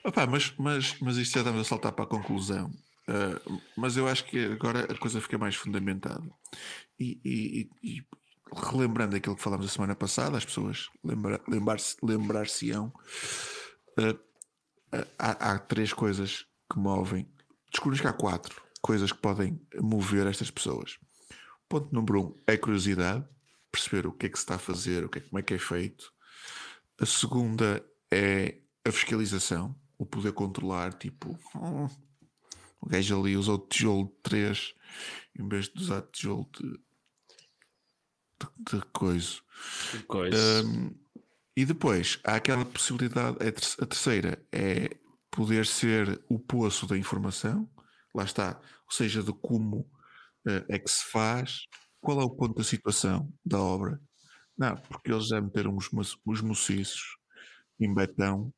Opa, 0.03 0.27
mas, 0.27 0.53
mas, 0.57 0.95
mas 0.99 1.17
isto 1.17 1.33
já 1.35 1.39
estamos 1.39 1.61
a 1.61 1.63
saltar 1.63 1.93
para 1.93 2.03
a 2.03 2.07
conclusão. 2.07 2.69
Ah, 3.07 3.39
mas 3.77 3.95
eu 3.97 4.07
acho 4.07 4.25
que 4.25 4.45
agora 4.45 4.91
a 4.91 4.97
coisa 4.97 5.21
fica 5.21 5.37
mais 5.37 5.55
fundamentada. 5.55 6.23
E- 6.99 7.19
e- 7.23 7.69
e 7.81 8.03
relembrando 8.53 9.15
aquilo 9.15 9.35
que 9.35 9.41
falámos 9.41 9.65
a 9.65 9.69
semana 9.69 9.95
passada, 9.95 10.37
as 10.37 10.45
pessoas 10.45 10.89
lembra, 11.03 11.41
lembrar-se, 11.47 11.97
lembrar-se-ão. 12.01 12.93
ah, 13.97 14.15
ah, 14.91 15.07
há, 15.17 15.51
há 15.53 15.59
três 15.59 15.93
coisas 15.93 16.45
que 16.71 16.79
movem. 16.79 17.27
Descobrimos 17.71 18.01
que 18.01 18.07
há 18.07 18.13
quatro 18.13 18.63
coisas 18.83 19.13
que 19.13 19.17
podem 19.17 19.59
mover 19.79 20.27
estas 20.27 20.51
pessoas. 20.51 20.99
Ponto 21.69 21.93
número 21.95 22.21
um 22.21 22.41
é 22.45 22.53
a 22.53 22.57
curiosidade, 22.59 23.25
perceber 23.71 24.05
o 24.05 24.11
que 24.11 24.25
é 24.25 24.29
que 24.29 24.37
se 24.37 24.43
está 24.43 24.55
a 24.55 24.59
fazer, 24.59 25.05
o 25.05 25.09
que 25.09 25.19
é, 25.19 25.21
como 25.21 25.39
é 25.39 25.41
que 25.41 25.53
é 25.53 25.57
feito. 25.57 26.13
A 26.99 27.05
segunda 27.05 27.83
é 28.11 28.57
a 28.85 28.91
fiscalização, 28.91 29.73
o 29.97 30.05
poder 30.05 30.33
controlar, 30.33 30.93
tipo, 30.93 31.39
"Hum, 31.55 31.87
o 32.81 32.89
gajo 32.89 33.19
ali 33.19 33.37
usou 33.37 33.57
tijolo 33.57 34.07
de 34.07 34.21
3 34.21 34.75
em 35.39 35.47
vez 35.47 35.69
de 35.69 35.81
usar 35.81 36.01
tijolo 36.01 36.47
de, 36.59 36.79
de, 38.57 38.77
de 38.77 38.85
coisa. 38.91 39.39
Coisa. 40.07 40.65
Um, 40.65 40.95
e 41.55 41.65
depois 41.65 42.19
há 42.23 42.35
aquela 42.35 42.65
possibilidade, 42.65 43.37
a, 43.37 43.51
ter- 43.51 43.83
a 43.83 43.85
terceira 43.85 44.45
é 44.51 44.97
poder 45.29 45.65
ser 45.65 46.23
o 46.29 46.39
poço 46.39 46.85
da 46.87 46.97
informação, 46.97 47.69
lá 48.13 48.23
está, 48.23 48.59
ou 48.85 48.91
seja, 48.91 49.23
de 49.23 49.33
como 49.33 49.89
eh, 50.47 50.65
é 50.69 50.79
que 50.79 50.89
se 50.89 51.05
faz, 51.05 51.65
qual 51.99 52.21
é 52.21 52.23
o 52.23 52.29
ponto 52.29 52.55
da 52.55 52.63
situação 52.63 53.31
da 53.45 53.59
obra. 53.59 53.99
Não, 54.57 54.75
porque 54.77 55.11
eles 55.11 55.27
já 55.27 55.41
meteram 55.41 55.75
os, 55.75 55.89
os 56.25 56.41
mociços 56.41 57.17
em 57.79 57.91
betão, 57.93 58.53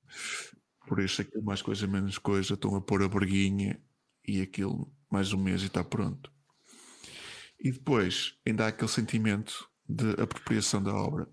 por 0.87 0.99
isso 0.99 1.21
aquilo 1.21 1.43
mais 1.43 1.61
coisa 1.61 1.87
menos 1.87 2.17
coisa, 2.17 2.53
estão 2.53 2.75
a 2.75 2.81
pôr 2.81 3.03
a 3.03 3.07
berguinha 3.07 3.81
e 4.27 4.41
aquilo 4.41 4.93
mais 5.09 5.31
um 5.31 5.41
mês 5.41 5.61
e 5.61 5.67
está 5.67 5.83
pronto. 5.83 6.31
E 7.59 7.71
depois 7.71 8.37
ainda 8.45 8.65
há 8.65 8.67
aquele 8.67 8.91
sentimento 8.91 9.69
de 9.87 10.11
apropriação 10.21 10.81
da 10.81 10.93
obra. 10.93 11.27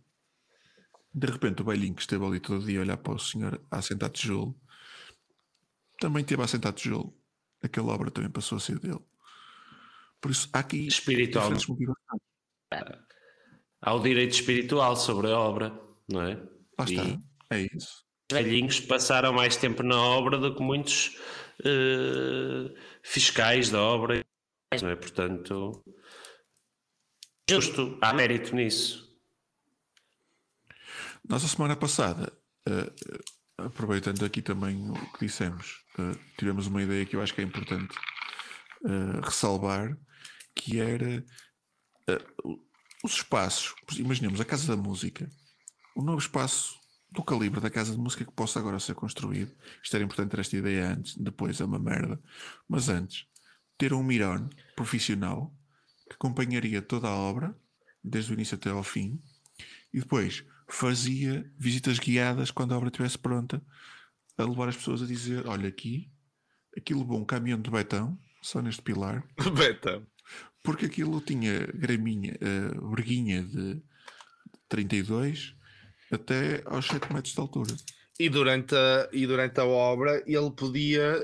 De 1.15 1.27
repente 1.27 1.63
o 1.63 1.65
velhinho 1.65 1.95
que 1.95 2.01
esteve 2.03 2.25
ali 2.25 2.41
todo 2.41 2.65
dia 2.65 2.79
a 2.79 2.83
olhar 2.83 2.97
para 2.97 3.15
o 3.15 3.19
senhor 3.19 3.61
a 3.71 3.79
assentar 3.79 4.11
tijolo 4.11 4.59
também 5.99 6.25
teve 6.25 6.41
a 6.43 6.45
assentar 6.47 6.73
tijolo. 6.73 7.15
Aquela 7.63 7.93
obra 7.93 8.11
também 8.11 8.31
passou 8.31 8.57
a 8.57 8.61
ser 8.61 8.79
dele. 8.79 8.99
Por 10.21 10.31
isso 10.31 10.49
há 10.53 10.59
aqui 10.61 10.87
Espiritual. 10.87 11.51
motivações. 11.51 11.95
Há 13.81 13.95
o 13.95 14.01
direito 14.01 14.33
espiritual 14.33 14.97
sobre 14.97 15.31
a 15.31 15.39
obra, 15.39 15.73
não 16.09 16.23
é? 16.23 16.35
Lá 16.79 16.85
está. 16.85 17.05
E 17.05 17.19
É 17.51 17.69
isso. 17.75 18.05
os 18.31 18.37
velhinhos 18.37 18.81
passaram 18.81 19.33
mais 19.33 19.57
tempo 19.57 19.83
na 19.83 19.97
obra 20.01 20.39
do 20.39 20.55
que 20.55 20.63
muitos 20.63 21.19
eh, 21.65 22.75
fiscais 23.03 23.71
da 23.71 23.81
obra, 23.83 24.25
não 24.81 24.89
é? 24.89 24.97
Portanto, 24.97 25.83
justo, 27.53 27.99
há 28.01 28.15
mérito 28.15 28.55
nisso. 28.57 29.11
Nós, 31.29 31.45
a 31.45 31.49
semana 31.49 31.77
passada, 31.77 32.33
eh, 32.67 32.93
aproveitando 33.59 34.25
aqui 34.25 34.41
também 34.41 34.91
o 34.91 34.95
que 35.13 35.27
dissemos, 35.27 35.85
eh, 35.99 36.19
tivemos 36.39 36.67
uma 36.67 36.83
ideia 36.83 37.05
que 37.05 37.15
eu 37.15 37.23
acho 37.23 37.35
que 37.35 37.43
é 37.43 37.45
importante 37.45 37.95
eh, 38.87 39.21
ressalvar, 39.23 39.97
que 40.55 40.81
era 40.81 41.25
os 43.05 43.13
espaços, 43.13 43.75
imaginemos 43.97 44.41
a 44.41 44.45
Casa 44.45 44.77
da 44.77 44.83
Música, 44.83 45.31
o 45.95 46.03
novo 46.03 46.19
espaço 46.19 46.75
do 47.11 47.23
calibre 47.23 47.61
da 47.61 47.71
Casa 47.71 47.93
de 47.93 47.99
Música 47.99 48.25
que 48.25 48.33
possa 48.33 48.59
agora 48.59 48.81
ser 48.81 48.95
construído. 48.95 49.55
Isto 49.83 49.97
era 49.97 50.05
importante 50.05 50.31
ter 50.31 50.41
esta 50.41 50.57
ideia 50.57 50.89
antes, 50.89 51.17
depois 51.17 51.61
é 51.61 51.65
uma 51.65 51.79
merda. 51.79 52.21
Mas 52.69 52.89
antes, 52.89 53.27
ter 53.79 53.93
um 53.93 54.03
Mirone 54.03 54.51
profissional 54.75 55.55
acompanharia 56.23 56.81
toda 56.81 57.09
a 57.09 57.17
obra, 57.17 57.55
desde 58.03 58.33
o 58.33 58.35
início 58.35 58.55
até 58.55 58.71
ao 58.71 58.85
fim, 58.85 59.21
e 59.93 59.99
depois 59.99 60.45
fazia 60.69 61.51
visitas 61.59 61.99
guiadas 61.99 62.53
quando 62.53 62.73
a 62.73 62.77
obra 62.77 62.89
estivesse 62.89 63.19
pronta, 63.19 63.61
a 64.39 64.45
levar 64.45 64.69
as 64.69 64.77
pessoas 64.77 65.03
a 65.03 65.07
dizer: 65.07 65.47
Olha, 65.49 65.69
aqui, 65.69 66.09
aquilo 66.77 67.01
levou 67.01 67.19
um 67.19 67.25
caminhão 67.25 67.61
de 67.61 67.71
betão, 67.71 68.17
só 68.41 68.63
neste 68.63 68.83
pilar, 68.83 69.27
Beta. 69.57 70.07
porque 70.63 70.87
aquilo 70.87 71.21
tinha 71.21 71.67
graminha, 71.75 72.39
uh, 72.41 72.95
verguinha 72.95 73.43
de 73.43 73.83
32 74.69 75.55
até 76.11 76.63
aos 76.67 76.87
7 76.87 77.13
metros 77.13 77.35
de 77.35 77.41
altura. 77.41 77.75
E 78.21 78.29
durante 78.29 78.75
a, 78.77 79.09
e 79.13 79.27
durante 79.27 79.59
a 79.59 79.65
obra 79.65 80.23
ele 80.27 80.51
podia 80.53 81.17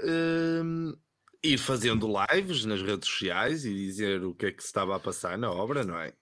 hum, 0.64 0.92
ir 1.42 1.58
fazendo 1.58 2.08
lives 2.08 2.64
nas 2.64 2.82
redes 2.82 3.08
sociais 3.08 3.64
e 3.64 3.72
dizer 3.72 4.24
o 4.24 4.34
que 4.34 4.46
é 4.46 4.52
que 4.52 4.62
se 4.62 4.68
estava 4.68 4.96
a 4.96 5.00
passar 5.00 5.38
na 5.38 5.50
obra, 5.50 5.84
não 5.84 5.98
é? 5.98 6.12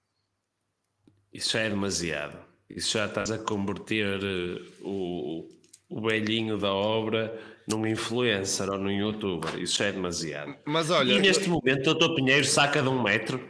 Isso 1.33 1.53
já 1.53 1.61
é 1.61 1.69
demasiado. 1.71 2.39
Isso 2.69 2.93
já 2.99 3.07
estás 3.07 3.31
a 3.31 3.39
converter 3.39 4.21
eh, 4.23 4.63
o, 4.83 5.49
o 5.89 6.01
velhinho 6.01 6.59
da 6.59 6.73
obra 6.73 7.39
num 7.69 7.87
influencer 7.87 8.69
ou 8.71 8.79
num 8.79 8.91
youtuber. 8.91 9.59
Isso 9.61 9.79
já 9.79 9.87
é 9.87 9.93
demasiado. 9.93 10.57
Mas 10.65 10.91
olha, 10.91 11.13
e 11.13 11.21
neste 11.21 11.49
momento 11.49 11.91
o 11.91 11.95
Doutor 11.95 12.15
Pinheiro 12.17 12.45
saca 12.45 12.83
de 12.83 12.89
um 12.89 13.03
metro. 13.03 13.41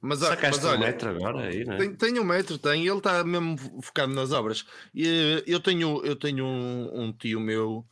mas, 0.00 0.20
Sacaste 0.20 0.46
mas 0.46 0.60
de 0.60 0.66
um 0.66 0.70
olha, 0.70 0.78
metro 0.78 1.08
agora 1.10 1.48
aí, 1.48 1.64
não 1.64 1.74
é? 1.74 1.78
Tem, 1.78 1.94
tem 1.94 2.20
um 2.20 2.24
metro, 2.24 2.58
tem, 2.58 2.86
ele 2.86 2.98
está 2.98 3.24
mesmo 3.24 3.56
focado 3.82 4.12
nas 4.12 4.32
obras. 4.32 4.64
Eh, 4.96 5.42
eu 5.46 5.60
tenho, 5.60 6.04
eu 6.04 6.16
tenho 6.16 6.44
um, 6.44 7.04
um 7.04 7.12
tio 7.12 7.40
meu, 7.40 7.86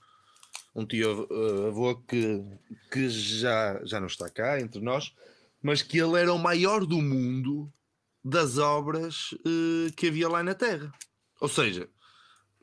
um 0.76 0.86
tio 0.86 1.26
eh, 1.30 1.68
avô 1.68 1.96
que, 1.96 2.44
que 2.92 3.08
já, 3.08 3.80
já 3.84 3.98
não 3.98 4.06
está 4.06 4.28
cá 4.28 4.60
entre 4.60 4.80
nós, 4.80 5.14
mas 5.62 5.82
que 5.82 5.98
ele 5.98 6.20
era 6.20 6.32
o 6.32 6.38
maior 6.38 6.84
do 6.84 7.00
mundo 7.00 7.72
das 8.22 8.58
obras 8.58 9.34
eh, 9.46 9.90
que 9.96 10.08
havia 10.08 10.28
lá 10.28 10.42
na 10.42 10.54
Terra. 10.54 10.92
Ou 11.40 11.48
seja, 11.48 11.88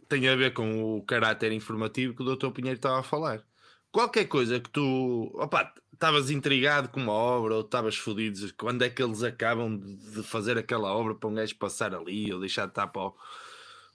tem 0.07 0.27
a 0.29 0.35
ver 0.35 0.53
com 0.53 0.97
o 0.97 1.03
caráter 1.03 1.51
informativo 1.51 2.15
que 2.15 2.21
o 2.21 2.35
Dr. 2.35 2.51
Pinheiro 2.51 2.77
estava 2.77 2.99
a 2.99 3.03
falar. 3.03 3.43
Qualquer 3.91 4.25
coisa 4.25 4.59
que 4.59 4.69
tu 4.69 5.31
opa, 5.35 5.73
estavas 5.91 6.29
intrigado 6.29 6.89
com 6.89 6.99
uma 6.99 7.13
obra 7.13 7.55
ou 7.55 7.61
estavas 7.61 7.95
fodido, 7.95 8.53
quando 8.55 8.83
é 8.83 8.89
que 8.89 9.01
eles 9.01 9.23
acabam 9.23 9.79
de 9.79 10.21
fazer 10.23 10.57
aquela 10.57 10.93
obra 10.93 11.15
para 11.15 11.29
um 11.29 11.33
gajo 11.33 11.55
passar 11.55 11.95
ali 11.95 12.31
ou 12.31 12.39
deixar 12.39 12.65
de 12.65 12.71
estar 12.71 12.87
para 12.87 13.01
o... 13.01 13.15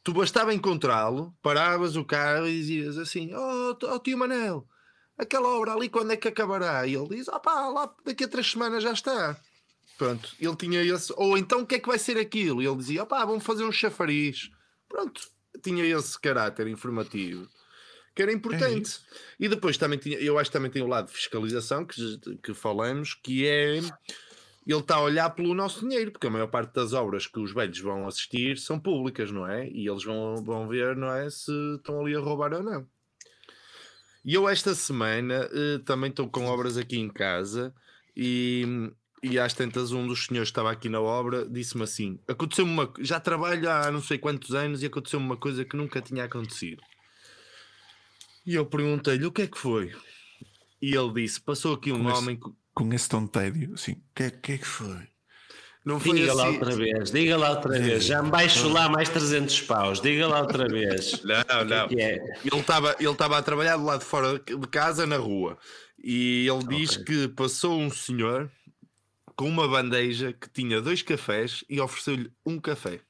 Tu 0.02 0.12
bastava 0.12 0.54
encontrá-lo, 0.54 1.34
paravas 1.42 1.96
o 1.96 2.04
carro 2.04 2.46
e 2.46 2.52
dizias 2.52 2.96
assim: 2.96 3.32
Oh, 3.34 3.76
oh 3.82 3.98
tio 3.98 4.16
Manel, 4.16 4.66
aquela 5.16 5.48
obra 5.48 5.74
ali 5.74 5.88
quando 5.88 6.12
é 6.12 6.16
que 6.16 6.28
acabará? 6.28 6.86
E 6.86 6.94
ele 6.94 7.08
diz: 7.08 7.28
opá, 7.28 7.68
lá 7.68 7.92
daqui 8.04 8.24
a 8.24 8.28
três 8.28 8.50
semanas 8.50 8.82
já 8.82 8.92
está. 8.92 9.38
Pronto, 9.96 10.34
ele 10.40 10.56
tinha 10.56 10.82
esse. 10.82 11.12
Ou 11.16 11.36
então 11.36 11.60
o 11.60 11.66
que 11.66 11.74
é 11.74 11.78
que 11.80 11.88
vai 11.88 11.98
ser 11.98 12.16
aquilo? 12.18 12.62
E 12.62 12.66
ele 12.66 12.76
dizia: 12.76 13.02
opá, 13.02 13.24
vamos 13.24 13.44
fazer 13.44 13.64
um 13.64 13.72
chafariz. 13.72 14.50
Pronto, 14.88 15.20
tinha 15.62 15.84
esse 15.84 16.18
caráter 16.18 16.68
informativo 16.68 17.48
que 18.18 18.22
era 18.22 18.32
importante. 18.32 18.98
E 19.38 19.48
depois 19.48 19.78
também 19.78 19.96
tinha, 19.96 20.18
eu 20.18 20.40
acho 20.40 20.50
que 20.50 20.56
também 20.56 20.72
tem 20.72 20.82
o 20.82 20.88
lado 20.88 21.06
de 21.06 21.12
fiscalização 21.12 21.84
que, 21.84 22.18
que 22.42 22.52
falamos, 22.52 23.14
que 23.14 23.46
é 23.46 23.80
ele 24.72 24.80
está 24.80 24.96
a 24.96 25.02
olhar 25.02 25.30
pelo 25.30 25.54
nosso 25.54 25.80
dinheiro, 25.80 26.12
porque 26.12 26.26
a 26.26 26.30
maior 26.30 26.48
parte 26.48 26.74
das 26.74 26.92
obras 26.92 27.26
que 27.26 27.38
os 27.40 27.52
velhos 27.54 27.78
vão 27.80 28.06
assistir 28.06 28.58
são 28.58 28.78
públicas, 28.78 29.30
não 29.30 29.46
é? 29.46 29.68
E 29.68 29.88
eles 29.88 30.04
vão, 30.04 30.36
vão 30.44 30.68
ver, 30.68 30.94
não 30.96 31.10
é? 31.12 31.30
Se 31.30 31.50
estão 31.76 32.00
ali 32.00 32.14
a 32.14 32.20
roubar 32.20 32.52
ou 32.52 32.62
não. 32.62 32.86
E 34.24 34.34
eu 34.34 34.48
esta 34.48 34.74
semana 34.74 35.48
eh, 35.52 35.78
também 35.84 36.10
estou 36.10 36.28
com 36.28 36.46
obras 36.46 36.76
aqui 36.76 36.98
em 36.98 37.08
casa 37.08 37.74
e, 38.14 38.90
e 39.22 39.38
às 39.38 39.54
tantas 39.54 39.92
um 39.92 40.06
dos 40.06 40.26
senhores 40.26 40.50
que 40.50 40.52
estava 40.52 40.70
aqui 40.70 40.88
na 40.90 41.00
obra 41.00 41.48
disse-me 41.48 41.84
assim: 41.84 42.18
aconteceu-me 42.28 42.70
uma 42.72 42.92
já 42.98 43.18
trabalho 43.18 43.70
há 43.70 43.90
não 43.90 44.02
sei 44.02 44.18
quantos 44.18 44.54
anos 44.54 44.82
e 44.82 44.86
aconteceu-me 44.86 45.24
uma 45.24 45.36
coisa 45.36 45.64
que 45.64 45.76
nunca 45.76 46.02
tinha 46.02 46.24
acontecido. 46.24 46.82
E 48.44 48.54
eu 48.54 48.66
perguntei-lhe 48.66 49.24
o 49.24 49.32
que 49.32 49.42
é 49.42 49.46
que 49.46 49.56
foi. 49.58 49.94
E 50.82 50.94
ele 50.94 51.12
disse: 51.14 51.40
passou 51.40 51.74
aqui 51.74 51.90
um 51.92 52.08
esse- 52.10 52.18
homem 52.18 52.38
Com 52.78 52.92
esse 52.92 53.08
tom 53.08 53.24
de 53.24 53.30
tédio, 53.32 53.74
assim, 53.74 53.92
o 53.92 54.02
que, 54.14 54.22
é- 54.22 54.30
que 54.30 54.52
é 54.52 54.58
que 54.58 54.66
foi? 54.66 55.08
não 55.84 55.98
foi 55.98 56.18
Diga 56.18 56.34
lá 56.34 56.44
assim. 56.48 56.52
outra 56.58 56.76
vez, 56.76 57.10
diga 57.10 57.36
lá 57.36 57.50
outra 57.50 57.78
vez. 57.80 58.04
Já 58.04 58.22
me 58.22 58.30
baixo 58.30 58.68
lá 58.68 58.88
mais 58.90 59.08
300 59.08 59.62
paus. 59.62 60.00
Diga 60.02 60.28
lá 60.28 60.40
outra 60.42 60.68
vez. 60.68 61.22
Não, 61.22 61.64
não. 61.64 61.86
O 61.86 61.88
que 61.88 62.00
é? 62.00 62.16
Ele 62.44 62.60
estava 62.60 62.94
ele 63.00 63.08
estava 63.10 63.38
a 63.38 63.42
trabalhar 63.42 63.76
do 63.78 63.84
lado 63.84 64.00
de 64.00 64.04
fora 64.04 64.38
de 64.38 64.66
casa 64.68 65.06
na 65.06 65.16
rua 65.16 65.56
e 65.98 66.46
ele 66.46 66.66
diz 66.76 66.96
que 66.96 67.26
passou 67.28 67.80
um 67.80 67.90
senhor 67.90 68.50
com 69.34 69.48
uma 69.48 69.66
bandeja 69.66 70.32
que 70.32 70.48
tinha 70.50 70.80
dois 70.80 71.00
cafés 71.00 71.64
e 71.70 71.80
ofereceu-lhe 71.80 72.30
um 72.44 72.60
café. 72.60 73.00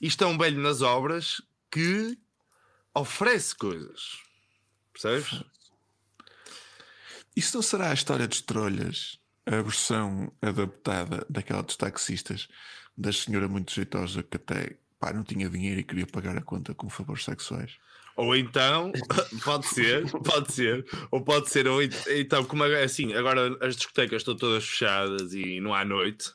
Isto 0.00 0.24
é 0.24 0.26
um 0.26 0.36
velho 0.36 0.60
nas 0.60 0.82
obras 0.82 1.40
que 1.70 2.16
oferece 2.94 3.54
coisas. 3.56 4.18
Percebes? 4.92 5.42
Isso 7.36 7.56
não 7.56 7.62
será 7.62 7.90
a 7.90 7.94
história 7.94 8.26
dos 8.26 8.40
trolhas, 8.40 9.18
a 9.44 9.60
versão 9.62 10.32
adaptada 10.40 11.24
daquela 11.28 11.62
dos 11.62 11.76
taxistas, 11.76 12.48
da 12.96 13.12
senhora 13.12 13.46
muito 13.46 13.72
jeitosa 13.72 14.22
que 14.22 14.36
até 14.36 14.78
pá, 14.98 15.12
não 15.12 15.22
tinha 15.22 15.48
dinheiro 15.50 15.80
e 15.80 15.84
queria 15.84 16.06
pagar 16.06 16.36
a 16.36 16.42
conta 16.42 16.74
com 16.74 16.88
favores 16.88 17.24
sexuais? 17.24 17.72
Ou 18.16 18.34
então, 18.34 18.90
pode 19.44 19.66
ser, 19.66 20.10
pode 20.10 20.50
ser, 20.52 20.86
ou 21.10 21.20
pode 21.22 21.50
ser, 21.50 21.68
ou 21.68 21.82
ent- 21.82 22.06
então, 22.08 22.42
como 22.44 22.64
é 22.64 22.82
assim, 22.82 23.12
agora 23.12 23.54
as 23.60 23.76
discotecas 23.76 24.22
estão 24.22 24.34
todas 24.34 24.64
fechadas 24.64 25.34
e 25.34 25.60
não 25.60 25.74
há 25.74 25.84
noite, 25.84 26.30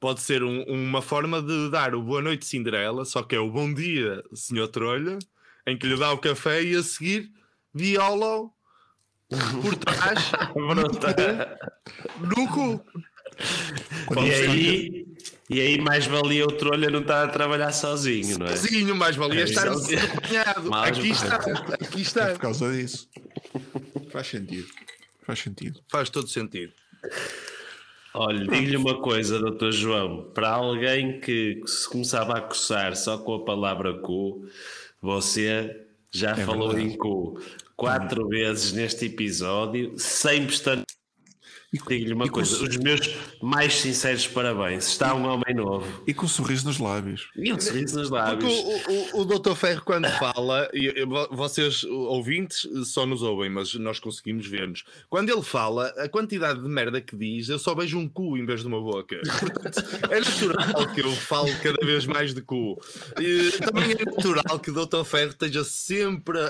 pode 0.00 0.20
ser 0.20 0.42
um- 0.42 0.64
uma 0.64 1.00
forma 1.00 1.40
de 1.40 1.70
dar 1.70 1.94
o 1.94 2.02
boa 2.02 2.20
noite 2.20 2.44
Cinderela, 2.46 3.04
só 3.04 3.22
que 3.22 3.36
é 3.36 3.38
o 3.38 3.48
bom 3.52 3.72
dia, 3.72 4.24
senhor 4.34 4.66
Trolha, 4.66 5.20
em 5.64 5.78
que 5.78 5.86
lhe 5.86 5.96
dá 5.96 6.10
o 6.12 6.18
café 6.18 6.64
e 6.64 6.74
a 6.74 6.82
seguir 6.82 7.30
viola 7.72 8.50
por 9.62 9.74
trás 9.80 10.32
no 12.20 12.48
cu. 12.48 12.84
Quando 14.06 14.26
E 14.26 14.30
está- 14.30 14.52
aí, 14.52 15.06
e 15.48 15.60
aí 15.60 15.80
mais 15.80 16.06
valia 16.06 16.44
o 16.44 16.52
trolha 16.52 16.90
não 16.90 17.00
estar 17.00 17.24
a 17.24 17.28
trabalhar 17.28 17.72
sozinho, 17.72 18.38
não 18.38 18.46
é? 18.46 18.56
Sozinho, 18.56 18.94
mais 18.94 19.16
valia 19.16 19.40
É, 19.40 19.44
estar 19.44 19.68
acompanhado. 19.68 20.74
Aqui 20.74 21.10
está, 21.10 21.36
aqui 21.36 22.02
está. 22.02 22.22
É 22.28 22.32
por 22.32 22.40
causa 22.40 22.72
disso. 22.72 23.08
Faz 24.10 24.26
sentido. 24.26 24.66
Faz 25.24 25.38
sentido. 25.38 25.80
Faz 25.88 26.10
todo 26.10 26.28
sentido. 26.28 26.72
Olha, 28.12 28.40
digo-lhe 28.40 28.76
uma 28.76 29.00
coisa, 29.00 29.38
doutor 29.38 29.70
João. 29.72 30.30
Para 30.34 30.50
alguém 30.50 31.20
que 31.20 31.60
se 31.66 31.88
começava 31.88 32.36
a 32.36 32.40
coçar 32.40 32.96
só 32.96 33.16
com 33.18 33.34
a 33.36 33.44
palavra 33.44 33.94
cu, 34.00 34.44
você 35.00 35.86
já 36.10 36.34
falou 36.34 36.70
verdade. 36.72 36.94
em 36.94 36.98
cu 36.98 37.40
quatro 37.80 38.28
vezes 38.28 38.72
neste 38.72 39.06
episódio, 39.06 39.94
sem 39.96 40.46
pestanejar. 40.46 40.84
Digo-lhe 41.72 42.12
uma 42.12 42.26
com 42.26 42.32
coisa, 42.32 42.64
os 42.64 42.76
meus 42.78 43.14
mais 43.40 43.74
sinceros 43.74 44.26
parabéns. 44.26 44.88
Está 44.88 45.14
um 45.14 45.24
homem 45.24 45.54
novo. 45.54 45.86
E 46.04 46.12
com 46.12 46.26
um 46.26 46.28
sorriso 46.28 46.66
nos 46.66 46.78
lábios. 46.80 47.28
E 47.36 47.52
um 47.52 47.60
sorriso 47.60 47.96
nos 47.96 48.08
Porque 48.10 48.24
lábios. 48.24 48.52
o, 48.52 49.18
o, 49.18 49.20
o 49.20 49.24
Dr. 49.24 49.54
Ferro, 49.54 49.82
quando 49.84 50.08
fala, 50.18 50.68
e, 50.74 50.86
e 50.88 51.04
vo- 51.04 51.28
vocês 51.30 51.84
ouvintes 51.84 52.68
só 52.86 53.06
nos 53.06 53.22
ouvem, 53.22 53.48
mas 53.50 53.72
nós 53.74 54.00
conseguimos 54.00 54.48
ver-nos. 54.48 54.82
Quando 55.08 55.30
ele 55.30 55.42
fala, 55.42 55.86
a 55.98 56.08
quantidade 56.08 56.60
de 56.60 56.68
merda 56.68 57.00
que 57.00 57.14
diz, 57.16 57.48
eu 57.48 57.58
só 57.58 57.72
vejo 57.72 57.98
um 57.98 58.08
cu 58.08 58.36
em 58.36 58.44
vez 58.44 58.62
de 58.62 58.66
uma 58.66 58.80
boca. 58.80 59.20
Portanto, 59.38 59.84
é 60.10 60.18
natural 60.18 60.88
que 60.92 61.00
eu 61.02 61.12
falo 61.12 61.48
cada 61.62 61.86
vez 61.86 62.04
mais 62.04 62.34
de 62.34 62.42
cu. 62.42 62.80
E 63.20 63.52
também 63.58 63.92
é 63.92 64.04
natural 64.04 64.58
que 64.58 64.72
o 64.72 64.74
Dr. 64.86 65.04
Ferro 65.04 65.30
esteja 65.30 65.62
sempre 65.62 66.36
a, 66.36 66.46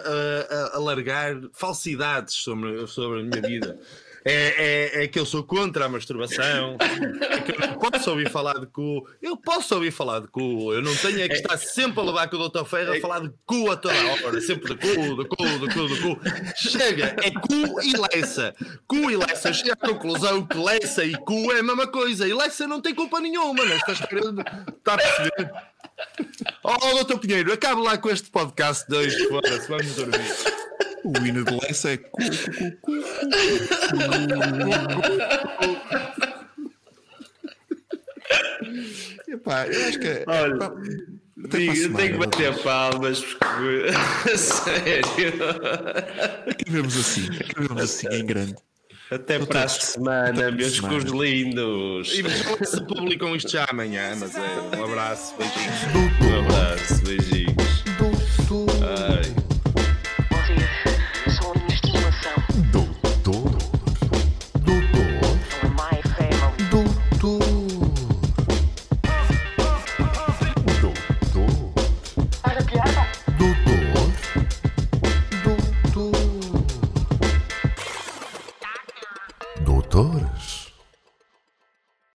a, 0.73 0.77
a 0.77 0.79
largar 0.79 1.37
falsidades 1.53 2.33
sobre, 2.35 2.87
sobre 2.87 3.21
a 3.21 3.23
minha 3.23 3.43
vida. 3.43 3.79
É, 4.25 4.99
é, 5.01 5.05
é 5.05 5.09
que 5.09 5.19
eu 5.19 5.25
sou 5.25 5.43
contra 5.43 5.87
a 5.87 5.89
masturbação, 5.89 6.77
é 6.81 7.41
que 7.41 7.53
eu 7.53 7.59
não 7.59 7.79
posso 7.79 8.11
ouvir 8.11 8.31
falar 8.31 8.59
de 8.59 8.67
cu. 8.67 9.09
Eu 9.23 9.37
posso 9.37 9.75
ouvir 9.75 9.91
falar 9.91 10.21
de 10.21 10.29
cu, 10.29 10.73
eu 10.73 10.83
não 10.83 10.95
tenho 10.97 11.23
é 11.23 11.29
que 11.29 11.35
estar 11.35 11.57
sempre 11.57 12.01
a 12.01 12.03
levar 12.03 12.29
com 12.29 12.37
o 12.37 12.49
Dr. 12.49 12.65
Ferro 12.65 12.93
a 12.93 13.01
falar 13.01 13.21
de 13.21 13.33
cu 13.47 13.71
a 13.71 13.77
toda 13.77 13.95
hora, 14.25 14.41
sempre 14.41 14.75
de 14.75 14.81
cu, 14.81 15.17
de 15.17 15.29
cu, 15.29 15.47
de 15.59 15.75
cu, 15.75 15.89
de 15.89 16.01
cu. 16.03 16.21
Chega, 16.57 17.17
é 17.23 17.31
cu 17.31 17.81
e 17.83 17.95
Lessa. 17.97 18.55
Cu 18.87 19.11
e 19.11 19.17
Lessa, 19.17 19.53
chega 19.53 19.73
à 19.73 19.77
conclusão 19.77 20.47
que 20.47 20.59
Lessa 20.59 21.05
e 21.05 21.15
cu 21.15 21.53
é 21.53 21.61
a 21.61 21.63
mesma 21.63 21.87
coisa. 21.87 22.29
E 22.29 22.35
Lessa 22.35 22.67
não 22.67 22.81
tem 22.81 22.95
culpa 22.95 23.21
nenhuma 23.21 23.65
nesta 23.65 23.93
história. 23.93 24.21
Está 24.79 24.95
a 24.95 24.99
perceber? 24.99 25.51
Oh, 26.63 27.05
Dr. 27.05 27.19
Pinheiro, 27.19 27.53
acabe 27.53 27.83
lá 27.83 27.97
com 27.99 28.11
este 28.11 28.31
podcast 28.31 28.89
de 28.89 28.97
hoje, 28.97 29.29
foda-se, 29.29 29.69
vamos 29.69 29.95
dormir. 29.95 30.21
O 31.05 31.17
hino 31.27 31.45
de 31.45 31.55
Lessa 31.61 31.93
é. 31.93 31.99
Epá, 39.29 39.67
eu 39.67 39.89
acho 39.89 39.99
que. 39.99 40.07
É, 40.07 40.21
é 40.21 40.25
Olha, 40.27 40.59
pá, 40.59 40.73
digo, 41.37 41.77
semana, 41.77 41.97
tenho 41.97 42.13
que 42.13 42.19
bater 42.19 42.53
mas... 42.53 42.63
palmas 42.63 43.21
porque. 43.23 44.37
Sério. 44.37 45.35
Acabemos 46.51 46.97
assim, 46.97 47.29
acabemos 47.41 47.83
assim 47.83 48.09
em 48.09 48.27
grande. 48.27 48.57
Até 49.11 49.37
então, 49.37 49.47
para 49.49 49.65
a 49.65 49.69
semana, 49.69 50.33
Doutor, 50.33 50.53
meus 50.53 50.79
cus 50.79 51.05
lindos. 51.05 52.13
E 52.13 52.65
se 52.65 52.87
publicam 52.87 53.35
isto 53.35 53.51
já 53.51 53.67
amanhã, 53.69 54.15
mas 54.17 54.37
é. 54.37 54.79
Um 54.79 54.85
abraço, 54.85 55.35
beijinhos. 55.37 55.81
Um 56.23 56.39
abraço, 56.39 57.03
beijinhos. 57.05 57.40